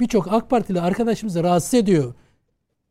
[0.00, 2.14] birçok AK Partili arkadaşımızı rahatsız ediyor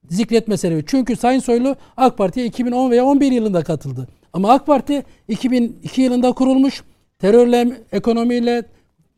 [0.09, 0.83] zikretme sebebi.
[0.87, 4.07] Çünkü Sayın Soylu AK Parti'ye 2010 veya 11 yılında katıldı.
[4.33, 6.83] Ama AK Parti 2002 yılında kurulmuş.
[7.19, 8.63] Terörle, ekonomiyle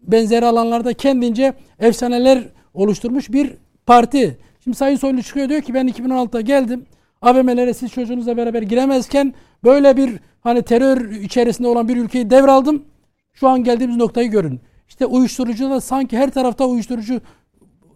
[0.02, 2.44] benzeri alanlarda kendince efsaneler
[2.74, 3.54] oluşturmuş bir
[3.86, 4.38] parti.
[4.64, 6.86] Şimdi Sayın Soylu çıkıyor diyor ki ben 2016'da geldim.
[7.22, 9.34] AVM'lere siz çocuğunuzla beraber giremezken
[9.64, 12.86] böyle bir hani terör içerisinde olan bir ülkeyi devraldım.
[13.34, 14.62] Şu an geldiğimiz noktayı görün.
[14.88, 17.22] İşte uyuşturucu da sanki her tarafta uyuşturucu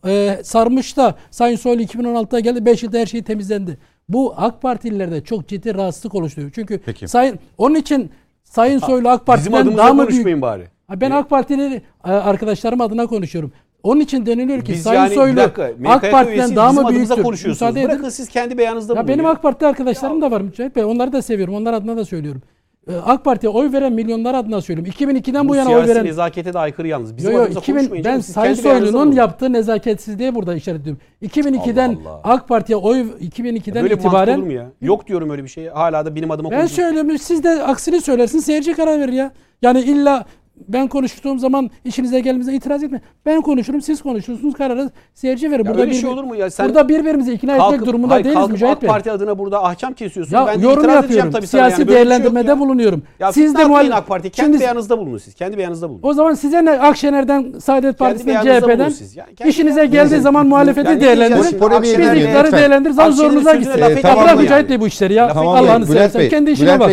[0.06, 3.78] e, sarmış da Sayın Soylu 2016'da geldi 5 yılda her şey temizlendi.
[4.10, 6.52] Bu AK Partililerde çok ciddi rahatsızlık oluşturuyor.
[6.56, 7.08] Çünkü Peki.
[7.08, 8.10] Sayın onun için
[8.44, 10.42] Sayın Soylu AK Parti'den daha mı büyük?
[10.42, 10.68] bari.
[10.90, 13.52] Ben AK Partili e, arkadaşlarım adına konuşuyorum.
[13.84, 17.24] Onun için deniliyor ki Biz Sayın yani Soylu dakika, AK Parti'den daha mı büyüktür?
[17.24, 17.48] konuşuyorsunuz.
[17.62, 17.90] Müsaade edin.
[17.90, 19.08] Bırakın siz kendi beyanınızda Ya bulun.
[19.08, 19.32] benim ya.
[19.32, 20.84] AK Parti arkadaşlarım da var Mücahit Bey.
[20.84, 21.56] Onları da seviyorum.
[21.56, 22.42] Onlar adına da söylüyorum.
[22.90, 24.94] Ee, AK Parti'ye oy veren milyonlar adına söylüyorum.
[25.00, 27.18] 2002'den bu, bu yana oy veren nezakete de aykırı yalnız.
[27.18, 31.02] Bizim Yo, yo, adımıza 2000, konuşmayın ben Sayın Soylu'nun yaptığı nezaketsizliğe burada işaretliyorum.
[31.24, 32.22] 2002'den Allah Allah.
[32.24, 34.72] AK Parti'ye oy 2002'den Böyle itibaren mu ya?
[34.82, 35.68] Yok diyorum öyle bir şey.
[35.68, 39.32] Hala da benim adıma ben söylüyorum siz de aksini söylersiniz seyirci karar verir ya.
[39.62, 40.26] Yani illa
[40.68, 43.02] ben konuştuğum zaman işinize gelmemize itiraz etme.
[43.26, 45.66] Ben konuşurum siz konuşursunuz kararı seyirci verir.
[45.66, 46.50] Ya burada öyle şey bir- olur mu ya?
[46.50, 48.88] Sen burada birbirimizi ikna etmek kalkıp- durumunda hayır, değiliz kalkıp Mücahit AK Bey.
[48.90, 50.36] Parti adına burada ahkam kesiyorsun.
[50.36, 51.32] Ya ben yorum itiraz edeceğim yapıyorum.
[51.32, 51.48] tabii.
[51.48, 52.60] Siyasi Yani şey değerlendirmede ya.
[52.60, 53.04] bulunuyorum.
[53.20, 55.34] Ya siz de muhalif AK Parti kendi Şimdi- beyanınızda bulunun siz.
[55.34, 56.02] Kendi beyanınızda bulunun.
[56.04, 59.26] O zaman size ne Akşener'den Saadet Partisi'nden CHP'den siz ya.
[59.36, 61.42] Kendi işinize beyanınızda geldiği zaman muhalefeti Yani değerlendirin.
[61.42, 62.50] Biz iktidarı.
[62.94, 63.74] Zaman Akşener'in zorunuza gitsin.
[63.78, 64.70] bırak Mücahit Yani.
[64.70, 65.30] Bey bu işleri ya.
[65.36, 66.92] Allah'ını seversen kendi işine bak.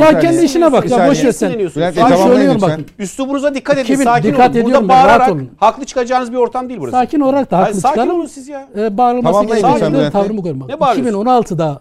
[0.00, 1.52] Ya kendi işine bak ya boş ver sen.
[1.94, 2.67] Tamamlayın söylüyorum lütfen.
[2.70, 2.86] Bakın.
[2.98, 3.86] Üslubunuza dikkat edin.
[3.86, 4.64] Kimin- sakin dikkat olun.
[4.64, 5.50] Burada ben, bağırarak olun.
[5.56, 6.96] haklı çıkacağınız bir ortam değil burası.
[6.96, 8.20] Sakin olarak da haklı sakin çıkarım.
[8.20, 8.68] olun siz ya.
[8.76, 10.68] E, bağırılması gereken tavrımı koymak.
[10.68, 11.24] Ne bağırıyorsun?
[11.24, 11.80] 2016'da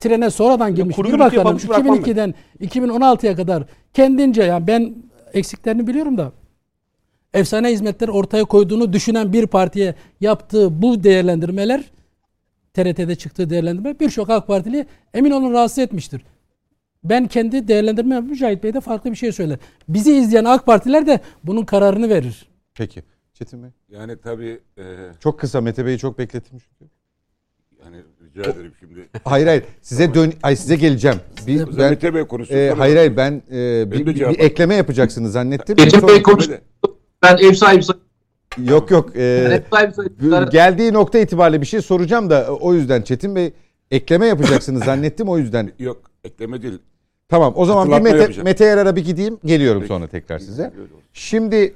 [0.00, 2.02] trene sonradan girmiş kuru bir bakanım pabuç bırakmam ben.
[2.02, 3.62] 2002'den 2016'ya kadar
[3.94, 4.94] kendince yani ben
[5.32, 6.32] eksiklerini biliyorum da
[7.34, 11.82] efsane hizmetler ortaya koyduğunu düşünen bir partiye yaptığı bu değerlendirmeler
[12.74, 16.22] TRT'de çıktığı değerlendirme birçok AK Partili emin olun rahatsız etmiştir.
[17.10, 19.58] Ben kendi değerlendirme Mücahit Bey de farklı bir şey söyler.
[19.88, 22.48] Bizi izleyen AK Partiler de bunun kararını verir.
[22.74, 23.02] Peki.
[23.34, 23.70] Çetin Bey.
[23.88, 24.82] Yani tabii e,
[25.20, 26.90] Çok kısa Mete Bey'i çok beklettim çünkü.
[27.84, 29.08] yani rica ederim şimdi.
[29.24, 29.64] Hayır hayır.
[29.82, 31.16] Size dön ay size geleceğim.
[31.46, 32.54] Bir, Ben, Mete Bey konuşsun.
[32.56, 35.78] e, sonra- hayır hayır ben e, bir, bir- bir ekleme yapacaksınız zannettim.
[35.90, 36.48] Sonra- Bey konuş.
[37.22, 37.82] Ben ev sahibi.
[38.64, 39.16] Yok yok.
[39.16, 40.50] e, Ben ev sahibi sayılırım.
[40.50, 43.52] geldiği nokta itibariyle bir şey soracağım da o yüzden Çetin Bey
[43.90, 45.72] ekleme yapacaksınız zannettim o yüzden.
[45.78, 46.78] Yok ekleme değil.
[47.28, 48.44] Tamam o zaman bir Mete, yapacağım.
[48.44, 49.88] Mete Yarar'a bir gideyim geliyorum Peki.
[49.88, 50.72] sonra tekrar size.
[51.12, 51.74] Şimdi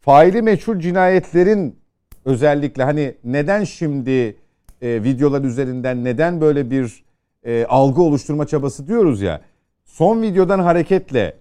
[0.00, 1.76] faili meçhul cinayetlerin
[2.24, 4.36] özellikle hani neden şimdi
[4.82, 7.04] e, videolar üzerinden neden böyle bir
[7.44, 9.40] e, algı oluşturma çabası diyoruz ya.
[9.84, 11.36] Son videodan hareketle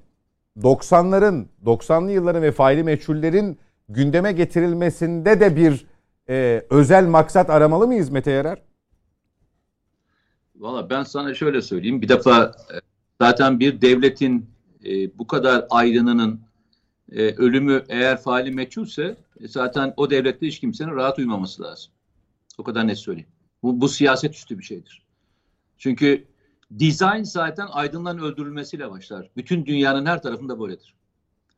[0.61, 3.57] 90'ların 90'lı yılların ve faili meçhullerin
[3.89, 5.85] gündeme getirilmesinde de bir
[6.29, 8.61] e, özel maksat aramalı mıyız Mete Yarar?
[10.55, 12.01] Valla ben sana şöyle söyleyeyim.
[12.01, 14.49] Bir defa e, zaten bir devletin
[14.85, 16.41] e, bu kadar aydınının
[17.11, 21.91] e, ölümü eğer faali meçhulse e, zaten o devlette hiç kimsenin rahat uyumaması lazım.
[22.57, 23.29] O kadar net söyleyeyim.
[23.63, 25.03] Bu, bu siyaset üstü bir şeydir.
[25.77, 26.27] Çünkü
[26.79, 29.29] dizayn zaten aydınların öldürülmesiyle başlar.
[29.37, 30.95] Bütün dünyanın her tarafında böyledir.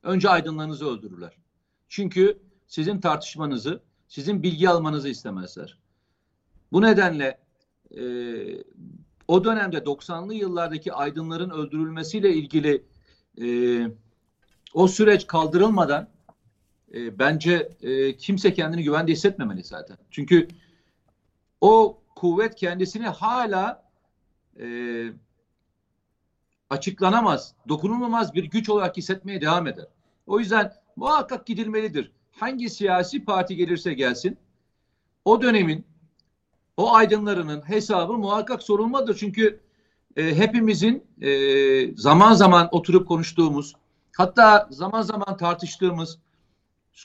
[0.03, 1.38] Önce aydınlarınızı öldürürler.
[1.90, 5.77] Çünkü sizin tartışmanızı, sizin bilgi almanızı istemezler.
[6.72, 7.40] Bu nedenle
[7.91, 8.03] e,
[9.27, 12.84] o dönemde 90'lı yıllardaki aydınların öldürülmesiyle ilgili
[13.41, 13.47] e,
[14.73, 16.07] o süreç kaldırılmadan
[16.93, 19.97] e, bence e, kimse kendini güvende hissetmemeli zaten.
[20.11, 20.47] Çünkü
[21.61, 23.89] o kuvvet kendisini hala
[24.60, 24.68] e,
[26.69, 29.85] açıklanamaz, dokunulmaz bir güç olarak hissetmeye devam eder.
[30.27, 32.11] O yüzden muhakkak gidilmelidir.
[32.31, 34.38] Hangi siyasi parti gelirse gelsin
[35.26, 35.85] o dönemin
[36.77, 39.18] o aydınlarının hesabı muhakkak sorulmadır.
[39.18, 39.60] Çünkü
[40.15, 43.76] e, hepimizin e, zaman zaman oturup konuştuğumuz,
[44.18, 46.19] hatta zaman zaman tartıştığımız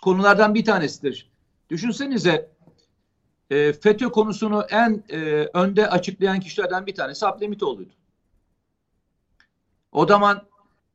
[0.03, 1.31] konulardan bir tanesidir.
[1.71, 2.51] Düşünsenize
[3.51, 5.19] e, FETÖ konusunu en e,
[5.55, 7.93] önde açıklayan kişilerden bir tanesi Abdülhamitoğlu'ydu.
[9.93, 10.43] O zaman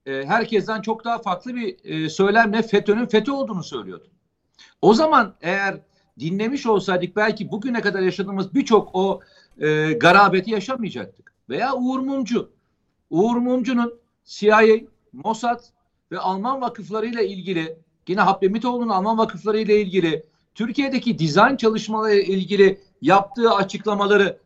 [0.06, 4.08] e, herkesten çok daha farklı bir e, söylemle FETÖ'nün FETÖ olduğunu söylüyordu.
[4.82, 5.80] O zaman eğer
[6.20, 9.22] dinlemiş olsaydık belki bugüne kadar yaşadığımız birçok o
[9.60, 11.34] e, garabeti yaşamayacaktık.
[11.50, 12.50] Veya Uğur Mumcu.
[13.10, 14.62] Uğur Mumcu'nun CIA,
[15.14, 15.60] Mossad
[16.12, 17.78] ve Alman vakıflarıyla ilgili
[18.08, 20.24] yine Hablemitoğlu'nun Alman vakıflarıyla ilgili
[20.56, 24.40] Türkiye'deki dizayn çalışmalarıyla ilgili yaptığı açıklamaları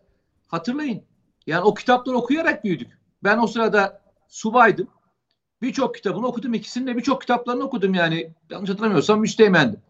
[0.48, 1.02] hatırlayın.
[1.48, 3.00] Yani o kitapları okuyarak büyüdük.
[3.24, 4.88] Ben o sırada subaydım.
[5.62, 6.54] Birçok kitabını okudum.
[6.54, 8.34] İkisinin de birçok kitaplarını okudum yani.
[8.50, 9.82] Yanlış hatırlamıyorsam müsteğmendim.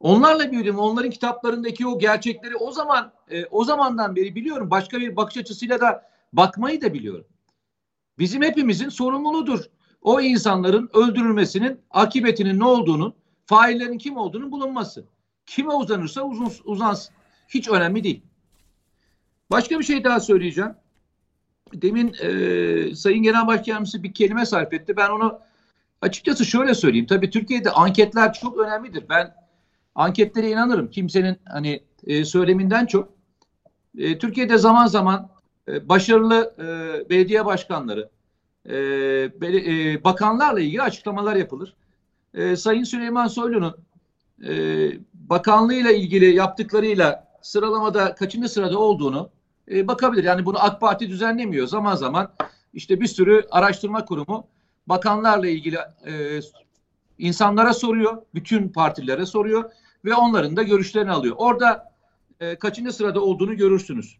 [0.00, 0.78] Onlarla büyüdüm.
[0.78, 4.70] Onların kitaplarındaki o gerçekleri o zaman e, o zamandan beri biliyorum.
[4.70, 7.26] Başka bir bakış açısıyla da bakmayı da biliyorum.
[8.18, 9.64] Bizim hepimizin sorumluluğudur.
[10.02, 13.14] O insanların öldürülmesinin akıbetinin ne olduğunu,
[13.46, 15.04] faillerin kim olduğunu bulunması.
[15.46, 17.14] Kime uzanırsa uzun, uzansın.
[17.48, 18.22] Hiç önemli değil.
[19.50, 20.74] Başka bir şey daha söyleyeceğim.
[21.74, 24.96] Demin e, Sayın Genel Başkanımız bir kelime sarf etti.
[24.96, 25.40] Ben onu
[26.02, 27.06] açıkçası şöyle söyleyeyim.
[27.06, 29.04] Tabii Türkiye'de anketler çok önemlidir.
[29.08, 29.34] Ben
[29.98, 30.90] anketlere inanırım.
[30.90, 33.08] Kimsenin hani e, söyleminden çok.
[33.98, 35.28] E, Türkiye'de zaman zaman
[35.68, 38.08] e, başarılı e, belediye başkanları,
[38.66, 38.72] e,
[39.40, 41.74] beli- e, bakanlarla ilgili açıklamalar yapılır.
[42.34, 43.76] E, Sayın Süleyman Soylu'nun
[44.48, 44.52] e,
[45.14, 49.30] bakanlığıyla ilgili yaptıklarıyla sıralamada kaçıncı sırada olduğunu
[49.70, 50.24] e, bakabilir.
[50.24, 51.66] Yani bunu AK Parti düzenlemiyor.
[51.66, 52.32] Zaman zaman
[52.74, 54.46] işte bir sürü araştırma kurumu
[54.86, 56.40] bakanlarla ilgili e,
[57.18, 58.22] insanlara soruyor.
[58.34, 59.70] Bütün partilere soruyor
[60.08, 61.34] ve onların da görüşlerini alıyor.
[61.38, 61.92] Orada
[62.40, 64.18] e, kaçıncı sırada olduğunu görürsünüz.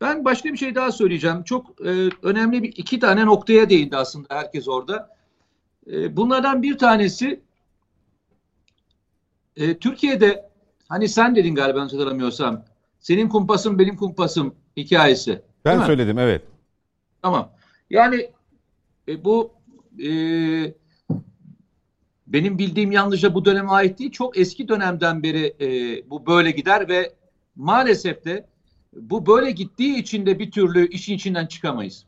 [0.00, 1.42] Ben başka bir şey daha söyleyeceğim.
[1.42, 5.16] Çok e, önemli bir iki tane noktaya değindi aslında herkes orada.
[5.90, 7.40] E, bunlardan bir tanesi
[9.56, 10.50] e, Türkiye'de
[10.88, 12.64] hani sen dedin galiba hatırlamıyorsam
[13.00, 15.42] senin kumpasın benim kumpasım hikayesi.
[15.64, 16.42] Ben söyledim evet.
[17.22, 17.52] Tamam.
[17.90, 18.30] Yani
[19.08, 19.52] e, bu
[19.98, 20.08] e,
[22.32, 24.10] benim bildiğim yalnızca bu döneme ait değil.
[24.10, 27.12] Çok eski dönemden beri e, bu böyle gider ve
[27.56, 28.46] maalesef de
[28.92, 32.04] bu böyle gittiği için de bir türlü işin içinden çıkamayız.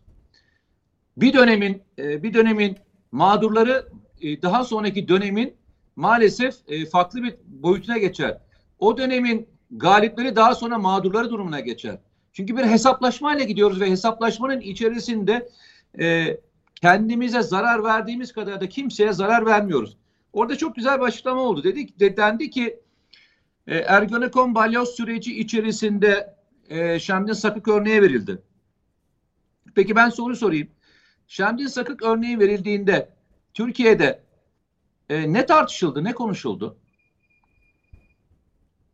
[1.16, 2.76] Bir dönemin e, bir dönemin
[3.12, 3.88] mağdurları
[4.20, 5.54] e, daha sonraki dönemin
[5.96, 8.38] maalesef e, farklı bir boyutuna geçer.
[8.78, 11.98] O dönemin galipleri daha sonra mağdurları durumuna geçer.
[12.32, 15.48] Çünkü bir hesaplaşmayla gidiyoruz ve hesaplaşmanın içerisinde
[16.00, 16.36] e,
[16.80, 19.96] kendimize zarar verdiğimiz kadar da kimseye zarar vermiyoruz.
[20.34, 21.64] Orada çok güzel bir açıklama oldu.
[21.64, 22.80] Dedik, de, dendi ki
[23.66, 26.36] e, Ergenekon balyoz süreci içerisinde
[26.68, 28.42] e, Şemdin Sakık örneği verildi.
[29.74, 30.68] Peki ben soru sorayım.
[31.26, 33.08] Şemdin Sakık örneği verildiğinde
[33.54, 34.22] Türkiye'de
[35.08, 36.76] e, ne tartışıldı, ne konuşuldu?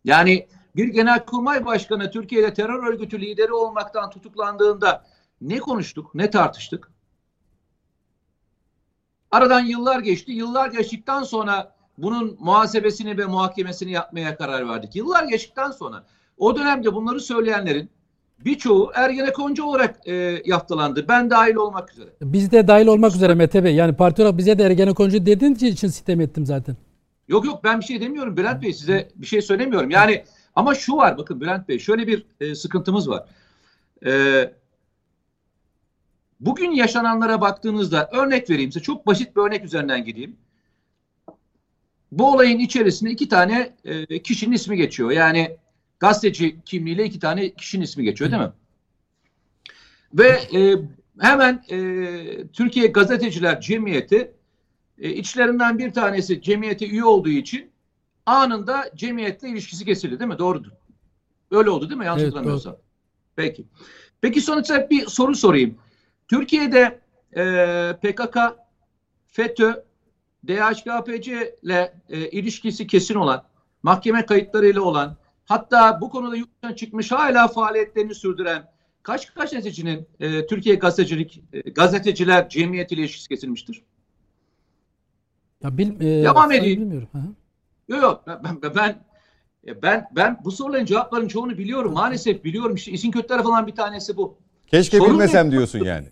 [0.05, 5.07] Yani bir genelkurmay başkanı Türkiye'de terör örgütü lideri olmaktan tutuklandığında
[5.41, 6.91] ne konuştuk, ne tartıştık?
[9.31, 10.33] Aradan yıllar geçti.
[10.33, 14.97] Yıllar geçtikten sonra bunun muhasebesini ve muhakemesini yapmaya karar verdik.
[14.97, 16.05] Yıllar geçtikten sonra
[16.39, 17.91] o dönemde bunları söyleyenlerin
[18.45, 21.09] birçoğu Ergenekoncu olarak e, yaftalandı.
[21.09, 22.09] Ben dahil olmak üzere.
[22.23, 23.75] Biz de dahil olmak üzere Mete Bey.
[23.75, 26.77] Yani parti olarak bize de Ergenekoncu dediğiniz için sitem ettim zaten.
[27.29, 29.91] Yok yok ben bir şey demiyorum Bülent Bey size bir şey söylemiyorum.
[29.91, 30.25] Yani
[30.57, 33.25] ama şu var bakın Bülent Bey şöyle bir e, sıkıntımız var.
[34.07, 34.11] E,
[36.41, 40.37] bugün yaşananlara baktığınızda örnek vereyim size çok basit bir örnek üzerinden gideyim.
[42.13, 45.11] Bu olayın içerisinde iki tane e, kişinin ismi geçiyor.
[45.11, 45.57] Yani
[46.01, 48.53] gazeteci kimliğiyle iki tane kişinin ismi geçiyor değil mi?
[50.15, 50.77] Ve e,
[51.21, 54.33] hemen e, Türkiye Gazeteciler Cemiyeti
[54.99, 57.71] e, içlerinden bir tanesi cemiyete üye olduğu için
[58.27, 60.39] anında cemiyetle ilişkisi kesildi değil mi?
[60.39, 60.71] Doğrudur.
[61.51, 62.07] Öyle oldu değil mi?
[62.07, 62.77] Yanlış Evet, hatırlamıyorsam.
[63.37, 63.65] Peki.
[64.21, 65.79] Peki sonuçta bir soru sorayım.
[66.31, 67.01] Türkiye'de
[67.37, 67.43] e,
[68.03, 68.39] PKK,
[69.27, 69.85] FETÖ,
[70.47, 73.45] DHKPC ile e, ilişkisi kesin olan,
[73.83, 78.71] mahkeme kayıtlarıyla olan, hatta bu konuda yurt dışına çıkmış hala faaliyetlerini sürdüren
[79.03, 83.83] kaç gazetecinin e, Türkiye Gazetecilik e, Gazeteciler Cemiyeti ile ilişkisi kesilmiştir?
[85.63, 86.81] Ya bil, e, Devam edeyim.
[86.81, 87.09] Bilmiyorum.
[87.13, 87.35] Hı hı.
[87.89, 89.05] Yok yok ben, ben, ben
[89.83, 91.93] ben ben bu soruların cevaplarının çoğunu biliyorum.
[91.93, 92.75] Maalesef biliyorum.
[92.75, 94.39] İşte işin kötü tarafı olan bir tanesi bu.
[94.67, 95.51] Keşke Sorun bilmesem ne?
[95.51, 96.07] diyorsun yani.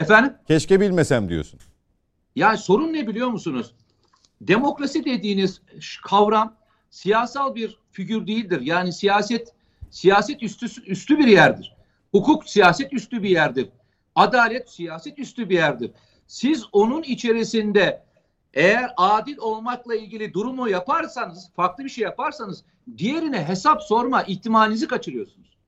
[0.00, 0.32] Efendim?
[0.48, 1.60] Keşke bilmesem diyorsun.
[2.36, 3.74] Yani sorun ne biliyor musunuz?
[4.40, 5.60] Demokrasi dediğiniz
[6.04, 6.56] kavram
[6.90, 8.60] siyasal bir figür değildir.
[8.60, 9.54] Yani siyaset
[9.90, 11.76] siyaset üstü üstü bir yerdir.
[12.12, 13.68] Hukuk siyaset üstü bir yerdir.
[14.14, 15.90] Adalet siyaset üstü bir yerdir.
[16.26, 18.04] Siz onun içerisinde
[18.54, 22.64] eğer adil olmakla ilgili durumu yaparsanız, farklı bir şey yaparsanız
[22.98, 25.58] diğerine hesap sorma ihtimalinizi kaçırıyorsunuz.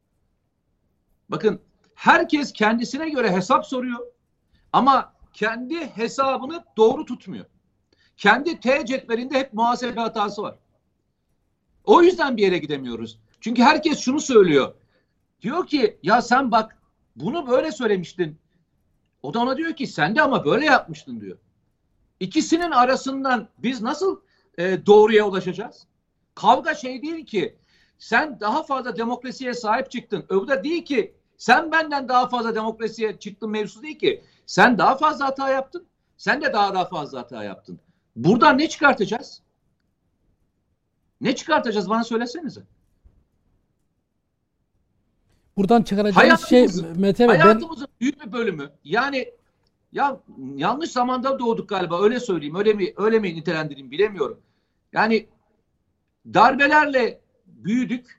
[1.29, 1.61] Bakın
[1.95, 3.99] herkes kendisine göre hesap soruyor
[4.73, 7.45] ama kendi hesabını doğru tutmuyor.
[8.17, 10.59] Kendi T cetvelinde hep muhasebe hatası var.
[11.85, 13.19] O yüzden bir yere gidemiyoruz.
[13.41, 14.75] Çünkü herkes şunu söylüyor.
[15.43, 16.79] Diyor ki ya sen bak
[17.17, 18.39] bunu böyle söylemiştin.
[19.23, 21.39] O da ona diyor ki sen de ama böyle yapmıştın diyor.
[22.21, 24.21] İkisinin arasından biz nasıl
[24.59, 25.87] e, doğruya ulaşacağız?
[26.35, 27.57] Kavga şey değil ki
[27.99, 30.25] sen daha fazla demokrasiye sahip çıktın.
[30.29, 34.25] Öbürü de değil ki sen benden daha fazla demokrasiye çıktın mevzusu değil ki.
[34.49, 35.87] Sen daha fazla hata yaptın.
[36.17, 37.81] Sen de daha daha fazla hata yaptın.
[38.17, 39.43] Buradan ne çıkartacağız?
[41.21, 42.61] Ne çıkartacağız bana söylesenize.
[45.57, 49.35] Buradan çıkaracağımız şey Mete Bey ben Hayatımızın büyük bir bölümü yani
[49.93, 50.21] ya
[50.55, 54.41] yanlış zamanda doğduk galiba öyle söyleyeyim öyle mi öyle mi nitelendireyim bilemiyorum.
[54.93, 55.27] Yani
[56.27, 58.19] darbelerle büyüdük.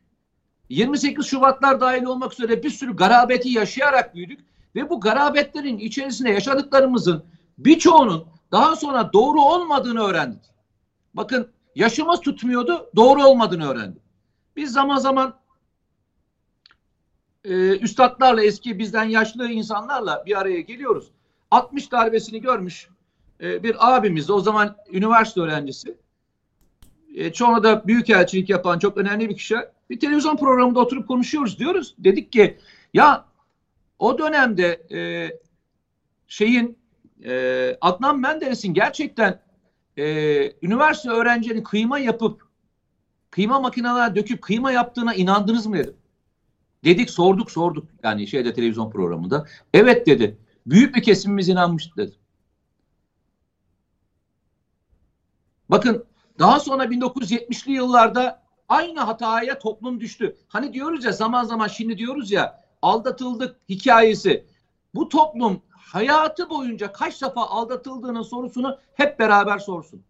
[0.70, 7.24] 28 Şubatlar dahil olmak üzere bir sürü garabeti yaşayarak büyüdük ve bu garabetlerin içerisinde yaşadıklarımızın
[7.58, 10.42] birçoğunun daha sonra doğru olmadığını öğrendik.
[11.14, 14.02] Bakın yaşımız tutmuyordu, doğru olmadığını öğrendik.
[14.56, 15.40] Biz zaman zaman
[17.44, 21.12] e, üstadlarla eski bizden yaşlı insanlarla bir araya geliyoruz.
[21.52, 22.90] 60 darbesini görmüş
[23.42, 25.98] e, bir abimiz o zaman üniversite öğrencisi.
[27.16, 29.56] e, çoğuna da büyükelçilik yapan çok önemli bir kişi.
[29.90, 31.96] Bir televizyon programında oturup konuşuyoruz diyoruz.
[31.98, 32.58] Dedik ki
[32.94, 33.26] ya
[34.00, 35.00] o dönemde e,
[36.28, 36.78] şeyin
[37.26, 39.40] e, Adnan Menderes'in gerçekten
[39.98, 40.06] e,
[40.62, 42.48] üniversite öğrencilerin kıyma yapıp
[43.32, 45.96] kıyma makinelerine döküp kıyma yaptığına inandınız mı dedim.
[46.84, 49.46] Dedik sorduk sorduk yani şeyde televizyon programında.
[49.74, 50.38] Evet dedi.
[50.66, 52.16] Büyük bir kesimimiz inanmıştı dedi.
[55.70, 56.06] Bakın
[56.40, 60.36] daha sonra 1970'li yıllarda aynı hataya toplum düştü.
[60.48, 64.46] Hani diyoruz ya zaman zaman şimdi diyoruz ya aldatıldık hikayesi.
[64.96, 70.04] Bu toplum hayatı boyunca kaç defa aldatıldığının sorusunu hep beraber sorsun.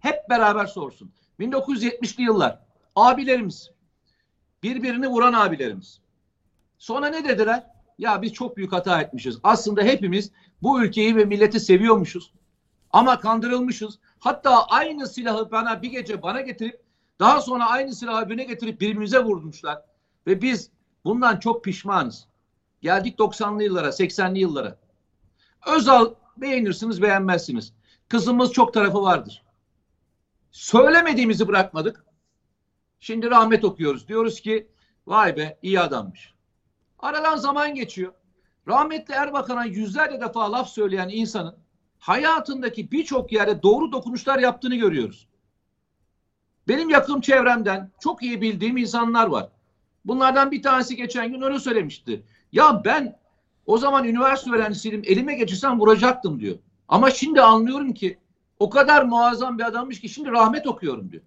[0.00, 1.12] Hep beraber sorsun.
[1.40, 2.58] 1970'li yıllar
[2.96, 3.70] abilerimiz
[4.62, 6.00] birbirini vuran abilerimiz.
[6.78, 7.66] Sonra ne dediler?
[7.98, 9.38] Ya biz çok büyük hata etmişiz.
[9.42, 10.30] Aslında hepimiz
[10.62, 12.32] bu ülkeyi ve milleti seviyormuşuz.
[12.90, 13.98] Ama kandırılmışız.
[14.18, 16.80] Hatta aynı silahı bana bir gece bana getirip
[17.20, 19.82] daha sonra aynı silahı birine getirip birbirimize vurmuşlar.
[20.26, 20.70] Ve biz
[21.04, 22.26] bundan çok pişmanız.
[22.80, 24.78] Geldik 90'lı yıllara, 80'li yıllara.
[25.66, 27.72] Özal beğenirsiniz, beğenmezsiniz.
[28.08, 29.42] Kızımız çok tarafı vardır.
[30.50, 32.04] Söylemediğimizi bırakmadık.
[33.00, 34.08] Şimdi rahmet okuyoruz.
[34.08, 34.68] Diyoruz ki
[35.06, 36.34] vay be iyi adammış.
[36.98, 38.12] Aradan zaman geçiyor.
[38.68, 41.58] Rahmetli Erbakan'a yüzlerce defa laf söyleyen insanın
[41.98, 45.28] hayatındaki birçok yere doğru dokunuşlar yaptığını görüyoruz.
[46.68, 49.48] Benim yakın çevremden çok iyi bildiğim insanlar var.
[50.04, 52.22] Bunlardan bir tanesi geçen gün öyle söylemişti.
[52.52, 53.18] Ya ben
[53.66, 56.56] o zaman üniversite öğrencisiydim elime geçirsem vuracaktım diyor.
[56.88, 58.18] Ama şimdi anlıyorum ki
[58.58, 61.22] o kadar muazzam bir adammış ki şimdi rahmet okuyorum diyor.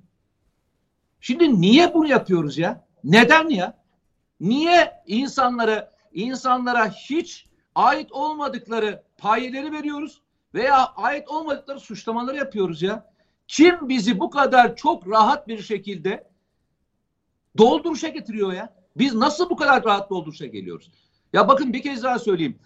[1.22, 2.86] Şimdi niye bunu yapıyoruz ya?
[3.04, 3.78] Neden ya?
[4.40, 10.22] Niye insanlara insanlara hiç ait olmadıkları payeleri veriyoruz
[10.54, 13.14] veya ait olmadıkları suçlamaları yapıyoruz ya?
[13.48, 16.28] Kim bizi bu kadar çok rahat bir şekilde
[17.58, 18.74] dolduruşa getiriyor ya?
[18.98, 20.92] Biz nasıl bu kadar rahat dolduruşa geliyoruz?
[21.34, 22.60] Ya bakın bir kez daha söyleyeyim.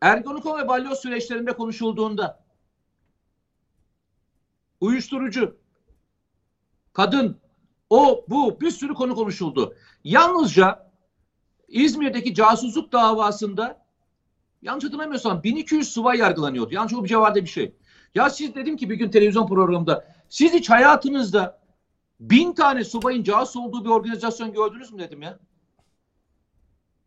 [0.00, 2.44] Ergonokon ve balyoz süreçlerinde konuşulduğunda
[4.80, 5.56] uyuşturucu,
[6.92, 7.40] kadın,
[7.90, 9.74] o, bu bir sürü konu konuşuldu.
[10.04, 10.92] Yalnızca
[11.68, 13.82] İzmir'deki casusluk davasında
[14.62, 16.74] yanlış hatırlamıyorsam 1200 subay yargılanıyordu.
[16.74, 17.74] Yanlış o bir civarda bir şey.
[18.14, 21.61] Ya siz dedim ki bir gün televizyon programında siz hiç hayatınızda
[22.30, 25.38] bin tane subayın casus olduğu bir organizasyon gördünüz mü dedim ya.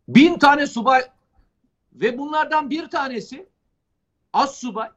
[0.08, 1.02] Bin tane subay
[1.94, 3.50] ve bunlardan bir tanesi
[4.34, 4.90] az subay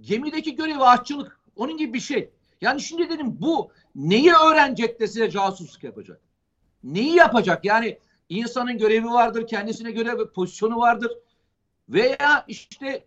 [0.00, 2.30] gemideki görevi aşçılık onun gibi bir şey.
[2.60, 6.20] Yani şimdi dedim bu neyi öğrenecek de size casusluk yapacak?
[6.84, 7.64] Neyi yapacak?
[7.64, 7.98] Yani
[8.28, 11.12] insanın görevi vardır, kendisine göre bir pozisyonu vardır.
[11.88, 13.04] Veya işte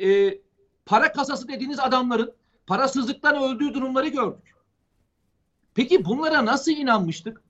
[0.00, 0.38] e,
[0.86, 2.34] para kasası dediğiniz adamların
[2.66, 4.51] parasızlıktan öldüğü durumları gördük.
[5.74, 7.42] Peki bunlara nasıl inanmıştık?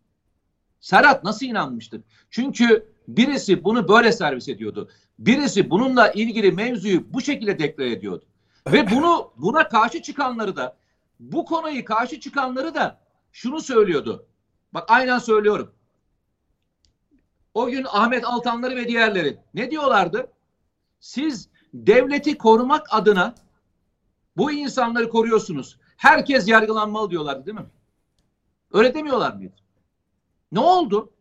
[0.81, 2.05] Serhat nasıl inanmıştık?
[2.31, 4.91] Çünkü birisi bunu böyle servis ediyordu.
[5.19, 8.25] Birisi bununla ilgili mevzuyu bu şekilde deklar ediyordu.
[8.67, 10.77] Ve bunu buna karşı çıkanları da
[11.21, 13.01] bu konuyu karşı çıkanları da
[13.33, 14.27] şunu söylüyordu.
[14.75, 15.73] Bak aynen söylüyorum.
[17.55, 20.33] O gün Ahmet Altanları ve diğerleri ne diyorlardı?
[21.01, 23.35] Siz devleti korumak adına
[24.37, 25.79] bu insanları koruyorsunuz.
[25.97, 27.67] Herkes yargılanmalı diyorlardı değil mi?
[28.73, 29.55] Öyle demiyorlar mıydı?
[30.53, 31.13] Ne oldu?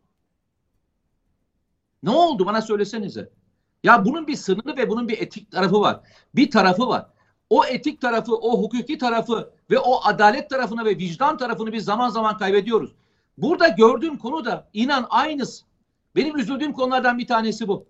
[2.04, 3.30] Ne oldu bana söylesenize.
[3.84, 6.00] Ya bunun bir sınırı ve bunun bir etik tarafı var.
[6.36, 7.08] Bir tarafı var.
[7.50, 12.10] O etik tarafı, o hukuki tarafı ve o adalet tarafını ve vicdan tarafını biz zaman
[12.10, 12.96] zaman kaybediyoruz.
[13.38, 15.66] Burada gördüğüm konu da inan aynısı.
[16.16, 17.86] Benim üzüldüğüm konulardan bir tanesi bu.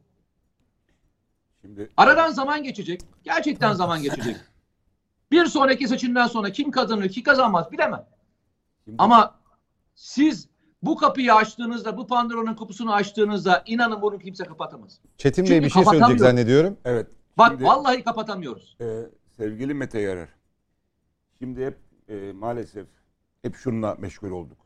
[1.62, 3.02] Şimdi aradan zaman geçecek.
[3.24, 4.36] Gerçekten zaman geçecek.
[5.32, 8.06] Bir sonraki seçimden sonra kim kazanır, kim kazanmaz bilemem.
[8.86, 8.96] Şimdi...
[9.00, 9.41] Ama
[10.02, 10.48] siz
[10.84, 15.00] bu kapıyı açtığınızda, bu Pandora'nın kapısını açtığınızda inanın bunu kimse kapatamaz.
[15.18, 16.78] Çetin Bey bir şey söyleyecek zannediyorum.
[16.86, 17.08] Evet.
[17.38, 18.78] Bak şimdi, vallahi kapatamıyoruz.
[18.82, 18.86] E,
[19.38, 20.30] sevgili Mete Yarar.
[21.40, 21.78] Şimdi hep
[22.10, 22.88] e, maalesef
[23.42, 24.58] hep şununla meşgul olduk.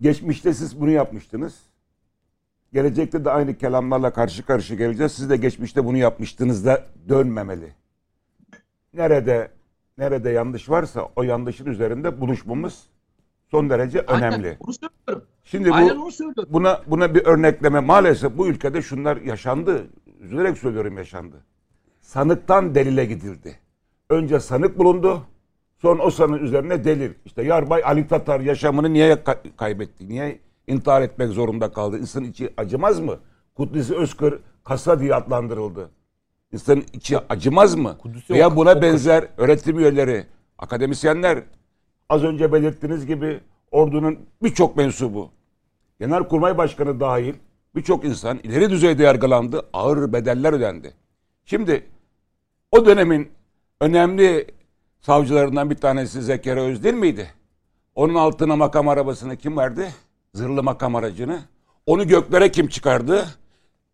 [0.00, 1.54] Geçmişte siz bunu yapmıştınız.
[2.72, 5.12] Gelecekte de aynı kelamlarla karşı karşıya geleceğiz.
[5.12, 7.74] Siz de geçmişte bunu yapmıştınız da dönmemeli.
[8.94, 9.50] Nerede
[9.98, 12.86] nerede yanlış varsa o yanlışın üzerinde buluşmamız
[13.52, 14.46] son derece önemli.
[14.46, 15.28] Aynen, bunu söylüyorum.
[15.44, 16.48] Şimdi bu, Aynen onu söylüyorum.
[16.52, 19.86] buna buna bir örnekleme maalesef bu ülkede şunlar yaşandı.
[20.20, 21.36] Üzülerek söylüyorum yaşandı.
[22.00, 23.58] Sanıktan delile gidildi.
[24.10, 25.22] Önce sanık bulundu.
[25.78, 27.10] Sonra o sanığın üzerine delil.
[27.24, 29.18] İşte Yarbay Ali Tatar yaşamını niye
[29.56, 30.08] kaybetti?
[30.08, 31.98] Niye intihar etmek zorunda kaldı?
[31.98, 33.18] İnsanın içi acımaz mı?
[33.54, 35.90] Kudüs'ü Özkır kasa diye adlandırıldı.
[36.52, 37.98] İnsanın içi acımaz mı?
[37.98, 40.26] Kudüs'ü Veya buna benzer öğretim üyeleri
[40.58, 41.42] akademisyenler,
[42.08, 45.30] az önce belirttiğiniz gibi ordunun birçok mensubu,
[46.00, 47.34] Genelkurmay Başkanı dahil
[47.74, 50.94] birçok insan ileri düzeyde yargılandı, ağır bedeller ödendi.
[51.44, 51.86] Şimdi
[52.70, 53.30] o dönemin
[53.80, 54.46] önemli
[55.00, 57.30] savcılarından bir tanesi Zekeriya Özdil miydi?
[57.94, 59.94] Onun altına makam arabasını kim verdi?
[60.34, 61.40] Zırhlı makam aracını.
[61.86, 63.26] Onu göklere kim çıkardı?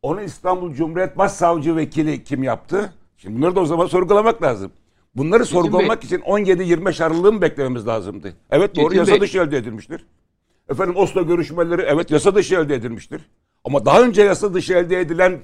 [0.02, 2.92] Onu İstanbul Cumhuriyet Başsavcı Vekili kim yaptı?
[3.16, 4.72] Şimdi bunları da o zaman sorgulamak lazım.
[5.18, 8.32] Bunları Metin sorgulamak için 17-25 Aralık'ı mı beklememiz lazımdı?
[8.50, 9.20] Evet doğru Metin yasa Bey.
[9.20, 10.06] dışı elde edilmiştir.
[10.68, 13.22] Efendim Oslo görüşmeleri evet yasa dışı elde edilmiştir.
[13.64, 15.40] Ama daha önce yasa dışı elde edilen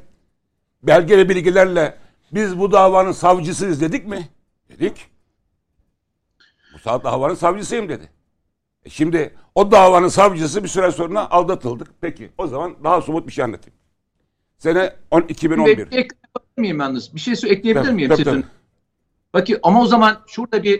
[0.82, 1.96] belge ve bilgilerle
[2.32, 4.28] biz bu davanın savcısıyız dedik mi?
[4.68, 5.06] Dedik.
[6.74, 8.10] Bu saat davanın savcısıyım dedi.
[8.84, 11.88] E şimdi o davanın savcısı bir süre sonra aldatıldık.
[12.00, 13.78] Peki o zaman daha somut bir şey anlatayım.
[14.58, 15.76] Sene 10, 2011.
[15.76, 16.10] Bir ekleyebilir
[16.56, 17.14] miyim yalnız?
[17.14, 18.08] Bir şey ekleyebilir Tabii, miyim?
[18.08, 18.44] tabii, tabii.
[19.34, 20.78] Bakın ama o zaman şurada bir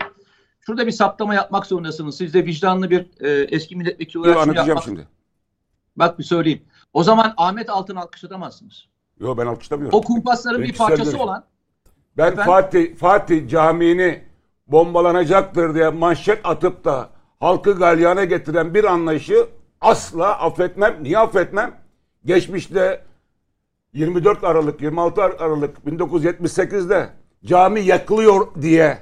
[0.61, 2.17] şurada bir saptama yapmak zorundasınız.
[2.17, 5.09] Siz de vicdanlı bir e, eski milletvekili olarak Yo, anlatacağım yapmak- şimdi.
[5.97, 6.63] Bak bir söyleyeyim.
[6.93, 8.89] O zaman Ahmet Altın alkışlatamazsınız.
[9.21, 9.99] Yok ben alkışlamıyorum.
[9.99, 11.21] O kumpasların Ben bir parçası görüşüm.
[11.21, 11.45] olan
[12.17, 12.45] Ben Efendim?
[12.53, 14.25] Fatih Fatih Camii'ni
[14.67, 17.11] bombalanacaktır diye manşet atıp da
[17.41, 19.47] halkı galyana getiren bir anlayışı
[19.81, 20.99] asla affetmem.
[21.03, 21.75] Niye affetmem?
[22.25, 23.05] Geçmişte
[23.93, 27.11] 24 Aralık, 26 Aralık 1978'de
[27.45, 28.99] cami yakılıyor diye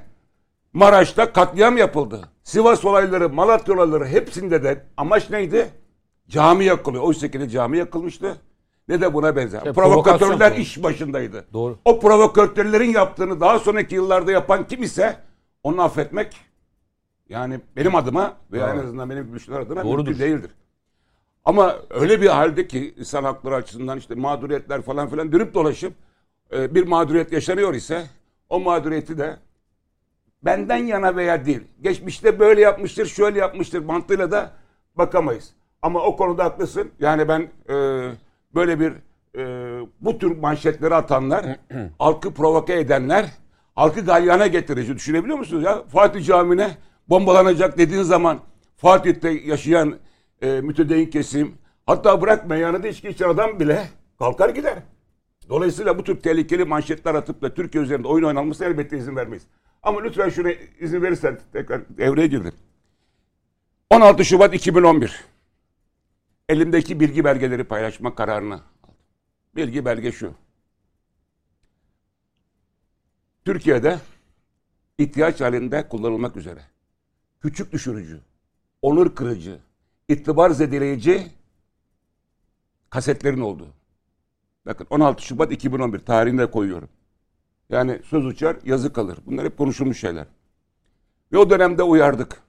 [0.73, 2.29] Maraş'ta katliam yapıldı.
[2.43, 5.69] Sivas olayları, Malatya olayları hepsinde de amaç neydi?
[6.27, 7.03] Cami yakılıyor.
[7.03, 8.37] Oysa ki de cami yakılmıştı.
[8.87, 9.61] Ne de buna benzer.
[9.61, 11.45] Şey, Provokatörler iş başındaydı.
[11.53, 11.77] Doğru.
[11.85, 15.17] O provokatörlerin yaptığını daha sonraki yıllarda yapan kim ise
[15.63, 16.35] onu affetmek
[17.29, 20.07] yani benim adıma veya en azından benim görüşler adına Doğrudur.
[20.07, 20.51] mümkün değildir.
[21.45, 25.93] Ama öyle bir halde ki insan hakları açısından işte mağduriyetler falan filan dönüp dolaşıp
[26.53, 28.07] e, bir mağduriyet yaşanıyor ise
[28.53, 29.37] o mağduriyeti de
[30.43, 31.61] benden yana veya değil.
[31.81, 34.51] Geçmişte böyle yapmıştır, şöyle yapmıştır mantığıyla da
[34.95, 35.53] bakamayız.
[35.81, 36.91] Ama o konuda haklısın.
[36.99, 37.75] Yani ben e,
[38.55, 38.93] böyle bir
[39.37, 39.43] e,
[40.01, 41.45] bu tür manşetleri atanlar,
[41.99, 43.25] halkı provoke edenler,
[43.75, 45.83] halkı galyana getirici düşünebiliyor musunuz ya?
[45.83, 46.77] Fatih Camii'ne
[47.09, 48.39] bombalanacak dediğin zaman
[48.77, 49.95] Fatih'te yaşayan
[50.41, 53.87] e, mütedeyyin kesim, hatta bırak meyhanede içki içen adam bile
[54.19, 54.75] kalkar gider.
[55.49, 59.47] Dolayısıyla bu tür tehlikeli manşetler atıp da Türkiye üzerinde oyun oynanmasına elbette izin vermeyiz.
[59.83, 62.53] Ama lütfen şuna izin verirsen tekrar devreye girdim.
[63.89, 65.23] 16 Şubat 2011.
[66.49, 68.59] Elimdeki bilgi belgeleri paylaşma kararını.
[69.55, 70.33] Bilgi belge şu.
[73.45, 73.99] Türkiye'de
[74.97, 76.61] ihtiyaç halinde kullanılmak üzere
[77.43, 78.21] küçük düşürücü,
[78.81, 79.59] onur kırıcı,
[80.09, 81.27] itibar zedeleyici
[82.89, 83.82] kasetlerin olduğu.
[84.65, 86.89] Bakın 16 Şubat 2011 tarihinde koyuyorum.
[87.69, 89.17] Yani söz uçar, yazı kalır.
[89.25, 90.27] Bunlar hep konuşulmuş şeyler.
[91.31, 92.41] Ve o dönemde uyardık.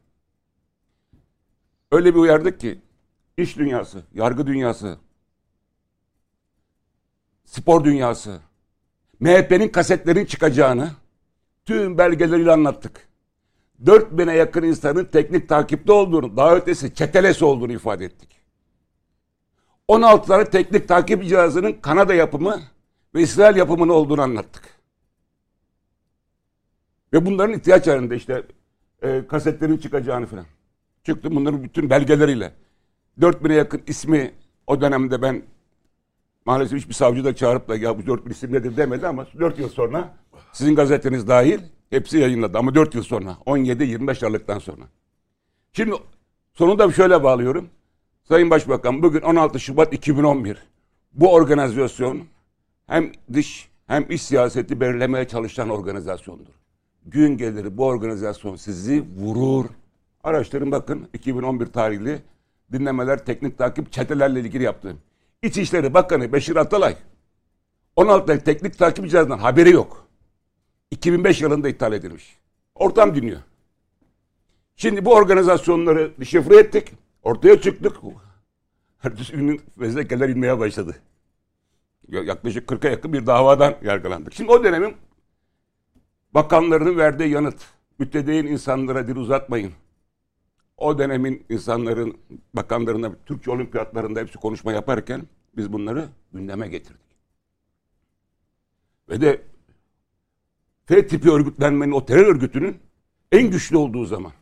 [1.92, 2.80] Öyle bir uyardık ki
[3.36, 4.98] iş dünyası, yargı dünyası,
[7.44, 8.40] spor dünyası,
[9.20, 10.90] MHP'nin kasetlerin çıkacağını
[11.64, 13.08] tüm belgeleriyle anlattık.
[13.84, 18.43] 4000'e yakın insanın teknik takipte olduğunu, daha ötesi çetelesi olduğunu ifade ettik.
[19.88, 22.60] 16 tane teknik takip cihazının Kanada yapımı
[23.14, 24.62] ve İsrail yapımının olduğunu anlattık.
[27.12, 28.42] Ve bunların ihtiyaç halinde işte
[29.02, 30.46] e, kasetlerin çıkacağını falan.
[31.04, 32.52] Çıktı bunların bütün belgeleriyle.
[33.20, 34.34] 4000'e yakın ismi
[34.66, 35.42] o dönemde ben
[36.44, 39.68] maalesef hiçbir savcı da çağırıp da ya bu 4000 isim nedir demedi ama 4 yıl
[39.68, 40.14] sonra
[40.52, 44.84] sizin gazeteniz dahil hepsi yayınladı ama 4 yıl sonra 17-25 Aralık'tan sonra.
[45.72, 45.94] Şimdi
[46.54, 47.68] sonunda şöyle bağlıyorum.
[48.28, 50.58] Sayın Başbakan bugün 16 Şubat 2011
[51.12, 52.22] bu organizasyon
[52.86, 56.52] hem dış hem iç siyaseti belirlemeye çalışan organizasyondur.
[57.06, 59.64] Gün gelir bu organizasyon sizi vurur.
[60.22, 62.22] Araştırın bakın 2011 tarihli
[62.72, 64.98] dinlemeler teknik takip çetelerle ilgili yaptığım.
[65.42, 66.96] İçişleri Bakanı Beşir Atalay
[67.96, 70.06] 16 tane teknik takip cihazından haberi yok.
[70.90, 72.38] 2005 yılında iptal edilmiş.
[72.74, 73.40] Ortam dinliyor.
[74.76, 77.03] Şimdi bu organizasyonları şifre ettik.
[77.24, 77.96] Ortaya çıktık.
[79.02, 80.96] Ertesi günün fezlekeler inmeye başladı.
[82.08, 84.34] Yaklaşık 40'a yakın bir davadan yargılandık.
[84.34, 84.96] Şimdi o dönemin
[86.34, 87.64] bakanlarının verdiği yanıt.
[87.98, 89.72] Müttedeyin insanlara dil uzatmayın.
[90.76, 92.18] O dönemin insanların,
[92.54, 95.22] bakanlarına Türkçe olimpiyatlarında hepsi konuşma yaparken
[95.56, 97.00] biz bunları gündeme getirdik.
[99.08, 99.42] Ve de
[100.86, 102.76] F tipi örgütlenmenin, o terör örgütünün
[103.32, 104.32] en güçlü olduğu zaman.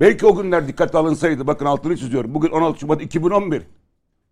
[0.00, 2.34] Belki o günler dikkate alınsaydı, bakın altını çiziyorum.
[2.34, 3.62] Bugün 16 Şubat 2011.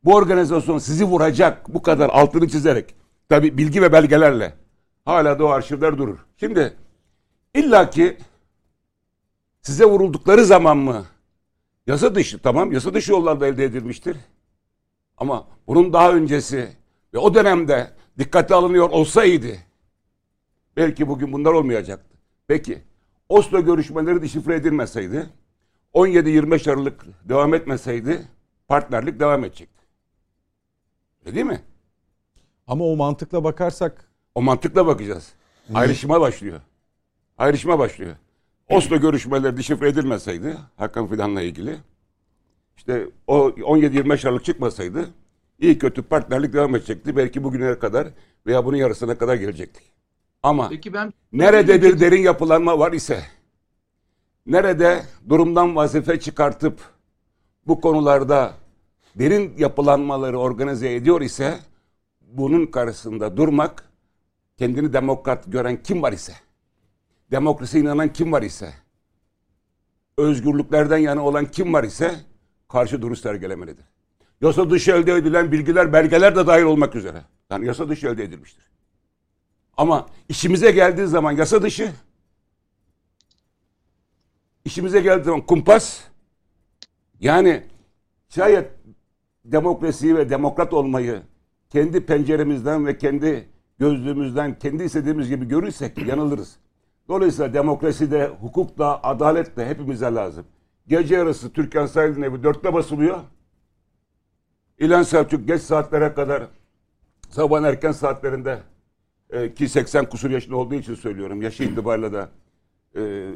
[0.04, 2.94] Bu organizasyon sizi vuracak bu kadar altını çizerek.
[3.28, 4.54] Tabi bilgi ve belgelerle.
[5.04, 6.18] Hala da o arşivler durur.
[6.36, 6.76] Şimdi
[7.54, 8.16] illaki
[9.62, 11.04] size vuruldukları zaman mı?
[11.86, 14.16] Yasa dışı tamam yasa dışı yollarda elde edilmiştir.
[15.16, 16.68] Ama bunun daha öncesi
[17.14, 19.56] ve o dönemde dikkate alınıyor olsaydı
[20.76, 22.16] belki bugün bunlar olmayacaktı.
[22.46, 22.82] Peki
[23.28, 25.30] Oslo görüşmeleri deşifre edilmeseydi
[25.94, 28.28] 17-25 Aralık devam etmeseydi
[28.68, 29.84] partnerlik devam edecekti.
[31.26, 31.60] Öyle değil mi?
[32.66, 35.32] Ama o mantıkla bakarsak O mantıkla bakacağız.
[35.74, 36.60] Ayrışma başlıyor.
[37.38, 38.16] Ayrışma başlıyor.
[38.68, 41.76] Oslo görüşmeleri deşifre edilmeseydi Hakan Fidan'la ilgili
[42.76, 45.08] işte o 17-25 Aralık çıkmasaydı
[45.58, 47.16] iyi kötü partnerlik devam edecekti.
[47.16, 48.08] Belki bugüne kadar
[48.46, 49.82] veya bunun yarısına kadar gelecektik.
[50.42, 53.22] Ama Peki ben nerede bir derin yapılanma var ise
[54.46, 56.80] nerede durumdan vazife çıkartıp
[57.66, 58.54] bu konularda
[59.18, 61.58] derin yapılanmaları organize ediyor ise
[62.20, 63.88] bunun karşısında durmak
[64.56, 66.32] kendini demokrat gören kim var ise
[67.30, 68.72] demokrasiye inanan kim var ise
[70.18, 72.14] özgürlüklerden yana olan kim var ise
[72.68, 73.84] karşı duruş sergilemelidir.
[74.40, 77.22] Yasa dışı elde edilen bilgiler, belgeler de dahil olmak üzere.
[77.50, 78.64] Yani yasa dışı elde edilmiştir.
[79.76, 81.92] Ama işimize geldiği zaman yasa dışı,
[84.64, 86.00] işimize geldiği zaman kumpas,
[87.20, 87.62] yani
[88.28, 88.70] şayet
[89.44, 91.22] demokrasiyi ve demokrat olmayı
[91.70, 96.56] kendi penceremizden ve kendi gözlüğümüzden kendi istediğimiz gibi görürsek yanılırız.
[97.08, 100.46] Dolayısıyla demokrasi de, hukuk da, adalet de hepimize lazım.
[100.88, 103.20] Gece yarısı Türkan Sayıl'ın evi dörtte basılıyor.
[104.78, 106.46] İlhan Selçuk geç saatlere kadar
[107.30, 108.58] sabahın erken saatlerinde
[109.30, 111.42] e, ki 80 kusur yaşında olduğu için söylüyorum.
[111.42, 112.26] Yaşı itibariyle de
[112.96, 113.30] e,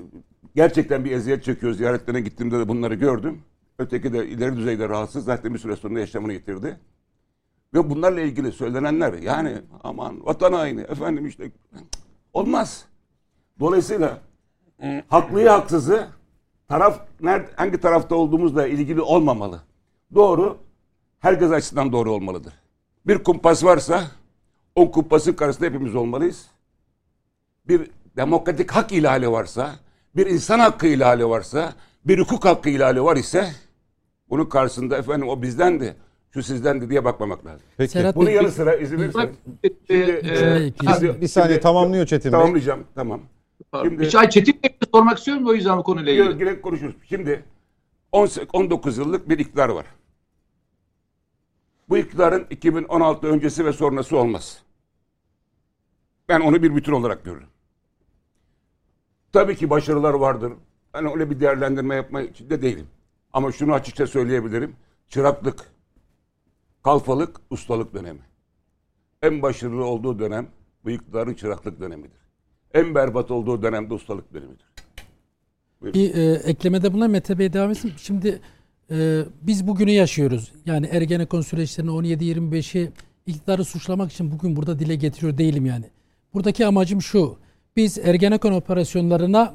[0.55, 1.73] gerçekten bir eziyet çekiyor.
[1.73, 3.43] Ziyaretlerine gittiğimde de bunları gördüm.
[3.79, 5.25] Öteki de ileri düzeyde rahatsız.
[5.25, 6.81] Zaten bir süre sonra yaşamını yitirdi.
[7.75, 11.51] Ve bunlarla ilgili söylenenler yani aman vatan haini efendim işte
[12.33, 12.85] olmaz.
[13.61, 14.21] Dolayısıyla
[15.09, 16.09] haklıyı haksızı
[16.69, 19.63] taraf nerede, hangi tarafta olduğumuzla ilgili olmamalı.
[20.15, 20.59] Doğru
[21.21, 22.53] herkes açısından doğru olmalıdır.
[23.07, 24.05] Bir kumpas varsa
[24.75, 26.47] o kumpasın karşısında hepimiz olmalıyız.
[27.69, 29.75] Bir demokratik hak ihlali varsa,
[30.17, 31.75] bir insan hakkı ihlali varsa,
[32.05, 33.51] bir hukuk hakkı ihlali var ise
[34.31, 35.97] bunun karşısında efendim o bizdendi,
[36.35, 37.67] şu sizdendi diye bakmamak lazım.
[37.77, 39.29] peki Serhat Bunun Bey, yanı sıra izin verirseniz.
[39.65, 42.39] e, Şimdi, e, bir saniye şimdi- tamamlıyor Çetin Bey.
[42.41, 42.85] Tamamlayacağım.
[42.95, 43.21] Tamam.
[43.83, 46.27] Şimdi- Bir şey Çetin Bey'e sormak istiyorum da o yüzden bu konuyla ilgili.
[46.27, 46.95] Yok, Direkt konuşuruz.
[47.09, 47.45] Şimdi
[48.13, 49.87] 18 19 yıllık bir iktidar var.
[51.89, 54.63] Bu iktidarın 2016 öncesi ve sonrası olmaz.
[56.29, 57.49] Ben onu bir bütün olarak görürüm.
[59.39, 60.53] Tabii ki başarılar vardır.
[60.95, 62.87] Ben öyle bir değerlendirme yapma içinde değilim.
[63.33, 64.77] Ama şunu açıkça söyleyebilirim.
[65.09, 65.73] Çıraklık,
[66.85, 68.21] kalfalık, ustalık dönemi.
[69.23, 70.47] En başarılı olduğu dönem
[70.85, 72.21] bu iktidarın çıraklık dönemidir.
[72.75, 74.67] En berbat olduğu dönem de ustalık dönemidir.
[75.83, 77.93] Bir e, eklemede bulunan Mete Bey devam etsin.
[77.97, 78.41] Şimdi
[78.91, 80.53] e, biz bugünü yaşıyoruz.
[80.67, 82.93] Yani Ergenekon süreçlerini 17-25'i
[83.27, 85.85] iktidarı suçlamak için bugün burada dile getiriyor değilim yani.
[86.35, 87.48] Buradaki amacım şu.
[87.79, 89.55] Biz Ergenekon operasyonlarına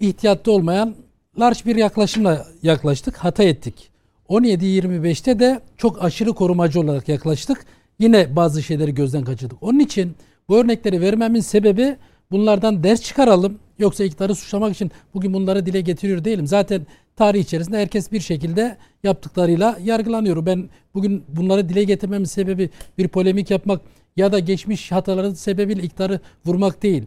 [0.00, 0.94] ihtiyatlı olmayan
[1.40, 3.16] large bir yaklaşımla yaklaştık.
[3.16, 3.90] Hata ettik.
[4.28, 7.66] 17-25'te de çok aşırı korumacı olarak yaklaştık.
[7.98, 9.62] Yine bazı şeyleri gözden kaçırdık.
[9.62, 10.14] Onun için
[10.48, 11.96] bu örnekleri vermemin sebebi
[12.30, 13.58] bunlardan ders çıkaralım.
[13.78, 16.46] Yoksa iktidarı suçlamak için bugün bunları dile getiriyor değilim.
[16.46, 20.46] Zaten tarih içerisinde herkes bir şekilde yaptıklarıyla yargılanıyor.
[20.46, 23.80] Ben bugün bunları dile getirmemin sebebi bir polemik yapmak
[24.16, 27.06] ya da geçmiş hataların sebebiyle iktidarı vurmak değil.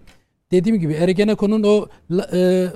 [0.56, 1.88] Dediğim gibi Ergenekon'un o
[2.34, 2.68] e,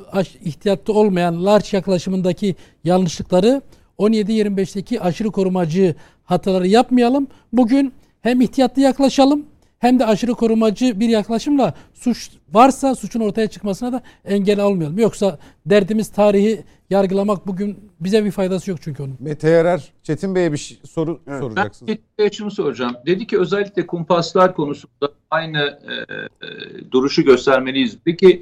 [0.44, 3.62] ihtiyatlı olmayan large yaklaşımındaki yanlışlıkları
[4.00, 7.28] 17-25'teki aşırı korumacı hataları yapmayalım.
[7.54, 9.46] Bugün hem ihtiyatlı yaklaşalım
[9.80, 14.98] hem de aşırı korumacı bir yaklaşımla suç varsa suçun ortaya çıkmasına da engel almayalım.
[15.00, 19.18] Yoksa derdimiz tarihi yargılamak bugün bize bir faydası yok çünkü onun.
[19.20, 21.90] Mete Yarar, Çetin Bey'e bir şey- soru Ben soracaksınız.
[21.90, 22.96] Çetin Bey'e şunu soracağım.
[23.06, 27.98] Dedi ki özellikle kumpaslar konusunda aynı e, e, duruşu göstermeliyiz.
[28.06, 28.42] Peki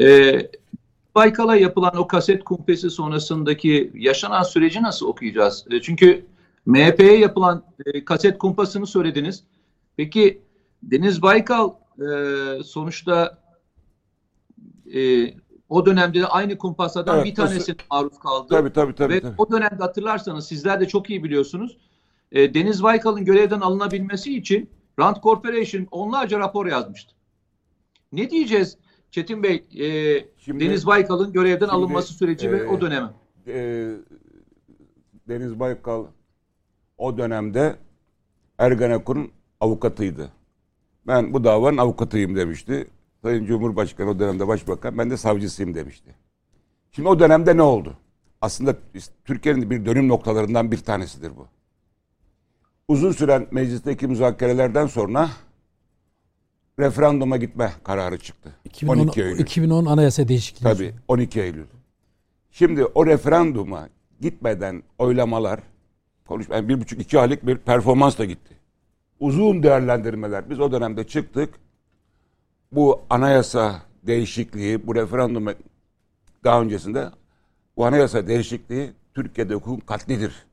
[0.00, 0.38] e,
[1.14, 5.64] Baykal'a yapılan o kaset kumpesi sonrasındaki yaşanan süreci nasıl okuyacağız?
[5.70, 6.26] E, çünkü
[6.66, 9.44] MHP'ye yapılan e, kaset kumpasını söylediniz.
[9.96, 10.42] Peki
[10.82, 13.38] Deniz Baykal e, sonuçta
[14.94, 15.30] e,
[15.68, 18.46] o dönemde de aynı kumpaslardan Evet, bir tanesine maruz kaldı.
[18.50, 19.14] Tabii tabii tabii.
[19.14, 19.34] Ve tabii.
[19.38, 21.76] o dönemde hatırlarsanız sizler de çok iyi biliyorsunuz.
[22.32, 27.14] E, Deniz Baykal'ın görevden alınabilmesi için Rand Corporation onlarca rapor yazmıştı.
[28.12, 28.78] Ne diyeceğiz
[29.10, 29.64] Çetin Bey?
[29.78, 33.08] e, Şimdi- Deniz Baykal'ın görevden şimdi, alınması süreci ve e, o dönemi.
[33.46, 33.94] Ee,
[35.28, 36.06] Deniz Baykal
[36.98, 37.76] o dönemde
[38.58, 39.30] Ergenekon'un
[39.60, 40.32] avukatıydı.
[41.06, 42.86] Ben bu davanın avukatıyım demişti.
[43.22, 46.14] Sayın Cumhurbaşkanı o dönemde başbakan ben de savcısıyım demişti.
[46.90, 47.96] Şimdi o dönemde ne oldu?
[48.40, 48.76] Aslında
[49.24, 51.48] Türkiye'nin bir dönüm noktalarından bir tanesidir bu.
[52.88, 55.30] Uzun süren meclisteki müzakerelerden sonra
[56.78, 58.56] referanduma gitme kararı çıktı.
[58.64, 59.38] 2010, 12 Eylül.
[59.38, 60.62] 2010 anayasa değişikliği.
[60.62, 61.66] Tabii 12 Eylül.
[62.50, 63.88] Şimdi o referanduma
[64.20, 65.60] gitmeden oylamalar
[66.28, 68.54] konuş yani bir buçuk iki aylık bir performansla gitti.
[69.20, 70.50] Uzun değerlendirmeler.
[70.50, 71.54] Biz o dönemde çıktık.
[72.72, 75.46] Bu anayasa değişikliği, bu referandum
[76.44, 77.08] daha öncesinde
[77.76, 80.46] bu anayasa değişikliği Türkiye'de hukukun katlidir.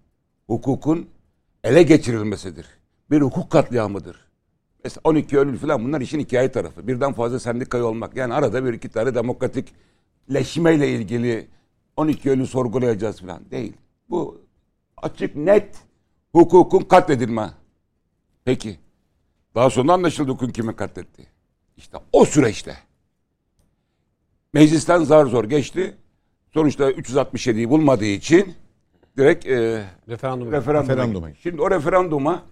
[0.47, 1.07] Hukukun
[1.65, 2.65] ele geçirilmesidir.
[3.11, 4.25] Bir hukuk katliamıdır.
[4.83, 6.87] Mesela 12 Eylül falan bunlar işin hikaye tarafı.
[6.87, 8.15] Birden fazla sendikayı olmak.
[8.15, 9.73] Yani arada bir iki tane demokratik
[10.33, 11.47] leşmeyle ilgili
[11.97, 13.51] 12 Eylül sorgulayacağız falan.
[13.51, 13.73] Değil.
[14.09, 14.41] Bu
[14.97, 15.75] açık net
[16.31, 17.49] hukukun katledilme.
[18.45, 18.79] Peki.
[19.55, 21.27] Daha sonra anlaşıldı hukukun kimi katletti.
[21.77, 22.77] İşte o süreçte
[24.53, 25.97] meclisten zar zor geçti.
[26.53, 28.55] Sonuçta 367'yi bulmadığı için
[29.17, 30.51] direkt e, Referandum.
[30.51, 30.93] referanduma.
[30.93, 31.33] Referanduma.
[31.33, 32.43] Şimdi o referanduma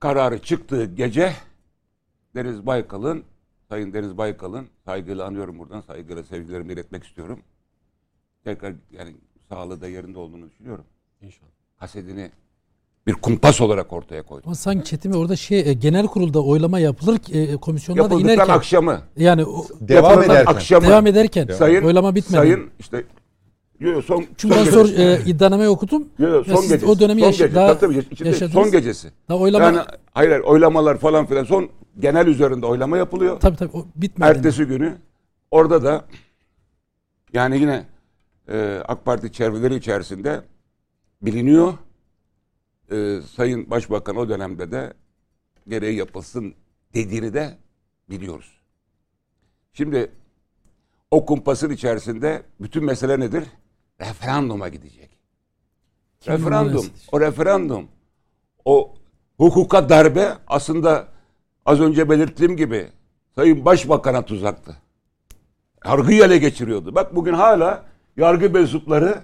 [0.00, 1.32] kararı çıktığı gece
[2.34, 3.24] Deniz Baykal'ın
[3.68, 7.40] Sayın Deniz Baykal'ın saygıyla anıyorum buradan saygıyla sevgilerimi iletmek istiyorum.
[8.44, 9.16] Tekrar yani
[9.48, 10.84] sağlığı da yerinde olduğunu düşünüyorum.
[11.20, 11.50] İnşallah.
[11.76, 12.30] Hasedini
[13.06, 14.42] bir kumpas olarak ortaya koydu.
[14.46, 18.54] Ama sanki Çetin orada şey e, genel kurulda oylama yapılır e, komisyonda da Yapıldıktan inerken
[18.54, 20.52] akşamı yani o, Devam ederken.
[20.54, 22.36] akşamı devam ederken sayın oylama bitmedi.
[22.40, 23.04] sayın işte
[23.80, 25.28] yo, yo, son Çünkü son ben sor, gecesi.
[25.28, 26.08] e, iddianameyi okudum.
[26.18, 26.86] Yo, yo, son gecesi.
[26.86, 27.54] o dönemi son yaşa- gece.
[27.56, 28.52] daha Tabii, tabii, yaşadınız.
[28.52, 29.12] son gecesi.
[29.28, 29.78] Daha oylama Yani
[30.14, 33.40] hayır hayır, oylamalar falan filan son genel üzerinde oylama yapılıyor.
[33.40, 34.30] tabii tabii o bitmedi.
[34.30, 34.96] Ertesi günü
[35.50, 36.04] orada da
[37.32, 37.86] yani yine
[38.48, 40.40] e, AK Parti çevreleri içerisinde
[41.22, 41.72] biliniyor.
[42.90, 44.92] E, Sayın Başbakan o dönemde de
[45.68, 46.54] gereği yapılsın
[46.94, 47.58] dediğini de
[48.10, 48.58] biliyoruz.
[49.72, 50.10] Şimdi
[51.10, 53.44] o kumpasın içerisinde bütün mesele nedir?
[54.00, 55.10] Referanduma gidecek.
[56.20, 56.86] Kimin referandum.
[57.12, 57.88] O referandum.
[58.64, 58.94] O
[59.36, 61.06] hukuka darbe aslında
[61.66, 62.88] az önce belirttiğim gibi
[63.34, 64.76] Sayın Başbakan'a tuzaktı.
[65.86, 66.94] Yargıyı ele geçiriyordu.
[66.94, 67.84] Bak bugün hala
[68.16, 69.18] yargı mensupları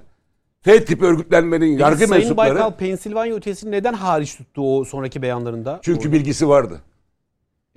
[0.63, 5.79] F tipi örgütlenmenin yargı Sayın mensupları Baykal Pensilvanya ötesini neden hariç tuttu o sonraki beyanlarında?
[5.83, 6.81] çünkü o, bilgisi vardı.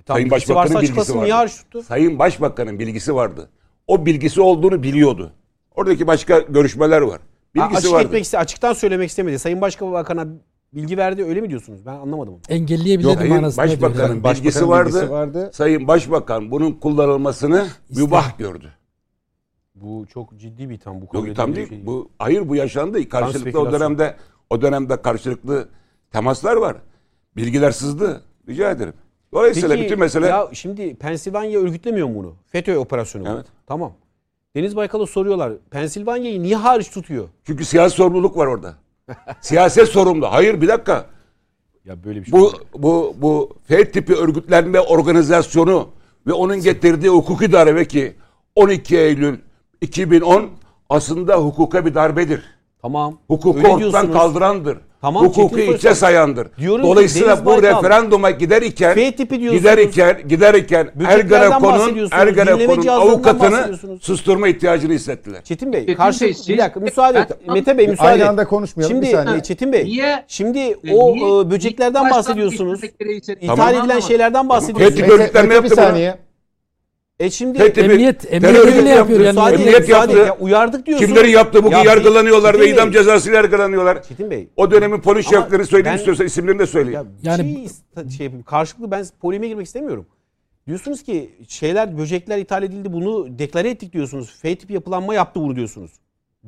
[0.06, 1.24] Tam Sayın bilgisi Başbakan'ın bilgisi vardı.
[1.24, 1.82] niye hariç tuttu?
[1.82, 3.50] Sayın Başbakan'ın bilgisi vardı.
[3.86, 5.32] O bilgisi olduğunu biliyordu.
[5.78, 7.20] Oradaki başka görüşmeler var.
[7.54, 8.06] Bilgisi açık vardı.
[8.06, 9.38] etmek iste, açıktan söylemek istemedi.
[9.38, 10.26] Sayın Başbakan'a
[10.72, 11.86] bilgi verdi öyle mi diyorsunuz?
[11.86, 12.40] Ben anlamadım onu.
[12.48, 13.80] Engelleyebilir Sayın manasında diyor.
[13.80, 14.88] Başbakan'ın Başbakanın bilgisi vardı.
[14.88, 15.50] bilgisi vardı.
[15.54, 18.04] Sayın Başbakan bunun kullanılmasını İster.
[18.04, 18.72] mübah gördü.
[19.74, 21.00] Bu çok ciddi bir itham.
[21.00, 21.68] Bu Yok tam değil.
[21.68, 23.08] şey Bu hayır bu yaşandı.
[23.08, 24.16] Karşılıklı o dönemde
[24.50, 25.68] o dönemde karşılıklı
[26.12, 26.76] temaslar var.
[27.36, 28.22] Bilgiler sızdı.
[28.48, 28.94] Rica ederim.
[29.32, 32.34] Dolayısıyla Peki, bütün mesele ya şimdi Pensilvanya örgütlemiyor mu bunu?
[32.46, 33.28] FETÖ operasyonu bu.
[33.28, 33.46] Evet.
[33.66, 33.92] Tamam.
[34.56, 35.52] Deniz Baykal'a soruyorlar.
[35.70, 37.28] Pensilvanya'yı niye hariç tutuyor?
[37.44, 38.74] çünkü siyasi sorumluluk var orada.
[39.40, 40.32] Siyaset sorumlu.
[40.32, 41.06] Hayır bir dakika.
[41.84, 42.40] Ya böyle bir şey.
[42.40, 45.88] Bu bu bu F tipi örgütlenme organizasyonu
[46.26, 48.14] ve onun getirdiği hukuki darbe ki
[48.54, 49.38] 12 Eylül
[49.80, 50.50] 2010
[50.90, 52.42] aslında hukuka bir darbedir.
[52.82, 53.18] Tamam.
[53.28, 54.12] Hukuku Öyle ortadan diyorsunuz.
[54.12, 54.78] kaldırandır.
[55.00, 56.48] Tamam, Hukuku içe sayandır.
[56.58, 62.86] Diyorum ki Dolayısıyla Deniz bu Baykal, referanduma gider iken gider iken gider iken Ergenekon'un Ergenekon'un
[62.86, 65.44] avukatını susturma ihtiyacını hissettiler.
[65.44, 67.28] Çetin Bey, Çetin karşı Bey, bir siz- dakika müsaade et.
[67.48, 68.28] Ben- Mete Bey müsaade Aynı et.
[68.28, 69.42] anda konuşmayalım, Şimdi bir saniye.
[69.42, 72.80] Çetin Bey, Niye- şimdi E, o niye- e, böceklerden Baştan bahsediyorsunuz.
[72.84, 75.02] İthal Tamam, edilen şeylerden bahsediyorsunuz.
[75.08, 75.84] örgütlenme Mete bir yaptı bunu.
[75.86, 76.18] saniye.
[77.20, 78.20] E şimdi Emniyet, Mete- emniyet
[78.64, 79.20] terör yapıyor.
[79.20, 79.40] yaptı.
[79.42, 80.18] Yani Emniyet yaptı.
[80.22, 80.30] edin.
[80.40, 81.08] Uyardık diyorsunuz.
[81.12, 84.02] Kimleri yaptı bugün Ya, yargılanıyorlar Çetin ve Bey, idam cezasıyla yargılanıyorlar.
[84.02, 84.48] Çetin Bey.
[84.56, 87.08] O dönemin polis söyleyeyim ben- istiyorsan isimlerini de söyleyeyim.
[87.22, 87.68] Ya Yani-
[88.08, 90.06] şey, şey karşılıklı ben polemiğe girmek istemiyorum.
[90.66, 94.34] Diyorsunuz ki şeyler böcekler ithal edildi bunu deklare ettik diyorsunuz.
[94.42, 95.90] F tip yapılanma yaptı bunu diyorsunuz.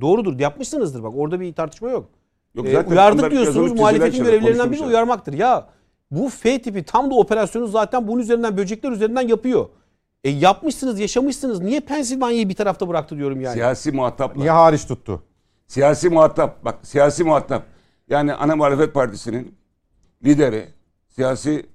[0.01, 2.09] Doğrudur yapmışsınızdır bak orada bir tartışma yok.
[2.55, 5.33] Yok, Ee, zaten uyardık diyorsunuz muhalefetin görevlerinden biri uyarmaktır.
[5.33, 5.67] Ya
[6.11, 9.69] bu F tipi tam da operasyonu zaten bunun üzerinden böcekler üzerinden yapıyor.
[10.25, 13.55] E yapmışsınız yaşamışsınız niye Pensilvanya'yı bir tarafta bıraktı diyorum yani.
[13.55, 14.41] Siyasi muhataplar.
[14.41, 15.23] Niye hariç tuttu?
[15.67, 16.65] Siyasi muhatap.
[16.65, 17.63] Bak siyasi muhatap.
[18.09, 19.55] Yani ana muhalefet partisinin
[20.25, 20.69] lideri
[21.09, 21.67] siyasi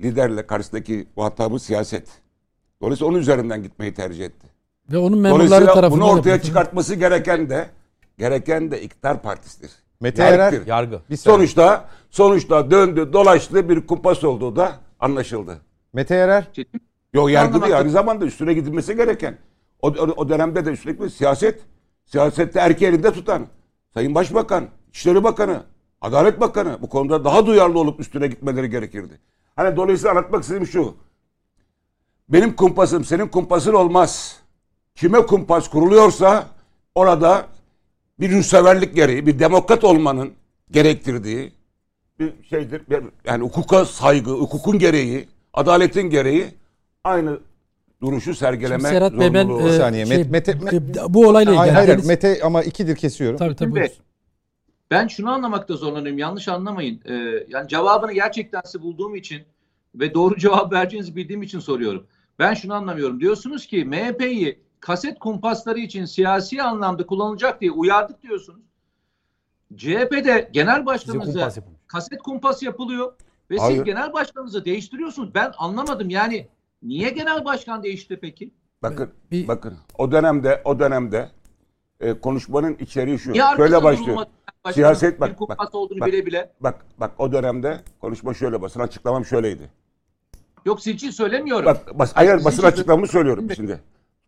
[0.00, 2.08] liderle karşısındaki muhatabı siyaset.
[2.82, 4.46] Dolayısıyla onun üzerinden gitmeyi tercih etti.
[4.92, 6.46] Ve onun memurları Dolayısıyla tarafından bunu ortaya yapıldı.
[6.46, 7.66] çıkartması gereken de
[8.18, 9.70] gereken de iktidar partisidir.
[10.00, 10.22] Mete.
[10.22, 10.66] Erer.
[10.66, 11.00] Yargı.
[11.10, 11.16] Bir.
[11.16, 15.58] Sonuçta sonuçta döndü dolaştı bir kumpas olduğu da anlaşıldı.
[15.92, 16.48] Mete Erer.
[16.52, 16.80] Çetin-
[17.14, 19.38] Yok yargı değil aynı zamanda üstüne gidilmesi gereken.
[19.82, 21.60] O, o, o dönemde de gidilmesi siyaset.
[22.04, 23.46] Siyasette erkeği elinde tutan.
[23.94, 25.62] Sayın Başbakan, İçişleri Bakanı,
[26.00, 29.20] Adalet Bakanı bu konuda daha duyarlı olup üstüne gitmeleri gerekirdi.
[29.56, 30.94] Hani dolayısıyla anlatmak istediğim şu.
[32.28, 34.36] Benim kumpasım senin kumpasın olmaz.
[34.94, 36.46] kime kumpas kuruluyorsa
[36.94, 37.46] orada
[38.20, 40.32] bir yurtseverlik gereği, bir demokrat olmanın
[40.70, 41.52] gerektirdiği
[42.18, 42.82] bir şeydir.
[42.90, 46.46] Bir- Yani hukuka saygı, hukukun gereği, adaletin gereği
[47.04, 47.38] aynı
[48.02, 51.70] duruşu sergileme Serhat Bey ben zorunluluğu e, saniye, şey, Mete- Mete- bu olayla ilgili.
[51.70, 53.38] Hayır, hayır Mete ama ikidir kesiyorum.
[53.38, 53.74] Tabii tabii.
[53.74, 53.92] Şimdi
[54.90, 56.18] ben şunu anlamakta zorlanıyorum.
[56.18, 57.00] Yanlış anlamayın.
[57.04, 59.42] Ee, yani cevabını gerçekten size bulduğum için
[59.94, 62.06] ve doğru cevap vereceğinizi bildiğim için soruyorum.
[62.38, 63.20] Ben şunu anlamıyorum.
[63.20, 68.62] Diyorsunuz ki MHP'yi kaset kumpasları için siyasi anlamda kullanılacak diye uyardık diyorsunuz.
[69.76, 71.52] CHP'de genel başkanımıza
[71.86, 73.12] kaset kumpas yapılıyor
[73.50, 73.76] ve Hayır.
[73.76, 75.34] siz genel başkanınızı değiştiriyorsunuz.
[75.34, 76.10] Ben anlamadım.
[76.10, 76.48] Yani
[76.82, 78.54] niye genel başkan değişti peki?
[78.82, 79.78] Bakın, Bir- bakın.
[79.98, 81.30] O dönemde, o dönemde
[82.00, 83.32] e, konuşmanın içeriği şu.
[83.32, 84.26] Niye Şöyle başlıyor.
[84.72, 86.08] Siyaset bak, kumpas bak, olduğunu bak.
[86.08, 86.52] bile bile.
[86.60, 89.70] Bak, bak o dönemde konuşma şöyle basın açıklamam şöyleydi.
[90.64, 91.66] Yok sizin için söylemiyorum.
[91.66, 93.80] Bak, bas, hayır Sizin basın açıklamamı söylüyorum Şimdi- şimdi.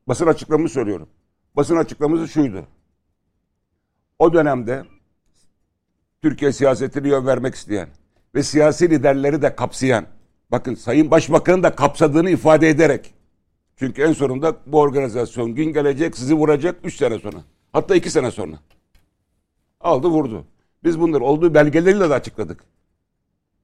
[0.09, 1.09] Basın açıklamamı söylüyorum.
[1.57, 2.65] Basın açıklaması şuydu.
[4.19, 4.85] O dönemde
[6.23, 7.89] Türkiye siyasetini yön vermek isteyen
[8.35, 10.07] ve siyasi liderleri de kapsayan,
[10.53, 13.15] bakın Sayın Başbakan'ın da kapsadığını ifade ederek,
[13.77, 17.37] çünkü en sonunda bu organizasyon gün gelecek sizi vuracak 3 sene sonra.
[17.73, 18.57] Hatta 2 sene sonra.
[19.81, 20.45] Aldı vurdu.
[20.85, 22.65] Biz bunları olduğu belgeleriyle de açıkladık.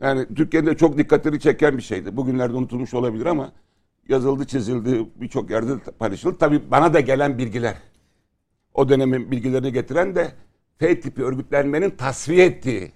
[0.00, 2.16] Yani Türkiye'de çok dikkatini çeken bir şeydi.
[2.16, 3.52] Bugünlerde unutulmuş olabilir ama
[4.08, 6.38] yazıldı, çizildi, birçok yerde paylaşıldı.
[6.38, 7.74] Tabii bana da gelen bilgiler.
[8.74, 10.32] O dönemin bilgilerini getiren de
[10.78, 12.92] F tipi örgütlenmenin tasfiye ettiği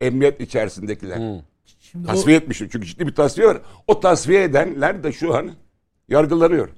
[0.00, 1.18] emniyet içerisindekiler.
[1.80, 3.58] Şimdi o- Tasfiye etmişim çünkü ciddi bir tasfiye var.
[3.86, 5.50] O tasfiye edenler de şu an
[6.08, 6.68] yargılanıyor.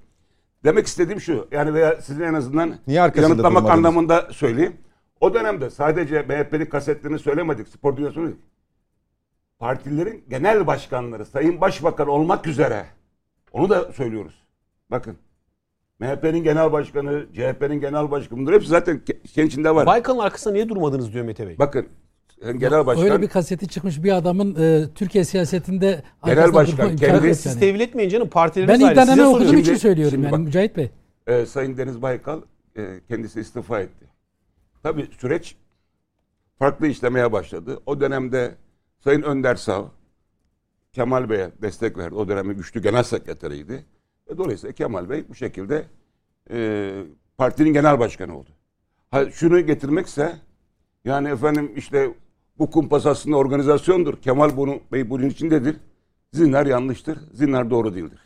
[0.65, 4.77] Demek istediğim şu yani veya sizin en azından Niye yanıtlamak anlamında söyleyeyim.
[5.21, 8.37] O dönemde sadece MHP'nin kasetlerini söylemedik, spor dünyasını değil.
[9.59, 12.87] Partilerin genel başkanları, Sayın Başbakan olmak üzere
[13.53, 14.35] onu da söylüyoruz.
[14.91, 15.17] Bakın
[16.01, 19.87] MHP'nin genel başkanı, CHP'nin genel başkanı bunlar hepsi zaten ke- şeyin içinde var.
[19.87, 21.59] Baykal'ın arkasında niye durmadınız diyor Mete Bey.
[21.59, 21.87] Bakın
[22.59, 27.47] genel başkan Öyle bir kaseti çıkmış bir adamın e, Türkiye siyasetinde Genel başkan kendi- Siz
[27.47, 27.61] yani.
[27.61, 28.29] tevil etmeyin canım.
[28.29, 29.61] Partileriniz Ben iddianame okuduğum soruyorum.
[29.61, 30.91] için söylüyorum şimdi yani bak- Mücahit Bey.
[31.27, 32.41] e, Sayın Deniz Baykal
[32.77, 34.07] e, kendisi istifa etti.
[34.83, 35.57] Tabii süreç
[36.59, 37.79] farklı işlemeye başladı.
[37.87, 38.55] O dönemde
[39.05, 39.85] Sayın Önder Sav
[40.93, 42.15] Kemal Bey'e destek verdi.
[42.15, 43.85] O dönemin güçlü genel sekreteriydi.
[44.31, 45.85] Ve dolayısıyla Kemal Bey bu şekilde
[46.51, 46.91] e,
[47.39, 48.51] partinin genel başkanı oldu.
[49.11, 50.33] Ha, şunu getirmekse
[51.05, 52.11] yani efendim işte
[52.63, 54.17] bu kumpas aslında organizasyondur.
[54.17, 55.77] Kemal bunu Bey bunun içindedir.
[56.33, 57.19] Zinler yanlıştır.
[57.33, 58.19] Zinler doğru değildir.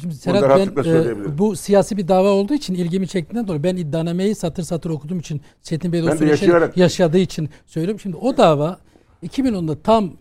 [0.00, 4.34] Şimdi Serhat ben e, bu siyasi bir dava olduğu için ilgimi çektiğinden dolayı ben iddianameyi
[4.34, 8.00] satır satır okuduğum için Çetin Bey süreçte yaşayarak- yaşadığı için söylüyorum.
[8.00, 8.78] Şimdi o dava
[9.22, 10.12] 2010'da tam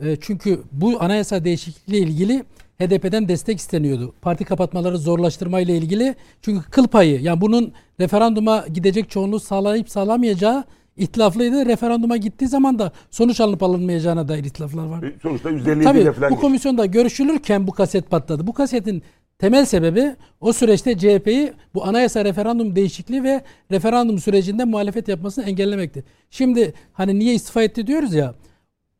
[0.00, 2.44] e, çünkü bu anayasa değişikliğiyle ilgili
[2.80, 4.14] HDP'den destek isteniyordu.
[4.22, 6.14] Parti kapatmaları zorlaştırma ile ilgili.
[6.42, 10.64] Çünkü kıl payı yani bunun referanduma gidecek çoğunluğu sağlayıp sağlamayacağı
[10.96, 11.66] ihtilaflıydı.
[11.66, 15.02] Referanduma gittiği zaman da sonuç alınıp alınmayacağına dair ihtilaflar var.
[15.02, 18.46] E, Sonuçta 157 Tabii ile falan bu komisyonda görüşülürken bu kaset patladı.
[18.46, 19.02] Bu kasetin
[19.38, 26.04] temel sebebi o süreçte CHP'yi bu anayasa referandum değişikliği ve referandum sürecinde muhalefet yapmasını engellemekti.
[26.30, 28.34] Şimdi hani niye istifa etti diyoruz ya.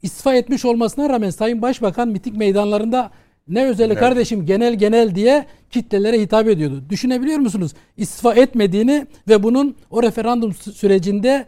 [0.03, 3.11] İstifa etmiş olmasına rağmen Sayın Başbakan miting meydanlarında
[3.49, 3.99] ne özeli Evet.
[4.01, 6.85] kardeşim genel genel diye kitlelere hitap ediyordu.
[6.91, 7.73] Düşünebiliyor musunuz?
[7.97, 11.47] İstifa etmediğini ve bunun o referandum sü- sürecinde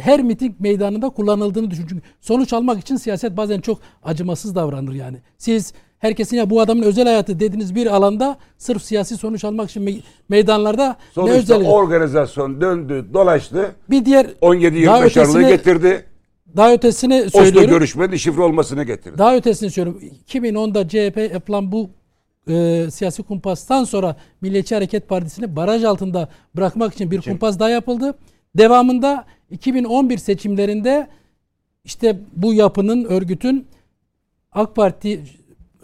[0.00, 1.86] her miting meydanında kullanıldığını düşün.
[1.88, 5.16] Çünkü sonuç almak için siyaset bazen çok acımasız davranır yani.
[5.38, 9.82] Siz herkesin ya bu adamın özel hayatı dediğiniz bir alanda sırf siyasi sonuç almak için
[9.86, 13.72] me- meydanlarda ne Sonuçta özel organizasyon döndü, dolaştı.
[13.90, 16.04] bir diğer 17 Daha 25 Aralık'ı ötesini- getirdi.
[16.56, 17.70] daha ötesini Oslo söylüyorum.
[17.70, 19.18] görüşmenin şifre olmasını getirdi.
[19.18, 20.02] Daha ötesini söylüyorum.
[20.28, 21.90] 2010'da CHP yapılan bu
[22.48, 28.14] e, siyasi kumpastan sonra Milliyetçi Hareket Partisi'ni baraj altında bırakmak için bir kumpas daha yapıldı.
[28.58, 31.08] Devamında 2011 seçimlerinde
[31.84, 33.66] işte bu yapının, örgütün
[34.52, 35.20] AK Parti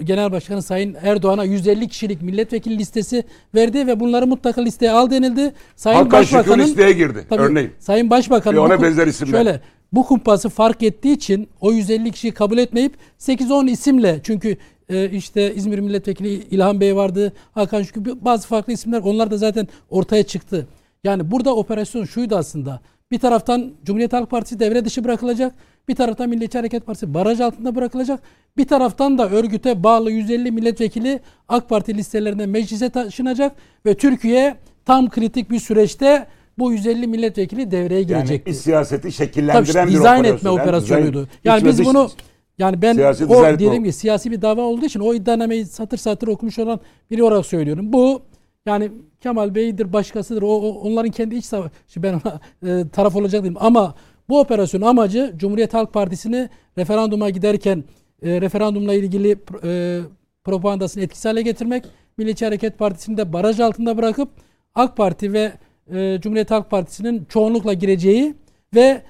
[0.05, 3.25] Genel Başkanı Sayın Erdoğan'a 150 kişilik milletvekili listesi
[3.55, 5.53] verdi ve bunları mutlaka listeye al denildi.
[5.77, 7.27] Sayın Hakan Şükür Başbakan'ın listeye girdi.
[7.29, 7.73] Tabii, Örneğin.
[7.79, 9.33] Sayın Başbakan Ve ona bu benzer isimler.
[9.33, 9.61] Şöyle
[9.93, 14.57] bu kumpası fark ettiği için o 150 kişiyi kabul etmeyip 8-10 isimle çünkü
[14.89, 19.69] e, işte İzmir Milletvekili İlhan Bey vardı, Hakan Şükür bazı farklı isimler onlar da zaten
[19.91, 20.67] ortaya çıktı.
[21.05, 22.81] Yani burada operasyon şuydu aslında.
[23.11, 25.55] Bir taraftan Cumhuriyet Halk Partisi devre dışı bırakılacak.
[25.89, 28.21] Bir taraftan Milliyetçi Hareket Partisi baraj altında bırakılacak.
[28.57, 33.53] Bir taraftan da örgüte bağlı 150 milletvekili AK Parti listelerine meclise taşınacak
[33.87, 36.27] ve Türkiye tam kritik bir süreçte
[36.59, 38.51] bu 150 milletvekili devreye Yani girecekti.
[38.51, 40.37] iç siyaseti Tabii şekillendiren işte bir dizayn operasyon.
[40.37, 41.23] etme Yani operasyonuydu.
[41.23, 42.11] dizayn- Yani biz bunu
[42.59, 46.29] yani ben Siyasi o diyelim ki siyasi bir dava olduğu için o iddianameyi satır satır
[46.29, 46.81] okumuş olan
[47.11, 47.93] biri olarak söylüyorum.
[47.93, 48.23] Bu
[48.69, 50.43] Yani Kemal Bey'dir, başkasıdır.
[50.43, 51.73] O, o- onların kendi iç savaşı.
[51.97, 52.41] Ben ona
[52.81, 53.57] e, taraf olacak değilim.
[53.61, 53.95] Ama
[54.29, 57.85] bu operasyonun amacı Cumhuriyet Halk Partisi'ni referanduma giderken
[58.23, 60.01] e, referandumla ilgili e,
[60.45, 61.85] propagandasını etkisiz hale getirmek.
[62.19, 64.29] Milliyetçi Hareket Partisi'ni de baraj altında bırakıp
[64.75, 65.53] AK Parti ve
[65.93, 68.35] e, Cumhuriyet Halk Partisi'nin çoğunlukla gireceği
[68.75, 69.03] ve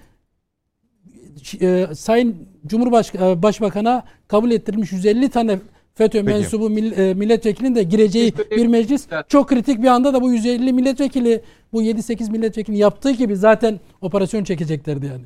[1.61, 2.37] e, Sayın
[2.67, 5.59] Cumhurbaşkanı Başbakan'a kabul ettirilmiş 150 tane
[5.99, 6.39] FETÖ Peki.
[6.39, 9.07] mensubu e, milletvekilinin de gireceği bir meclis.
[9.29, 11.43] Çok kritik bir anda da bu 150 milletvekili
[11.73, 15.23] bu 7-8 milletvekilinin yaptığı gibi zaten operasyon çekeceklerdi yani.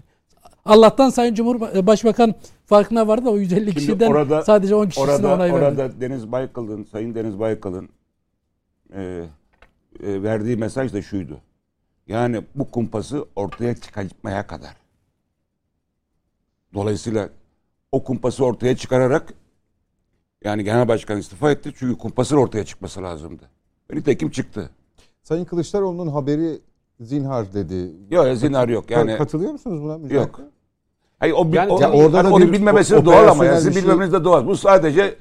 [0.65, 2.35] Allah'tan Sayın Cumhurbaşbakan
[2.67, 5.65] farkına vardı da o 150 Şimdi kişiden orada- sadece 10 kişisine Orada, onay verdi.
[5.65, 7.89] orada Deniz Baykal'ın, Sayın Deniz Baykal'ın
[8.95, 9.03] e,
[10.03, 11.39] e, verdiği mesaj da şuydu.
[12.07, 14.77] Yani bu kumpası ortaya çıkartmaya kadar.
[16.75, 17.29] Dolayısıyla
[17.93, 19.35] o kumpası ortaya çıkararak
[20.45, 21.73] yani genel başkan istifa etti.
[21.77, 23.43] Çünkü kumpasın ortaya çıkması lazımdı.
[23.91, 24.71] Ve Nitekim çıktı.
[25.23, 26.61] Sayın Kılıçdaroğlu'nun haberi
[27.01, 27.93] zinhar dedi.
[28.11, 28.91] Yok zinhar yok.
[28.91, 29.99] Yani Yani katılıyor musunuz buna?
[29.99, 30.41] Mücahit Yok.
[31.19, 34.13] Hayır, o, Yani o, ya orada hani bir bilmemesi doğal ama yani sizin şey- bilmemeniz
[34.13, 34.47] de doğal.
[34.47, 35.15] Bu sadece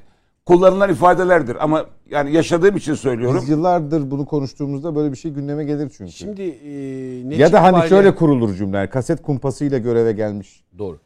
[0.46, 1.64] kullanılan ifadelerdir.
[1.64, 3.38] Ama yani yaşadığım için söylüyorum.
[3.42, 6.12] Biz yıllardır bunu konuştuğumuzda böyle bir şey gündeme gelir çünkü.
[6.12, 8.90] Şimdi e, ya da hani itibariyle- şöyle kurulur cümleler.
[8.90, 10.98] Kaset kumpasıyla göreve gelmiş Doğru.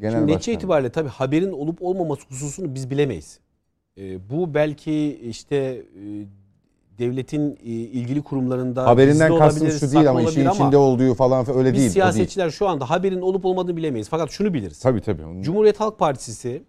[0.00, 0.54] genel Şimdi netice başkan.
[0.54, 3.38] itibariyle tabii haberin olup olmaması hususunu biz bilemeyiz.
[3.98, 6.02] E, bu belki işte e,
[6.98, 11.64] devletin e, ilgili kurumlarında Haberinden kastım şu değil ama işin içinde olduğu falan öyle biz
[11.64, 11.74] değil.
[11.74, 11.90] değil.
[11.90, 14.08] siyasetçiler şu anda haberin olup olmadığını bilemeyiz.
[14.08, 14.78] Fakat şunu biliriz.
[14.78, 15.24] Tabii tabii.
[15.24, 16.62] Onun- Cumhuriyet Halk Partisi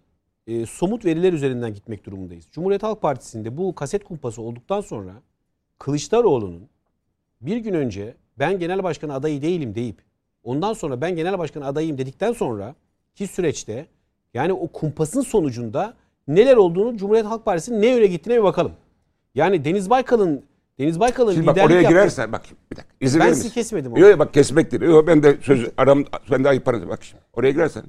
[0.46, 2.44] e, somut veriler üzerinden gitmek durumundayız.
[2.52, 5.12] Cumhuriyet Halk Partisi'nde bu kaset kumpası olduktan sonra
[5.78, 6.68] Kılıçdaroğlu'nun
[7.40, 9.96] bir gün önce ben genel başkan adayı değilim deyip
[10.44, 12.74] ondan sonra ben genel başkan adayım dedikten sonra
[13.14, 13.86] ki süreçte
[14.34, 15.94] yani o kumpasın sonucunda
[16.36, 18.72] neler olduğunu Cumhuriyet Halk Partisi'nin ne yöne gittiğine bir bakalım.
[19.34, 20.44] Yani Deniz Baykal'ın
[20.78, 23.96] Deniz Baykal'ın Şimdi bak liderlik oraya yaptığı- girersen bak bir dakika izin Ben sizi kesmedim
[23.96, 24.82] Yok bak kesmek değil.
[24.82, 26.66] Yok ben de söz aram ben de ayıp.
[26.66, 27.84] Bak şimdi oraya girersen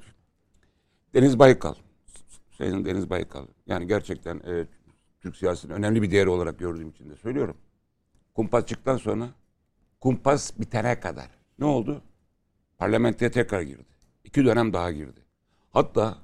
[1.14, 1.74] Deniz Baykal.
[2.58, 3.46] Sayın Deniz Baykal.
[3.66, 4.66] Yani gerçekten e,
[5.20, 7.56] Türk siyasetinin önemli bir değeri olarak gördüğüm için de söylüyorum.
[8.34, 9.28] Kumpas çıktıktan sonra
[10.00, 11.28] kumpas bitene kadar
[11.58, 12.02] ne oldu?
[12.78, 13.86] Parlamentoya tekrar girdi.
[14.24, 15.20] İki dönem daha girdi.
[15.70, 16.18] Hatta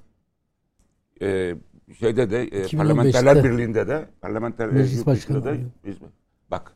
[1.21, 1.55] e,
[1.99, 2.77] şeyde de e, 2015'te.
[2.77, 5.45] Parlamenterler Birliği'nde de parlamenter Meclis başkanı.
[5.45, 5.55] da
[5.85, 5.97] biz-
[6.51, 6.73] bak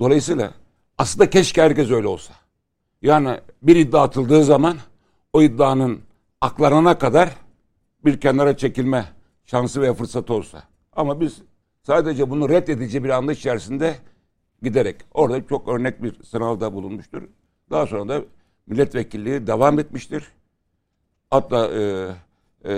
[0.00, 0.54] dolayısıyla
[0.98, 2.34] aslında keşke herkes öyle olsa.
[3.02, 4.76] Yani bir iddia atıldığı zaman
[5.32, 6.00] o iddianın
[6.40, 7.36] aklanana kadar
[8.04, 9.04] bir kenara çekilme
[9.46, 10.62] şansı ve fırsatı olsa.
[10.92, 11.42] Ama biz
[11.82, 13.96] sadece bunu reddedici bir anlayış içerisinde
[14.62, 17.22] giderek orada çok örnek bir sınavda bulunmuştur.
[17.70, 18.24] Daha sonra da
[18.66, 20.24] milletvekilliği devam etmiştir.
[21.30, 22.08] Hatta e,
[22.66, 22.74] e,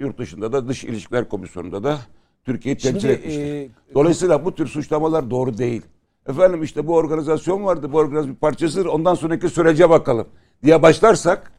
[0.00, 1.98] yurt dışında da dış ilişkiler komisyonunda da
[2.44, 3.42] Türkiye'yi temsil Şimdi, etmiştir.
[3.42, 5.82] e, Dolayısıyla bu tür suçlamalar doğru değil.
[6.28, 10.28] Efendim işte bu organizasyon vardı, bu organizasyon bir parçasıdır, ondan sonraki sürece bakalım
[10.62, 11.52] diye başlarsak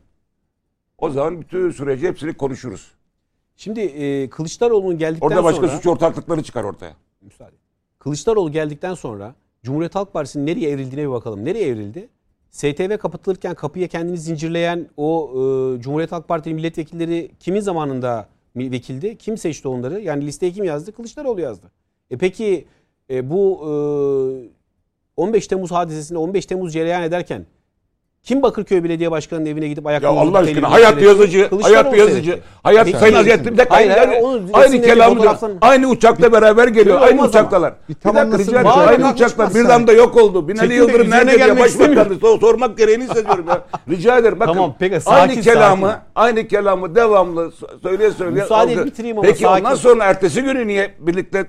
[0.98, 2.92] o zaman bütün süreci hepsini konuşuruz.
[3.56, 6.96] Şimdi e, Kılıçdaroğlu'nun geldikten Orada başka sonra suç ortaklıkları çıkar ortaya.
[7.22, 7.56] Müsaade.
[8.00, 11.46] Kılıçdaroğlu geldikten sonra Cumhuriyet Halk Partisi'nin nereye evrildiğine bir bakalım.
[11.46, 12.10] Nereye evrildi?
[12.56, 19.18] STV kapatılırken kapıya kendini zincirleyen o e, Cumhuriyet Halk Partili milletvekilleri kimin zamanında vekildi?
[19.18, 20.02] Kim seçti onları?
[20.02, 20.92] Yani listeye kim yazdı?
[20.92, 21.72] Kılıçdaroğlu yazdı.
[22.12, 22.66] E peki
[23.10, 23.62] e, bu
[25.18, 27.46] e, 15 Temmuz hadisesinde 15 Temmuz cereyan ederken
[28.26, 32.90] kim Bakırköy Belediye Başkanı'nın evine gidip Ya ayakkabı Allah aşkına hayat yazıcı, hayat yazıcı, hayat
[32.90, 33.92] sayın Hazretleri bir dakika Hayır,
[34.54, 37.74] aynı kelamı aynı uçakla beraber geliyor, aynı uçaktalar.
[37.90, 38.64] Bir Bir dakika rica.
[38.64, 39.50] Bağır Aynı sen.
[39.66, 40.48] bir anda yok oldu.
[40.48, 43.62] Binali Yıldırım nerede diye başbakanı sor- sormak gereğini hissediyorum ya.
[43.90, 44.40] Rica ederim.
[44.40, 46.02] Bakın Tamam, peki, sakin, aynı kelamı, sakin.
[46.16, 47.52] aynı kelamı devamlı
[47.84, 51.46] söyleye söyleye Müsaade bitireyim ama Peki ondan sonra ertesi günü niye birlikte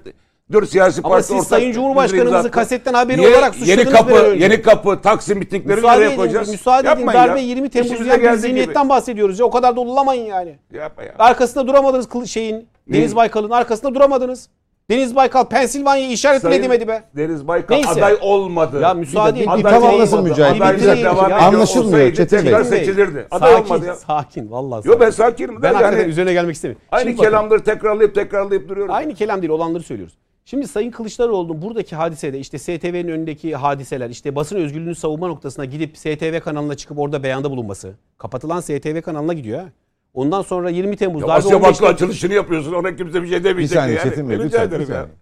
[0.52, 4.14] dört siyasi Ama parti siz ortak Sayın Cumhurbaşkanımızı kasetten haberi Niye olarak suçladınız Yeni kapı,
[4.14, 4.44] önce.
[4.44, 6.48] yeni kapı, Taksim bittikleri Müsaade nereye edin, koyacağız?
[6.48, 6.98] müsaade edin.
[7.06, 7.46] Yapmayın Darbe ya.
[7.46, 8.88] 20 Temmuz İşimize yani zihniyetten gibi.
[8.90, 9.46] bahsediyoruz ya.
[9.46, 10.58] O kadar dolamayın yani.
[10.72, 11.14] Yapma ya.
[11.18, 12.68] Arkasında duramadınız şeyin.
[12.92, 14.48] Deniz Baykal'ın arkasında duramadınız.
[14.90, 17.02] Deniz Baykal Pensilvanya'yı işaret bile Sayın edemedi be.
[17.16, 17.90] Deniz Baykal Neyse.
[17.90, 18.80] aday olmadı.
[18.82, 19.52] Ya müsaade edin.
[19.52, 19.80] bitireyim.
[19.80, 20.62] tamamlasın Mücahit.
[20.62, 22.64] Adayla devam Ya, ediyor Anlaşılmıyor Çetin Bey.
[22.64, 23.26] seçilirdi.
[23.30, 23.94] Aday Sakin, olmadı ya.
[23.94, 24.50] sakin.
[24.50, 25.00] Vallahi Yo sakin.
[25.00, 25.62] ben sakinim.
[25.62, 26.82] Ben yani üzerine gelmek istemiyorum.
[26.92, 28.94] aynı Şimdi kelamları tekrarlayıp tekrarlayıp duruyorum.
[28.94, 30.14] Aynı kelam değil olanları söylüyoruz.
[30.48, 35.98] Şimdi Sayın Kılıçdaroğlu'nun buradaki hadisede işte STV'nin önündeki hadiseler işte basın özgürlüğünü savunma noktasına gidip
[35.98, 37.94] STV kanalına çıkıp orada beyanda bulunması.
[38.18, 39.68] Kapatılan STV kanalına gidiyor ha.
[40.14, 42.72] Ondan sonra 20 Temmuz Ya darbe Asya 15 Bank'la açılışını yapıyorsun.
[42.72, 43.78] Ona kimse bir şey Bir demeyecek.
[43.78, 44.10] saniye yani.
[44.10, 44.62] Çetin Bey Rica lütfen.
[44.62, 44.86] bir ederim ya.
[44.86, 45.14] saniye.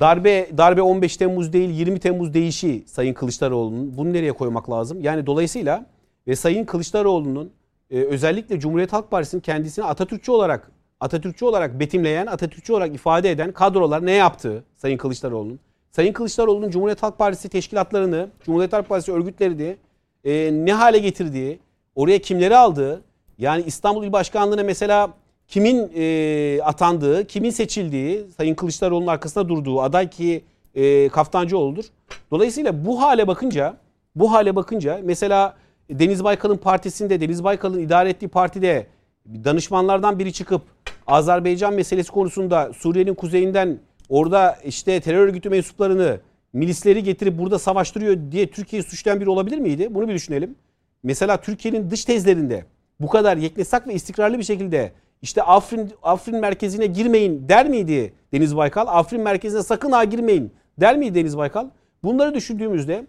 [0.00, 3.96] Darbe darbe 15 Temmuz değil 20 Temmuz değişi Sayın Kılıçdaroğlu'nun.
[3.96, 5.00] Bunu nereye koymak lazım?
[5.00, 5.86] Yani dolayısıyla
[6.26, 7.52] ve Sayın Kılıçdaroğlu'nun
[7.90, 10.70] e, özellikle Cumhuriyet Halk Partisi'nin kendisini Atatürkçü olarak
[11.04, 15.60] Atatürkçü olarak betimleyen, Atatürkçü olarak ifade eden kadrolar ne yaptığı Sayın Kılıçdaroğlu'nun.
[15.90, 19.76] Sayın Kılıçdaroğlu'nun Cumhuriyet Halk Partisi teşkilatlarını, Cumhuriyet Halk Partisi örgütlerini
[20.24, 21.58] e, ne hale getirdiği,
[21.94, 23.02] oraya kimleri aldığı,
[23.38, 25.10] yani İstanbul İl Başkanlığı'na mesela
[25.48, 30.44] kimin e, atandığı, kimin seçildiği, Sayın Kılıçdaroğlu'nun arkasında durduğu aday ki
[30.74, 31.84] e, Kaftancıoğlu'dur.
[32.30, 33.76] Dolayısıyla bu hale bakınca,
[34.14, 35.56] bu hale bakınca mesela
[35.90, 38.86] Deniz Baykal'ın partisinde, Deniz Baykal'ın idare ettiği partide
[39.26, 40.62] danışmanlardan biri çıkıp
[41.06, 43.78] Azerbaycan meselesi konusunda Suriye'nin kuzeyinden
[44.08, 46.20] orada işte terör örgütü mensuplarını,
[46.52, 49.94] milisleri getirip burada savaştırıyor diye Türkiye'yi suçlayan biri olabilir miydi?
[49.94, 50.54] Bunu bir düşünelim.
[51.02, 52.64] Mesela Türkiye'nin dış tezlerinde
[53.00, 58.56] bu kadar yeknesak ve istikrarlı bir şekilde işte Afrin Afrin merkezine girmeyin der miydi Deniz
[58.56, 58.86] Baykal?
[58.88, 61.66] Afrin merkezine sakın ha girmeyin der miydi Deniz Baykal?
[62.02, 63.06] Bunları düşündüğümüzde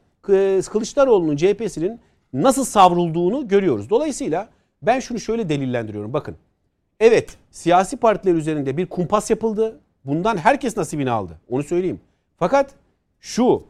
[0.71, 1.99] Kılıçdaroğlu'nun CHP'sinin
[2.33, 3.89] nasıl savrulduğunu görüyoruz.
[3.89, 4.49] Dolayısıyla
[4.81, 6.13] ben şunu şöyle delillendiriyorum.
[6.13, 6.35] Bakın.
[6.99, 9.79] Evet, siyasi partiler üzerinde bir kumpas yapıldı.
[10.05, 11.39] Bundan herkes nasibini aldı.
[11.49, 11.99] Onu söyleyeyim.
[12.37, 12.71] Fakat
[13.19, 13.63] şu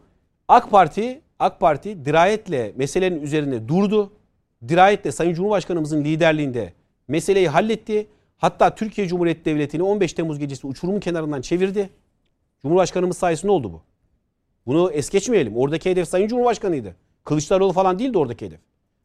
[0.47, 4.11] AK Parti AK Parti dirayetle meselenin üzerine durdu.
[4.67, 6.73] Dirayetle Sayın Cumhurbaşkanımızın liderliğinde
[7.07, 8.07] meseleyi halletti.
[8.37, 11.89] Hatta Türkiye Cumhuriyeti Devleti'ni 15 Temmuz gecesi uçurumun kenarından çevirdi.
[12.61, 13.81] Cumhurbaşkanımız sayesinde oldu bu.
[14.65, 15.57] Bunu es geçmeyelim.
[15.57, 16.95] Oradaki hedef Sayın Cumhurbaşkanıydı.
[17.23, 18.59] Kılıçdaroğlu falan değildi oradaki hedef.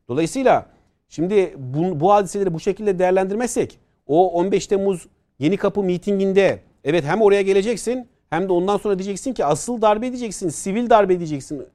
[0.09, 0.66] Dolayısıyla
[1.09, 3.78] şimdi bu, bu hadiseleri bu şekilde değerlendirmezsek
[4.11, 5.07] o 15 Temmuz
[5.39, 10.07] Yeni Kapı mitinginde evet hem oraya geleceksin hem de ondan sonra diyeceksin ki asıl darbe
[10.07, 11.66] edeceksin, sivil darbe edeceksin.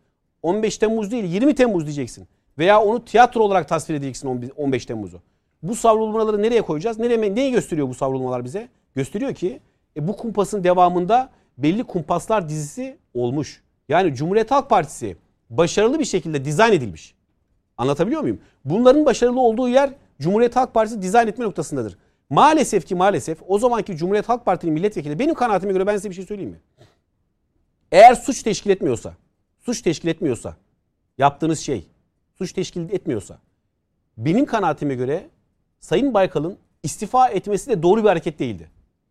[0.44, 2.28] 15 Temmuz değil 20 Temmuz diyeceksin.
[2.58, 5.22] Veya onu tiyatro olarak tasvir edeceksin 15 Temmuz'u.
[5.64, 7.00] Bu savrulmaları nereye koyacağız?
[7.00, 8.68] Nereye, neyi gösteriyor bu savrulmalar bize?
[8.96, 9.60] Gösteriyor ki
[9.98, 13.64] e, bu kumpasın devamında belli kumpaslar dizisi olmuş.
[13.90, 15.18] Yani Cumhuriyet Halk Partisi
[15.50, 17.16] başarılı bir şekilde dizayn edilmiş.
[17.78, 18.40] Anlatabiliyor muyum?
[18.66, 19.90] Bunların başarılı olduğu yer
[20.20, 21.98] Cumhuriyet Halk Partisi dizayn etme noktasındadır.
[22.30, 26.16] Maalesef ki maalesef o zamanki Cumhuriyet Halk Partisi'nin milletvekili benim kanaatime göre ben size bir
[26.16, 26.60] şey söyleyeyim mi?
[27.92, 29.14] Eğer suç teşkil etmiyorsa,
[29.60, 30.56] suç teşkil etmiyorsa,
[31.18, 31.88] yaptığınız şey
[32.38, 33.40] suç teşkil etmiyorsa
[34.18, 35.30] benim kanaatime göre
[35.80, 38.70] Sayın Baykal'ın istifa etmesi de doğru bir hareket değildi.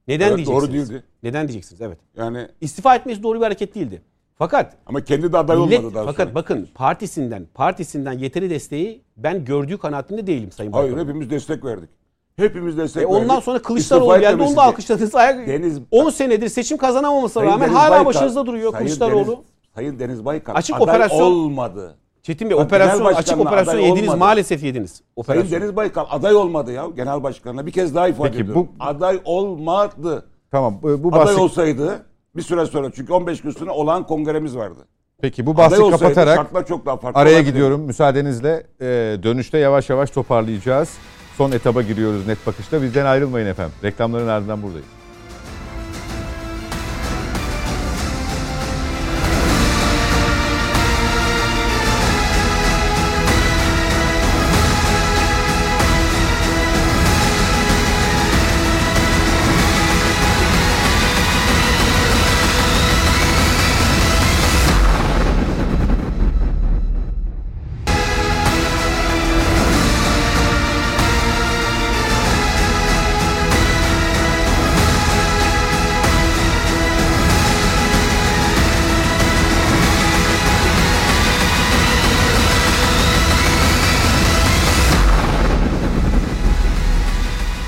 [0.08, 0.62] Neden Evet, diyeceksiniz?
[0.62, 1.04] doğru değildi.
[1.22, 1.80] Neden diyeceksiniz?
[1.80, 1.98] Evet.
[2.16, 4.02] Yani İstifa etmesi doğru bir hareket değildi.
[4.38, 6.34] Fakat ama kendi de aday millet, olmadı daha fakat sonra.
[6.34, 11.08] bakın partisinden partisinden yeteri desteği ben gördüğü kanaatinde değilim Sayın Hayır Baykal'ın.
[11.08, 11.88] hepimiz destek verdik.
[12.36, 13.22] Hepimiz destek E verdik.
[13.22, 15.14] ondan sonra Kılıçdaroğlu geldi onu da alkışladınız.
[15.14, 19.26] Ayak, Deniz- 10 senedir seçim kazanamamasına Sayın rağmen Deniz hala Baykal- başınızda duruyor Sayın Kılıçdaroğlu.
[19.26, 19.38] Deniz,
[19.74, 21.94] Sayın Deniz Baykal Açık aday operasyon- olmadı.
[22.22, 24.18] Çetin Bey Bak, operasyon açık operasyon aday yediniz olmadı.
[24.18, 24.90] maalesef yediniz.
[24.90, 25.60] Sayın Operasyon.
[25.60, 27.66] Deniz Baykal aday olmadı ya genel başkanına.
[27.66, 28.68] Bir kez daha ifade Peki, ediyorum.
[28.78, 30.26] bu- Aday olmadı.
[30.50, 32.02] Tamam bu, bu Aday bahsi, olsaydı
[32.36, 34.80] bir süre sonra çünkü 15 gün sonra olan kongremiz vardı.
[35.20, 38.66] peki bu Aday bahsi olsaydı kapatarak çok daha farklı araya gidiyorum müsaadenizle.
[38.80, 38.86] Ee,
[39.22, 40.88] dönüşte yavaş yavaş toparlayacağız.
[41.36, 42.82] Son etaba giriyoruz net bakışta.
[42.82, 43.74] Bizden ayrılmayın efendim.
[43.84, 44.86] Reklamların ardından buradayız.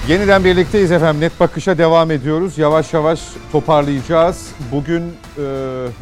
[0.08, 1.20] Yeniden birlikteyiz efendim.
[1.20, 2.58] Net bakışa devam ediyoruz.
[2.58, 3.20] Yavaş yavaş
[3.52, 4.52] toparlayacağız.
[4.72, 5.42] Bugün e,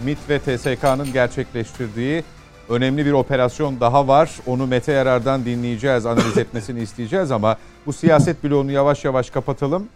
[0.05, 2.25] MİT ve TSK'nın gerçekleştirdiği
[2.69, 4.31] önemli bir operasyon daha var.
[4.47, 7.57] Onu Mete Yarar'dan dinleyeceğiz, analiz etmesini isteyeceğiz ama
[7.87, 9.89] bu siyaset bloğunu yavaş yavaş kapatalım.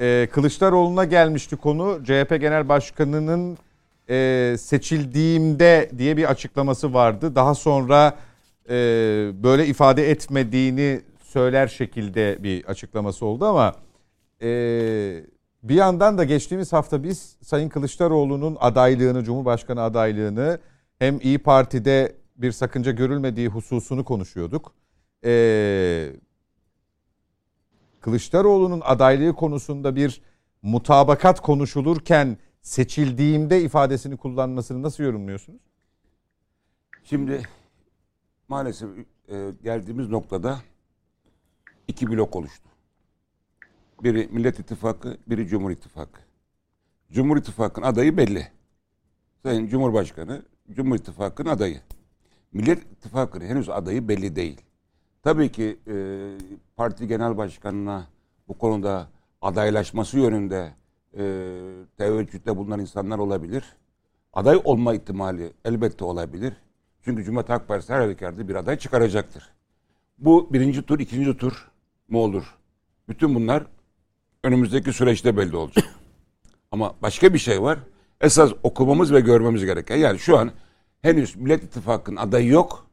[0.00, 1.98] E, Kılıçdaroğlu'na gelmişti konu.
[2.04, 3.58] CHP Genel Başkanı'nın
[4.10, 7.34] e, seçildiğimde diye bir açıklaması vardı.
[7.34, 8.16] Daha sonra
[8.70, 8.74] e,
[9.42, 13.74] böyle ifade etmediğini söyler şekilde bir açıklaması oldu ama
[14.42, 14.48] e,
[15.62, 20.58] bir yandan da geçtiğimiz hafta biz Sayın Kılıçdaroğlu'nun adaylığını, Cumhurbaşkanı adaylığını
[20.98, 24.74] hem İyi Parti'de bir sakınca görülmediği hususunu konuşuyorduk.
[25.24, 26.12] E,
[28.00, 30.22] Kılıçdaroğlu'nun adaylığı konusunda bir
[30.62, 35.60] mutabakat konuşulurken seçildiğimde ifadesini kullanmasını nasıl yorumluyorsunuz?
[37.04, 37.42] Şimdi
[38.48, 38.88] maalesef
[39.28, 40.58] e, geldiğimiz noktada
[41.88, 42.68] iki blok oluştu.
[44.02, 46.20] Biri Millet İttifakı, biri Cumhur İttifakı.
[47.12, 48.48] Cumhur İttifakı'nın adayı belli.
[49.42, 51.80] Sayın Cumhurbaşkanı Cumhur İttifakı'nın adayı.
[52.52, 54.60] Millet İttifakı'nın henüz adayı belli değil.
[55.22, 55.94] Tabii ki e,
[56.76, 58.06] parti genel başkanına
[58.48, 59.08] bu konuda
[59.42, 60.72] adaylaşması yönünde
[61.14, 61.22] e,
[61.96, 63.76] teveccühte bulunan insanlar olabilir.
[64.32, 66.52] aday olma ihtimali elbette olabilir.
[67.02, 69.52] Çünkü Cumhuriyet Halk Partisi her halükarda bir aday çıkaracaktır.
[70.18, 71.70] Bu birinci tur, ikinci tur
[72.08, 72.54] mu olur?
[73.08, 73.62] Bütün bunlar
[74.44, 75.84] önümüzdeki süreçte belli olacak.
[76.72, 77.78] Ama başka bir şey var.
[78.20, 79.96] Esas okumamız ve görmemiz gereken.
[79.96, 80.50] Yani şu an
[81.02, 82.86] henüz Millet İttifakı'nın adayı yok.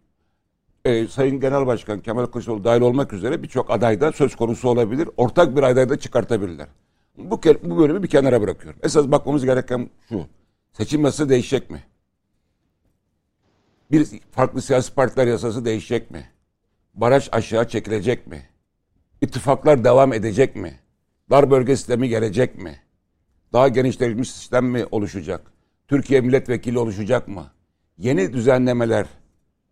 [0.86, 5.10] Ee, Sayın Genel Başkan Kemal Kılıçdaroğlu dahil olmak üzere birçok aday da söz konusu olabilir.
[5.18, 6.68] Ortak bir aday da çıkartabilirler.
[7.18, 8.80] Bu, bu bölümü bir kenara bırakıyorum.
[8.84, 10.26] Esas bakmamız gereken şu.
[10.74, 11.84] Seçim yasası değişecek mi?
[13.92, 16.30] Bir farklı siyasi partiler yasası değişecek mi?
[16.94, 18.50] Baraj aşağı çekilecek mi?
[19.22, 20.80] İttifaklar devam edecek mi?
[21.30, 22.80] Dar bölge sistemi gelecek mi?
[23.54, 25.52] Daha genişletilmiş sistem mi oluşacak?
[25.88, 27.52] Türkiye milletvekili oluşacak mı?
[27.98, 29.06] Yeni düzenlemeler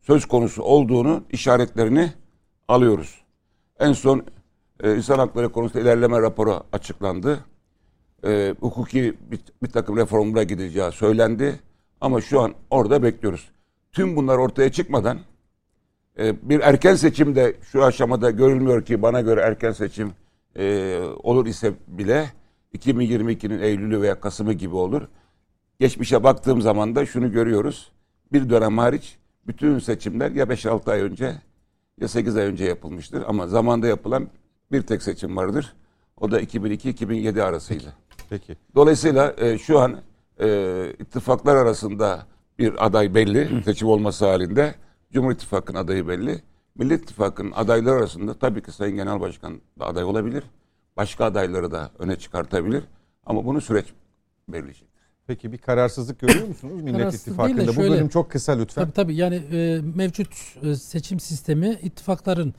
[0.01, 2.13] söz konusu olduğunu işaretlerini
[2.67, 3.23] alıyoruz.
[3.79, 4.25] En son
[4.83, 7.39] e, insan hakları konusunda ilerleme raporu açıklandı.
[8.25, 11.59] E, hukuki bir, bir takım reformlara gidileceği söylendi.
[12.01, 13.51] Ama şu an orada bekliyoruz.
[13.91, 15.19] Tüm bunlar ortaya çıkmadan
[16.19, 20.11] e, bir erken seçim de şu aşamada görülmüyor ki bana göre erken seçim
[20.57, 22.29] e, olur ise bile
[22.77, 25.01] 2022'nin Eylül'ü veya Kasım'ı gibi olur.
[25.79, 27.91] Geçmişe baktığım zaman da şunu görüyoruz.
[28.31, 29.17] Bir dönem hariç
[29.47, 31.35] bütün seçimler ya 5-6 ay önce
[32.01, 33.23] ya 8 ay önce yapılmıştır.
[33.27, 34.27] Ama zamanda yapılan
[34.71, 35.73] bir tek seçim vardır.
[36.19, 37.93] O da 2002-2007 arasıydı.
[38.29, 38.57] Peki.
[38.75, 40.01] Dolayısıyla e, şu an
[40.39, 42.25] e, ittifaklar arasında
[42.59, 44.75] bir aday belli seçim olması halinde.
[45.13, 46.41] Cumhur İttifakı'nın adayı belli.
[46.75, 50.43] Millet İttifakı'nın adayları arasında tabii ki Sayın Genel Başkan da aday olabilir.
[50.97, 52.83] Başka adayları da öne çıkartabilir.
[53.25, 53.85] Ama bunu süreç
[54.47, 54.87] belirleyecek.
[55.27, 57.67] Peki bir kararsızlık görüyor musunuz Millet Kararsız değil de İttifakı'nda?
[57.67, 58.83] Bu şöyle- bölüm çok kısa lütfen.
[58.83, 60.33] Tabii tabii yani e, mevcut
[60.63, 62.53] e, seçim sistemi ittifakların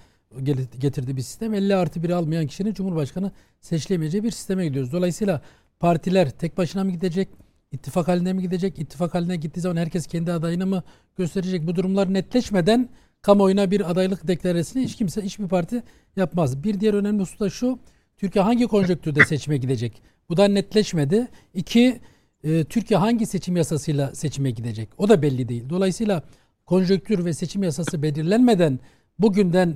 [0.78, 1.54] getirdiği bir sistem.
[1.54, 4.92] 50 artı 1 almayan kişinin Cumhurbaşkanı seçilemeyeceği bir sisteme gidiyoruz.
[4.92, 5.42] Dolayısıyla
[5.80, 7.28] partiler tek başına mı gidecek?
[7.74, 8.78] İttifak haline mi gidecek?
[8.78, 10.82] İttifak haline gittiği zaman herkes kendi adayını mı
[11.16, 11.66] gösterecek?
[11.66, 12.88] Bu durumlar netleşmeden
[13.22, 15.82] kamuoyuna bir adaylık deklarasyonu hiç kimse, hiçbir parti
[16.16, 16.64] yapmaz.
[16.64, 17.78] Bir diğer önemli husus da şu.
[18.16, 20.02] Türkiye hangi konjonktürde seçime gidecek?
[20.28, 21.28] Bu da netleşmedi.
[21.54, 22.00] İki,
[22.44, 24.88] e, Türkiye hangi seçim yasasıyla seçime gidecek?
[24.98, 25.64] O da belli değil.
[25.70, 26.22] Dolayısıyla
[26.66, 28.78] konjonktür ve seçim yasası belirlenmeden
[29.18, 29.74] bugünden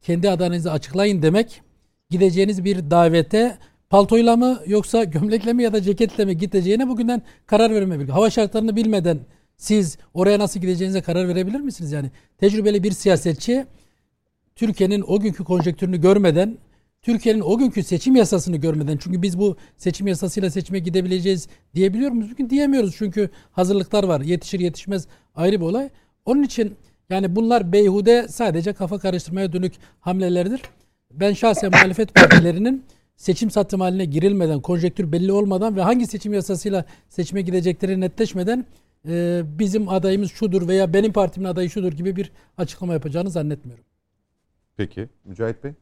[0.00, 1.62] kendi adayınızı açıklayın demek
[2.10, 3.58] gideceğiniz bir davete
[3.90, 8.08] paltoyla mı yoksa gömlekle mi ya da ceketle mi gideceğine bugünden karar vermemek.
[8.08, 9.18] Hava şartlarını bilmeden
[9.56, 11.92] siz oraya nasıl gideceğinize karar verebilir misiniz?
[11.92, 13.66] Yani tecrübeli bir siyasetçi
[14.56, 16.58] Türkiye'nin o günkü konjonktürünü görmeden,
[17.02, 22.30] Türkiye'nin o günkü seçim yasasını görmeden çünkü biz bu seçim yasasıyla seçime gidebileceğiz diyebiliyor muyuz?
[22.30, 24.20] Bugün diyemiyoruz çünkü hazırlıklar var.
[24.20, 25.88] Yetişir yetişmez ayrı bir olay.
[26.24, 26.74] Onun için
[27.10, 30.62] yani bunlar beyhude sadece kafa karıştırmaya dönük hamlelerdir.
[31.12, 32.84] Ben şahsen muhalefet partilerinin
[33.16, 38.66] seçim satım haline girilmeden, konjektür belli olmadan ve hangi seçim yasasıyla seçime gidecekleri netleşmeden
[39.08, 43.84] e, bizim adayımız şudur veya benim partimin adayı şudur gibi bir açıklama yapacağını zannetmiyorum.
[44.76, 45.08] Peki.
[45.24, 45.72] Mücahit Bey?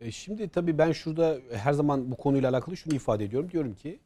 [0.00, 3.50] E şimdi tabii ben şurada her zaman bu konuyla alakalı şunu ifade ediyorum.
[3.50, 3.98] Diyorum ki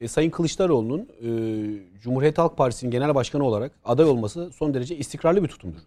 [0.00, 1.28] e, Sayın Kılıçdaroğlu'nun e,
[2.00, 5.80] Cumhuriyet Halk Partisi'nin genel başkanı olarak aday olması son derece istikrarlı bir tutumdur.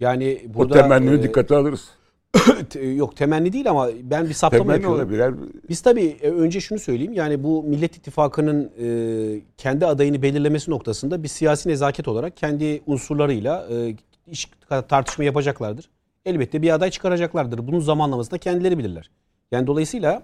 [0.00, 1.88] Yani Bu burada temennini e, dikkate alırız.
[2.96, 5.38] yok temenni değil ama ben bir saptama Temenni yapıyorum.
[5.38, 5.50] olabilir.
[5.68, 11.22] Biz tabii e, önce şunu söyleyeyim yani bu Millet İttifakı'nın e, kendi adayını belirlemesi noktasında
[11.22, 13.96] bir siyasi nezaket olarak kendi unsurlarıyla e,
[14.26, 14.50] iş
[14.88, 15.90] tartışma yapacaklardır.
[16.24, 17.66] Elbette bir aday çıkaracaklardır.
[17.66, 19.10] Bunun zamanlamasını da kendileri bilirler.
[19.52, 20.22] Yani dolayısıyla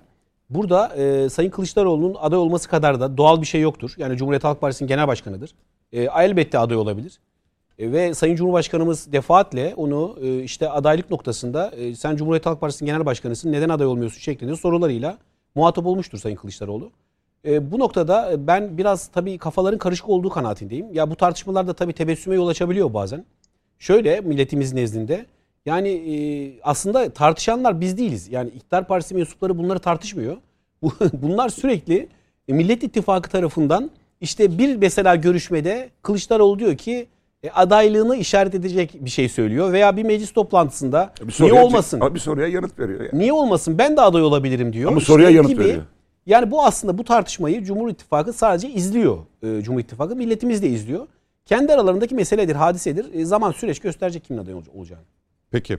[0.50, 3.94] burada e, Sayın Kılıçdaroğlu'nun aday olması kadar da doğal bir şey yoktur.
[3.96, 5.54] Yani Cumhuriyet Halk Partisi'nin genel başkanıdır.
[5.92, 7.20] E, elbette aday olabilir.
[7.78, 12.86] E, ve Sayın Cumhurbaşkanımız defaatle onu e, işte adaylık noktasında e, sen Cumhuriyet Halk Partisi'nin
[12.86, 15.18] genel başkanısın neden aday olmuyorsun şeklinde sorularıyla
[15.54, 16.90] muhatap olmuştur Sayın Kılıçdaroğlu.
[17.60, 20.94] Bu noktada ben biraz tabii kafaların karışık olduğu kanaatindeyim.
[20.94, 23.24] Ya bu tartışmalarda tabii tebessüme yol açabiliyor bazen.
[23.78, 25.26] Şöyle milletimiz nezdinde
[25.66, 28.28] yani aslında tartışanlar biz değiliz.
[28.28, 30.36] Yani iktidar partisi mensupları bunları tartışmıyor.
[30.82, 32.08] Bu- Bunlar sürekli
[32.48, 33.90] Millet İttifakı tarafından
[34.20, 37.06] işte bir mesela görüşmede Kılıçdaroğlu diyor ki
[37.66, 42.00] adaylığını işaret edecek bir şey söylüyor veya bir meclis toplantısında Bir niye soruya- olmasın?
[42.14, 43.00] Bir soruya yanıt veriyor.
[43.00, 43.18] Yani.
[43.18, 43.78] Niye olmasın?
[43.78, 44.90] Ben de aday olabilirim diyor.
[44.90, 45.60] Ama soruya yanıt gibi.
[45.60, 45.82] veriyor.
[46.26, 49.18] Yani bu aslında bu tartışmayı Cumhur İttifakı sadece izliyor.
[49.42, 51.06] Ee, Cumhur İttifakı milletimiz de izliyor.
[51.46, 53.14] Kendi aralarındaki meseledir, hadisedir.
[53.14, 55.02] E, zaman süreç gösterecek kimin aday ol- olacağını.
[55.50, 55.78] Peki.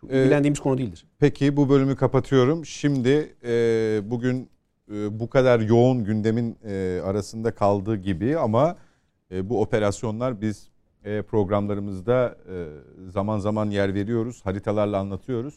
[0.00, 1.04] Çok Ee, ilgilendiğimiz konu değildir.
[1.18, 2.66] Peki bu bölümü kapatıyorum.
[2.66, 3.50] Şimdi e,
[4.10, 4.48] bugün
[4.94, 8.76] e, bu kadar yoğun gündemin e, arasında kaldığı gibi ama
[9.32, 10.73] e, bu operasyonlar biz e,
[11.04, 12.56] programlarımızda e,
[13.10, 14.40] zaman zaman yer veriyoruz.
[14.44, 15.54] Haritalarla anlatıyoruz.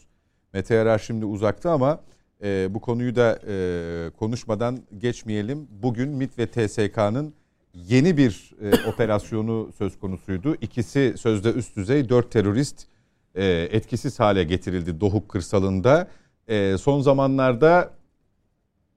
[0.54, 2.00] Mete Yarar şimdi uzakta ama
[2.44, 5.68] e, bu konuyu da e, konuşmadan geçmeyelim.
[5.70, 7.34] Bugün MİT ve TSK'nın
[7.74, 10.56] yeni bir e, operasyonu söz konusuydu.
[10.62, 12.88] İkisi sözde üst düzey, dört terörist
[13.36, 16.08] e, etkisiz hale getirildi Doğuk kırsalında.
[16.48, 17.92] E, son zamanlarda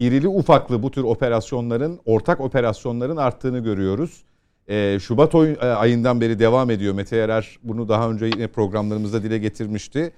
[0.01, 4.25] irili ufaklı bu tür operasyonların, ortak operasyonların arttığını görüyoruz.
[4.71, 6.95] E, Şubat e, ayından beri devam ediyor.
[6.95, 10.13] Mete Yarar bunu daha önce yine programlarımızda dile getirmişti.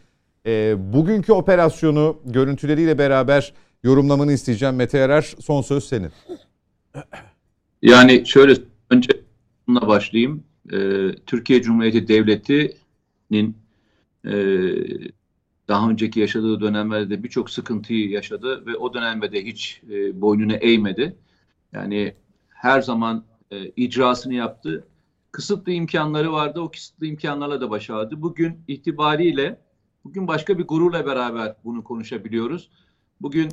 [0.46, 3.52] E, bugünkü operasyonu görüntüleriyle beraber
[3.82, 4.76] yorumlamanı isteyeceğim.
[4.76, 6.10] Mete Yarar son söz senin.
[7.82, 8.54] Yani şöyle
[8.90, 9.08] önce
[9.66, 10.44] bununla başlayayım.
[10.72, 13.56] Ee, Türkiye Cumhuriyeti Devleti'nin
[14.24, 14.32] e,
[15.68, 21.16] daha önceki yaşadığı dönemlerde birçok sıkıntıyı yaşadı ve o dönemde de hiç e, boynunu eğmedi.
[21.72, 22.14] Yani
[22.48, 24.84] her zaman e, icrasını yaptı.
[25.32, 26.60] Kısıtlı imkanları vardı.
[26.60, 28.22] O kısıtlı imkanlarla da başardı.
[28.22, 29.60] Bugün itibariyle
[30.04, 32.70] bugün başka bir gururla beraber bunu konuşabiliyoruz.
[33.20, 33.48] Bugün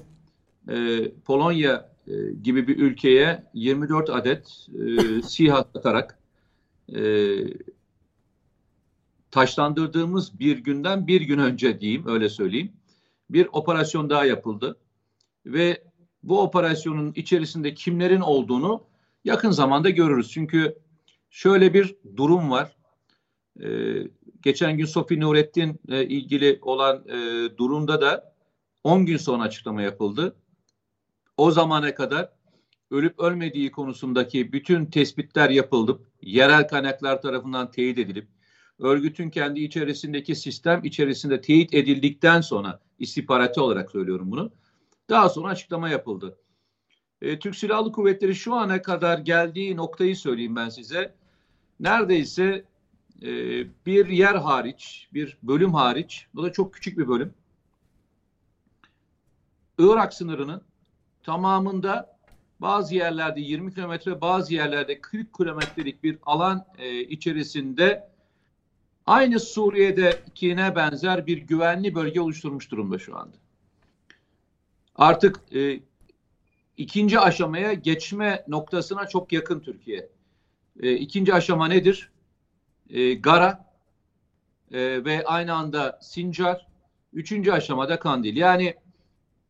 [0.69, 2.13] e, Polonya e,
[2.43, 6.19] gibi bir ülkeye 24 adet e, SİHA atarak
[6.95, 7.01] e,
[9.31, 12.71] taşlandırdığımız bir günden bir gün önce diyeyim öyle söyleyeyim
[13.29, 14.77] bir operasyon daha yapıldı
[15.45, 15.83] ve
[16.23, 18.88] bu operasyonun içerisinde kimlerin olduğunu
[19.29, 20.31] yakın zamanda görürüz.
[20.31, 20.77] Çünkü
[21.29, 22.75] şöyle bir durum var.
[23.63, 23.67] Ee,
[24.41, 27.17] geçen gün Sofi Nurettin e, ilgili olan e,
[27.57, 28.35] durumda da
[28.83, 30.35] 10 gün sonra açıklama yapıldı.
[31.37, 32.29] O zamana kadar
[32.91, 35.99] ölüp ölmediği konusundaki bütün tespitler yapıldı.
[36.21, 38.27] Yerel kaynaklar tarafından teyit edilip
[38.79, 44.51] örgütün kendi içerisindeki sistem içerisinde teyit edildikten sonra istihbaratı olarak söylüyorum bunu.
[45.09, 46.37] Daha sonra açıklama yapıldı.
[47.21, 51.13] E, Türk Silahlı Kuvvetleri şu ana kadar geldiği noktayı söyleyeyim ben size.
[51.79, 52.63] Neredeyse
[53.21, 53.27] e,
[53.85, 57.33] bir yer hariç, bir bölüm hariç, bu da çok küçük bir bölüm.
[59.79, 60.61] Irak sınırının
[61.23, 62.17] tamamında
[62.59, 68.09] bazı yerlerde 20 kilometre, bazı yerlerde 40 kilometrelik bir alan e, içerisinde
[69.05, 73.37] aynı Suriye'dekine benzer bir güvenli bölge oluşturmuş durumda şu anda.
[74.95, 75.79] Artık e,
[76.79, 80.09] ikinci aşamaya geçme noktasına çok yakın Türkiye.
[80.79, 82.11] E, ikinci aşama nedir?
[82.89, 83.65] E, Gara
[84.71, 86.67] e, ve aynı anda Sincar.
[87.13, 88.35] Üçüncü aşamada Kandil.
[88.37, 88.75] Yani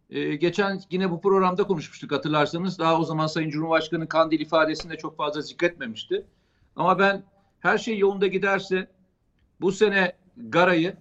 [0.10, 2.80] e, geçen yine bu programda konuşmuştuk hatırlarsanız.
[2.80, 6.26] Daha o zaman Sayın Cumhurbaşkanı Kandil ifadesinde çok fazla zikretmemişti.
[6.76, 7.23] Ama ben
[7.60, 8.88] her şey yolunda giderse
[9.61, 10.97] bu sene Gara'yı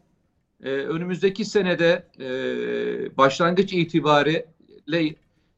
[0.63, 2.27] e, önümüzdeki senede e,
[3.17, 5.15] başlangıç itibariyle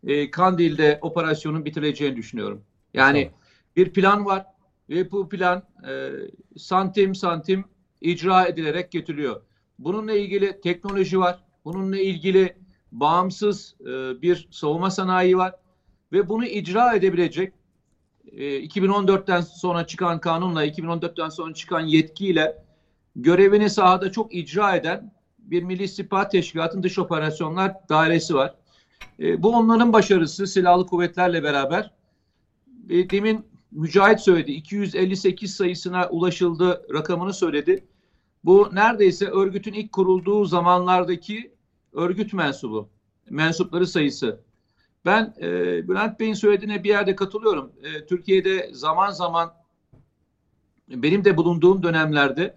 [0.07, 2.63] e, Kandil'de operasyonun bitireceğini düşünüyorum.
[2.95, 3.41] Yani tamam.
[3.77, 4.47] bir plan var
[4.89, 6.11] ve bu plan e,
[6.57, 7.65] santim santim
[8.01, 9.43] icra edilerek getiriliyor.
[9.79, 11.45] Bununla ilgili teknoloji var.
[11.65, 12.57] Bununla ilgili
[12.93, 15.55] bağımsız e, bir savunma sanayi var
[16.13, 17.53] ve bunu icra edebilecek
[18.33, 22.65] e, 2014'ten sonra çıkan kanunla 2014'ten sonra çıkan yetkiyle
[23.17, 28.55] görevini sahada çok icra eden bir Milli İstihbarat Teşkilatı'nın dış operasyonlar dairesi var.
[29.21, 31.91] E, bu onların başarısı silahlı kuvvetlerle beraber.
[32.91, 37.85] E, demin Mücahit söyledi 258 sayısına ulaşıldı rakamını söyledi.
[38.45, 41.53] Bu neredeyse örgütün ilk kurulduğu zamanlardaki
[41.93, 42.89] örgüt mensubu,
[43.31, 44.41] mensupları sayısı.
[45.05, 45.49] Ben e,
[45.89, 47.73] Bülent Bey'in söylediğine bir yerde katılıyorum.
[47.83, 49.53] E, Türkiye'de zaman zaman
[50.89, 52.57] benim de bulunduğum dönemlerde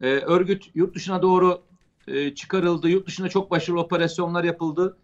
[0.00, 1.62] e, örgüt yurt dışına doğru
[2.08, 2.88] e, çıkarıldı.
[2.88, 4.96] Yurt dışında çok başarılı operasyonlar yapıldı.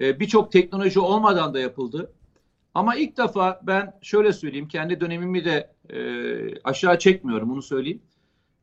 [0.00, 2.12] E, Birçok teknoloji olmadan da yapıldı.
[2.74, 5.98] Ama ilk defa ben şöyle söyleyeyim, kendi dönemimi de e,
[6.64, 8.02] aşağı çekmiyorum, bunu söyleyeyim.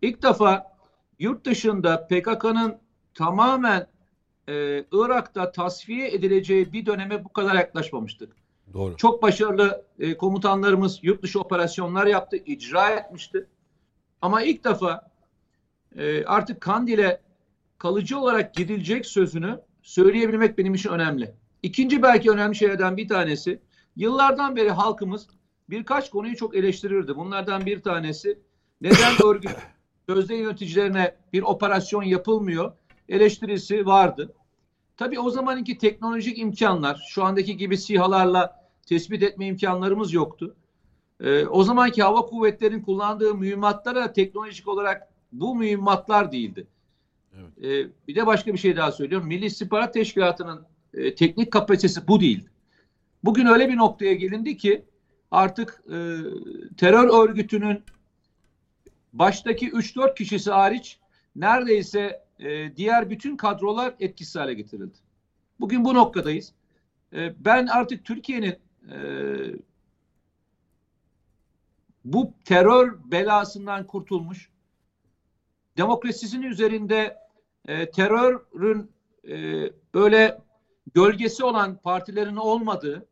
[0.02, 0.76] İlk defa
[1.20, 2.78] yurt dışında PKK'nın
[3.14, 3.88] tamamen
[4.48, 8.36] e, Irak'ta tasfiye edileceği bir döneme bu kadar yaklaşmamıştık.
[8.74, 8.98] Doğru.
[8.98, 13.48] Çok başarılı e, komutanlarımız yurt dışı operasyonlar yaptı, icra etmişti.
[14.22, 15.12] Ama ilk defa
[15.98, 17.22] e, artık Kandil'e
[17.78, 21.34] kalıcı olarak gidilecek sözünü söyleyebilmek benim için önemli.
[21.64, 23.62] İkinci belki önemli şeylerden bir tanesi,
[23.96, 25.28] yıllardan beri halkımız
[25.70, 27.16] birkaç konuyu çok eleştirirdi.
[27.16, 28.40] Bunlardan bir tanesi
[28.82, 29.52] neden örgüt
[30.10, 32.72] sözde yöneticilerine bir operasyon yapılmıyor
[33.10, 34.34] eleştirisi vardı.
[34.98, 40.56] Tabii o zamanki teknolojik imkanlar şu andaki gibi SİHA'larla tespit etme imkanlarımız yoktu.
[41.20, 46.68] Ee, o zamanki hava kuvvetlerinin kullandığı mühimmatlara teknolojik olarak bu mühimmatlar değildi.
[47.40, 47.88] Evet.
[47.88, 49.28] Ee, bir de başka bir şey daha söylüyorum.
[49.28, 52.50] Milli İstihbarat Teşkilatı'nın e, teknik kapasitesi bu değil.
[53.24, 54.86] Bugün öyle bir noktaya gelindi ki
[55.32, 55.98] artık e,
[56.78, 57.84] terör örgütünün
[59.14, 61.00] baştaki 3-4 kişisi hariç
[61.36, 64.98] neredeyse e, diğer bütün kadrolar etkisiz hale getirildi.
[65.60, 66.54] Bugün bu noktadayız.
[67.14, 68.56] E, ben artık Türkiye'nin
[68.92, 68.98] e,
[72.06, 74.50] bu terör belasından kurtulmuş,
[75.78, 77.25] demokrasisinin üzerinde
[77.68, 78.92] e, terörün
[79.30, 79.36] e,
[79.94, 80.42] böyle
[80.94, 83.08] gölgesi olan partilerin olmadığı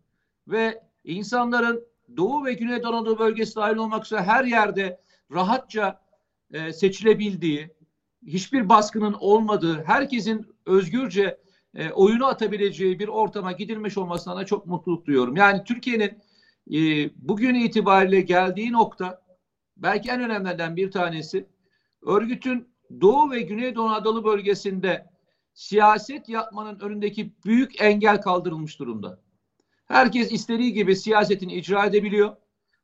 [0.47, 1.85] ve insanların
[2.17, 4.99] Doğu ve Güneydoğu Anadolu bölgesi dahil olmak üzere her yerde
[5.31, 6.01] rahatça
[6.51, 7.69] e, seçilebildiği,
[8.27, 11.38] hiçbir baskının olmadığı, herkesin özgürce
[11.75, 15.35] e, oyunu atabileceği bir ortama gidilmiş olmasına da çok mutluluk duyuyorum.
[15.35, 16.17] Yani Türkiye'nin
[16.71, 19.21] e, bugün itibariyle geldiği nokta
[19.77, 21.47] belki en önemlilerden bir tanesi
[22.01, 25.05] örgütün Doğu ve Güneydoğu Anadolu bölgesinde
[25.53, 29.19] siyaset yapmanın önündeki büyük engel kaldırılmış durumda.
[29.85, 32.35] Herkes istediği gibi siyasetini icra edebiliyor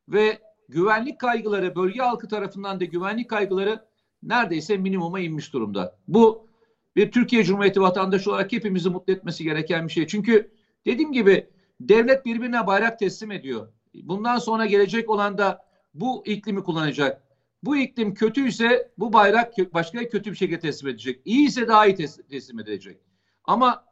[0.08, 0.40] ve
[0.70, 3.80] güvenlik kaygıları, bölge halkı tarafından da güvenlik kaygıları
[4.24, 5.96] neredeyse minimuma inmiş durumda.
[6.08, 6.50] Bu
[6.96, 10.08] bir Türkiye Cumhuriyeti vatandaşı olarak hepimizi mutlu etmesi gereken bir şey.
[10.08, 10.52] Çünkü
[10.86, 11.48] dediğim gibi
[11.82, 13.68] devlet birbirine bayrak teslim ediyor.
[13.94, 15.62] Bundan sonra gelecek olan da
[15.94, 17.29] bu iklimi kullanacak.
[17.64, 21.22] Bu iklim kötüyse bu bayrak başka kötü bir şekilde teslim edecek.
[21.26, 21.96] İyi ise daha iyi
[22.30, 22.98] teslim edilecek.
[23.44, 23.86] Ama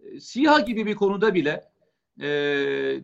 [0.00, 1.64] e, SİHA gibi bir konuda bile
[2.20, 2.28] e,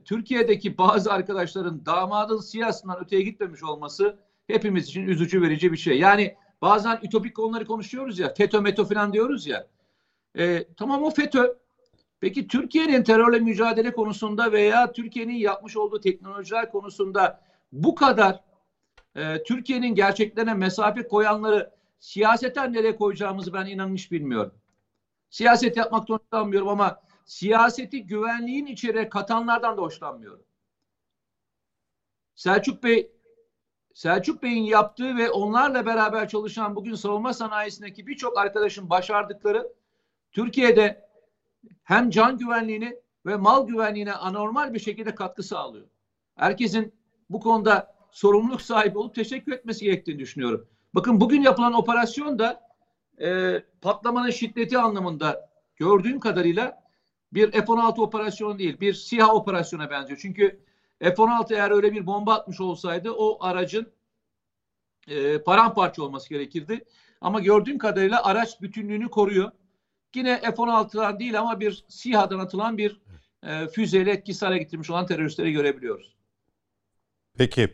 [0.04, 5.98] Türkiye'deki bazı arkadaşların damadın siyasından öteye gitmemiş olması hepimiz için üzücü verici bir şey.
[5.98, 9.66] Yani bazen ütopik konuları konuşuyoruz ya, FETÖ METÖ falan diyoruz ya.
[10.38, 11.60] E, tamam o FETÖ.
[12.20, 17.40] Peki Türkiye'nin terörle mücadele konusunda veya Türkiye'nin yapmış olduğu teknolojiler konusunda
[17.72, 18.40] bu kadar
[19.14, 24.54] e, Türkiye'nin gerçeklerine mesafe koyanları siyaseten nereye koyacağımızı ben hiç bilmiyorum.
[25.30, 30.44] Siyaset yapmaktan hoşlanmıyorum ama siyaseti güvenliğin içeri katanlardan da hoşlanmıyorum.
[32.34, 33.12] Selçuk Bey
[33.94, 39.72] Selçuk Bey'in yaptığı ve onlarla beraber çalışan bugün savunma sanayisindeki birçok arkadaşın başardıkları
[40.32, 41.08] Türkiye'de
[41.82, 45.86] hem can güvenliğini ve mal güvenliğine anormal bir şekilde katkı sağlıyor.
[46.36, 46.94] Herkesin
[47.30, 50.68] bu konuda sorumluluk sahibi olup teşekkür etmesi gerektiğini düşünüyorum.
[50.94, 52.62] Bakın bugün yapılan operasyon da
[53.20, 56.82] e, patlamanın şiddeti anlamında gördüğüm kadarıyla
[57.32, 60.18] bir F-16 operasyonu değil, bir SİHA operasyona benziyor.
[60.22, 60.60] Çünkü
[61.00, 63.92] F-16 eğer öyle bir bomba atmış olsaydı o aracın
[65.08, 66.84] e, paramparça olması gerekirdi.
[67.20, 69.50] Ama gördüğüm kadarıyla araç bütünlüğünü koruyor.
[70.14, 73.00] Yine F-16'dan değil ama bir SİHA'dan atılan bir
[73.42, 76.16] e, füzeyle etkisiz hale getirmiş olan teröristleri görebiliyoruz.
[77.38, 77.68] Peki.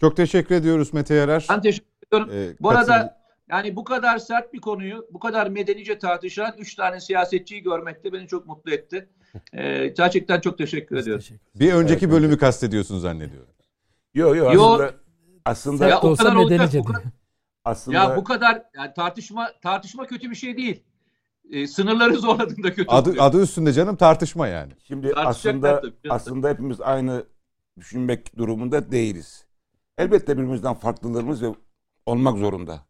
[0.00, 1.46] Çok teşekkür ediyoruz Mete Yarar.
[1.50, 2.30] Ben teşekkür ediyorum.
[2.32, 3.20] Ee, bu arada
[3.50, 8.12] yani bu kadar sert bir konuyu bu kadar medenice tartışan üç tane siyasetçiyi görmek de
[8.12, 9.08] beni çok mutlu etti.
[9.52, 11.20] Ee, gerçekten çok teşekkür Biz ediyorum.
[11.20, 13.52] Teşekkür bir önceki evet, bölümü kastediyorsun zannediyorum.
[14.14, 14.94] Yok yok aslında
[15.44, 17.02] aslında ya, o kadar olacak, bu kadar,
[17.64, 20.82] aslında ya bu kadar yani tartışma tartışma kötü bir şey değil.
[21.50, 23.24] Ee, sınırları zorladığında kötü adı, oluyor.
[23.24, 24.72] Adı üstünde canım tartışma yani.
[24.82, 27.24] Şimdi aslında aslında hepimiz aynı
[27.76, 29.49] düşünmek durumunda değiliz.
[30.00, 31.42] Elbette birbirimizden farklılığımız
[32.06, 32.86] olmak zorunda.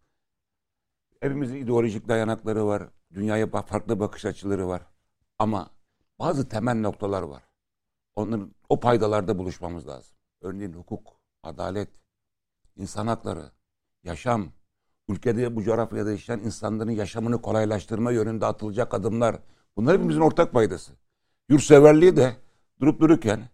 [1.21, 2.83] Hepimizin ideolojik dayanakları var.
[3.15, 4.83] Dünyaya farklı bakış açıları var.
[5.39, 5.71] Ama
[6.19, 7.43] bazı temel noktalar var.
[8.17, 10.17] Onların o paydalarda buluşmamız lazım.
[10.41, 11.89] Örneğin hukuk, adalet,
[12.77, 13.53] insan hakları,
[14.05, 14.53] yaşam,
[15.09, 19.39] ülkede bu coğrafyada yaşayan insanların yaşamını kolaylaştırma yönünde atılacak adımlar.
[19.77, 20.93] Bunlar hepimizin ortak paydası.
[21.49, 22.37] Yurtseverliği de
[22.81, 23.49] durup dururken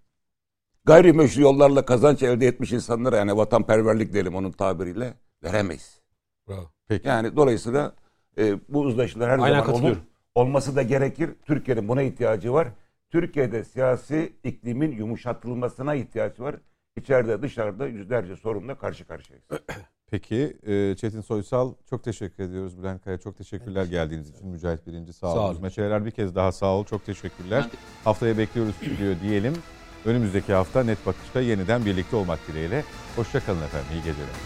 [0.87, 5.15] gayrimeşru yollarla kazanç elde etmiş insanlara yani vatanperverlik diyelim onun tabiriyle
[5.45, 6.01] veremeyiz.
[6.49, 6.71] Bravo.
[6.89, 7.09] Peki.
[7.09, 7.93] Yani dolayısıyla
[8.39, 9.97] e, bu uzlaşılar her Aynen zaman olur.
[10.35, 11.31] Olması da gerekir.
[11.47, 12.69] Türkiye'nin buna ihtiyacı var.
[13.11, 16.57] Türkiye'de siyasi iklimin yumuşatılmasına ihtiyacı var.
[16.97, 19.47] İçeride dışarıda yüzlerce sorunla karşı karşıyayız.
[20.11, 22.79] Peki e, Çetin Soysal çok teşekkür ediyoruz.
[22.79, 23.91] Bülent Kaya çok teşekkürler evet.
[23.91, 24.49] geldiğiniz için.
[24.49, 25.63] Mücahit Birinci sağ, sağ olun.
[25.63, 26.85] Mete bir kez daha sağ ol.
[26.85, 27.71] Çok teşekkürler.
[28.05, 29.55] Haftaya bekliyoruz stüdyo diyelim.
[30.07, 32.85] Önümüzdeki hafta Net Bakış'ta yeniden birlikte olmak dileğiyle.
[33.17, 33.87] Hoşçakalın efendim.
[33.93, 34.37] İyi geceler.